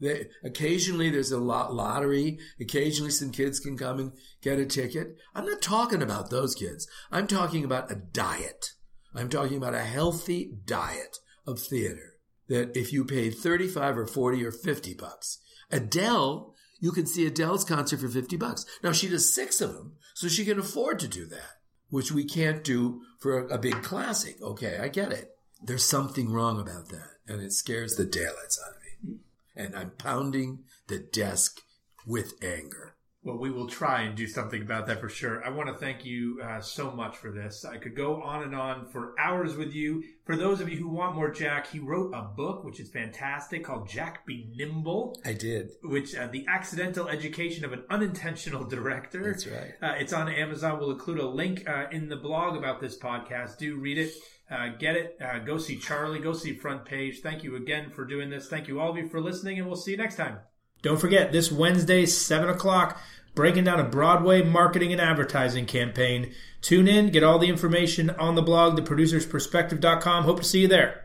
They, 0.00 0.48
occasionally 0.48 1.10
there's 1.10 1.32
a 1.32 1.38
lot 1.38 1.74
lottery. 1.74 2.38
Occasionally 2.60 3.10
some 3.10 3.30
kids 3.30 3.60
can 3.60 3.76
come 3.76 3.98
and 3.98 4.12
get 4.42 4.58
a 4.58 4.66
ticket. 4.66 5.16
I'm 5.34 5.46
not 5.46 5.62
talking 5.62 6.02
about 6.02 6.30
those 6.30 6.54
kids. 6.54 6.88
I'm 7.10 7.26
talking 7.26 7.64
about 7.64 7.90
a 7.90 7.96
diet. 7.96 8.70
I'm 9.14 9.28
talking 9.28 9.56
about 9.56 9.74
a 9.74 9.80
healthy 9.80 10.52
diet 10.64 11.18
of 11.46 11.60
theater 11.60 12.14
that 12.48 12.76
if 12.76 12.92
you 12.92 13.04
paid 13.04 13.34
35 13.34 13.98
or 13.98 14.06
40 14.06 14.44
or 14.44 14.52
50 14.52 14.94
bucks, 14.94 15.38
Adele, 15.70 16.54
you 16.80 16.92
can 16.92 17.06
see 17.06 17.26
Adele's 17.26 17.64
concert 17.64 18.00
for 18.00 18.08
50 18.08 18.36
bucks. 18.36 18.66
Now 18.82 18.92
she 18.92 19.08
does 19.08 19.32
six 19.32 19.60
of 19.60 19.72
them, 19.72 19.96
so 20.14 20.28
she 20.28 20.44
can 20.44 20.58
afford 20.58 20.98
to 21.00 21.08
do 21.08 21.26
that, 21.26 21.52
which 21.88 22.12
we 22.12 22.24
can't 22.24 22.64
do 22.64 23.02
for 23.20 23.46
a, 23.46 23.54
a 23.54 23.58
big 23.58 23.82
classic. 23.82 24.36
Okay, 24.42 24.78
I 24.78 24.88
get 24.88 25.12
it. 25.12 25.30
There's 25.64 25.84
something 25.84 26.30
wrong 26.30 26.60
about 26.60 26.88
that, 26.88 27.11
and 27.26 27.40
it 27.40 27.52
scares 27.52 27.96
the 27.96 28.04
daylights 28.04 28.60
out 28.64 28.76
of 28.76 29.08
me. 29.08 29.18
And 29.54 29.76
I'm 29.76 29.90
pounding 29.90 30.60
the 30.88 30.98
desk 30.98 31.60
with 32.06 32.34
anger. 32.42 32.94
Well, 33.24 33.38
we 33.38 33.50
will 33.50 33.68
try 33.68 34.02
and 34.02 34.16
do 34.16 34.26
something 34.26 34.62
about 34.62 34.88
that 34.88 35.00
for 35.00 35.08
sure. 35.08 35.44
I 35.44 35.50
want 35.50 35.68
to 35.68 35.76
thank 35.76 36.04
you 36.04 36.40
uh, 36.42 36.60
so 36.60 36.90
much 36.90 37.16
for 37.16 37.30
this. 37.30 37.64
I 37.64 37.76
could 37.76 37.94
go 37.94 38.20
on 38.20 38.42
and 38.42 38.52
on 38.52 38.86
for 38.86 39.14
hours 39.16 39.54
with 39.54 39.72
you. 39.72 40.02
For 40.24 40.36
those 40.36 40.60
of 40.60 40.68
you 40.68 40.76
who 40.76 40.88
want 40.88 41.14
more 41.14 41.30
Jack, 41.30 41.68
he 41.68 41.78
wrote 41.78 42.12
a 42.12 42.22
book 42.22 42.64
which 42.64 42.80
is 42.80 42.90
fantastic 42.90 43.62
called 43.62 43.88
Jack 43.88 44.26
Be 44.26 44.50
Nimble. 44.56 45.20
I 45.24 45.34
did. 45.34 45.70
Which 45.84 46.16
uh, 46.16 46.26
the 46.26 46.44
accidental 46.48 47.08
education 47.08 47.64
of 47.64 47.72
an 47.72 47.84
unintentional 47.88 48.64
director. 48.64 49.22
That's 49.22 49.46
right. 49.46 49.74
Uh, 49.80 49.94
it's 50.00 50.12
on 50.12 50.28
Amazon. 50.28 50.80
We'll 50.80 50.90
include 50.90 51.20
a 51.20 51.26
link 51.26 51.68
uh, 51.68 51.86
in 51.92 52.08
the 52.08 52.16
blog 52.16 52.56
about 52.56 52.80
this 52.80 52.98
podcast. 52.98 53.56
Do 53.56 53.76
read 53.76 53.98
it. 53.98 54.14
Uh, 54.52 54.68
get 54.78 54.96
it. 54.96 55.16
Uh, 55.24 55.38
go 55.38 55.56
see 55.56 55.76
Charlie. 55.76 56.18
Go 56.18 56.32
see 56.32 56.52
Front 56.52 56.84
Page. 56.84 57.20
Thank 57.20 57.42
you 57.42 57.56
again 57.56 57.90
for 57.90 58.04
doing 58.04 58.28
this. 58.28 58.48
Thank 58.48 58.68
you 58.68 58.80
all 58.80 58.90
of 58.90 58.96
you 58.96 59.08
for 59.08 59.20
listening, 59.20 59.58
and 59.58 59.66
we'll 59.66 59.76
see 59.76 59.92
you 59.92 59.96
next 59.96 60.16
time. 60.16 60.38
Don't 60.82 61.00
forget, 61.00 61.32
this 61.32 61.50
Wednesday, 61.50 62.04
7 62.06 62.48
o'clock, 62.48 63.00
breaking 63.34 63.64
down 63.64 63.80
a 63.80 63.84
Broadway 63.84 64.42
marketing 64.42 64.92
and 64.92 65.00
advertising 65.00 65.64
campaign. 65.64 66.32
Tune 66.60 66.88
in, 66.88 67.10
get 67.10 67.22
all 67.22 67.38
the 67.38 67.48
information 67.48 68.10
on 68.10 68.34
the 68.34 68.42
blog, 68.42 68.78
theproducersperspective.com. 68.78 70.24
Hope 70.24 70.38
to 70.38 70.44
see 70.44 70.62
you 70.62 70.68
there. 70.68 71.04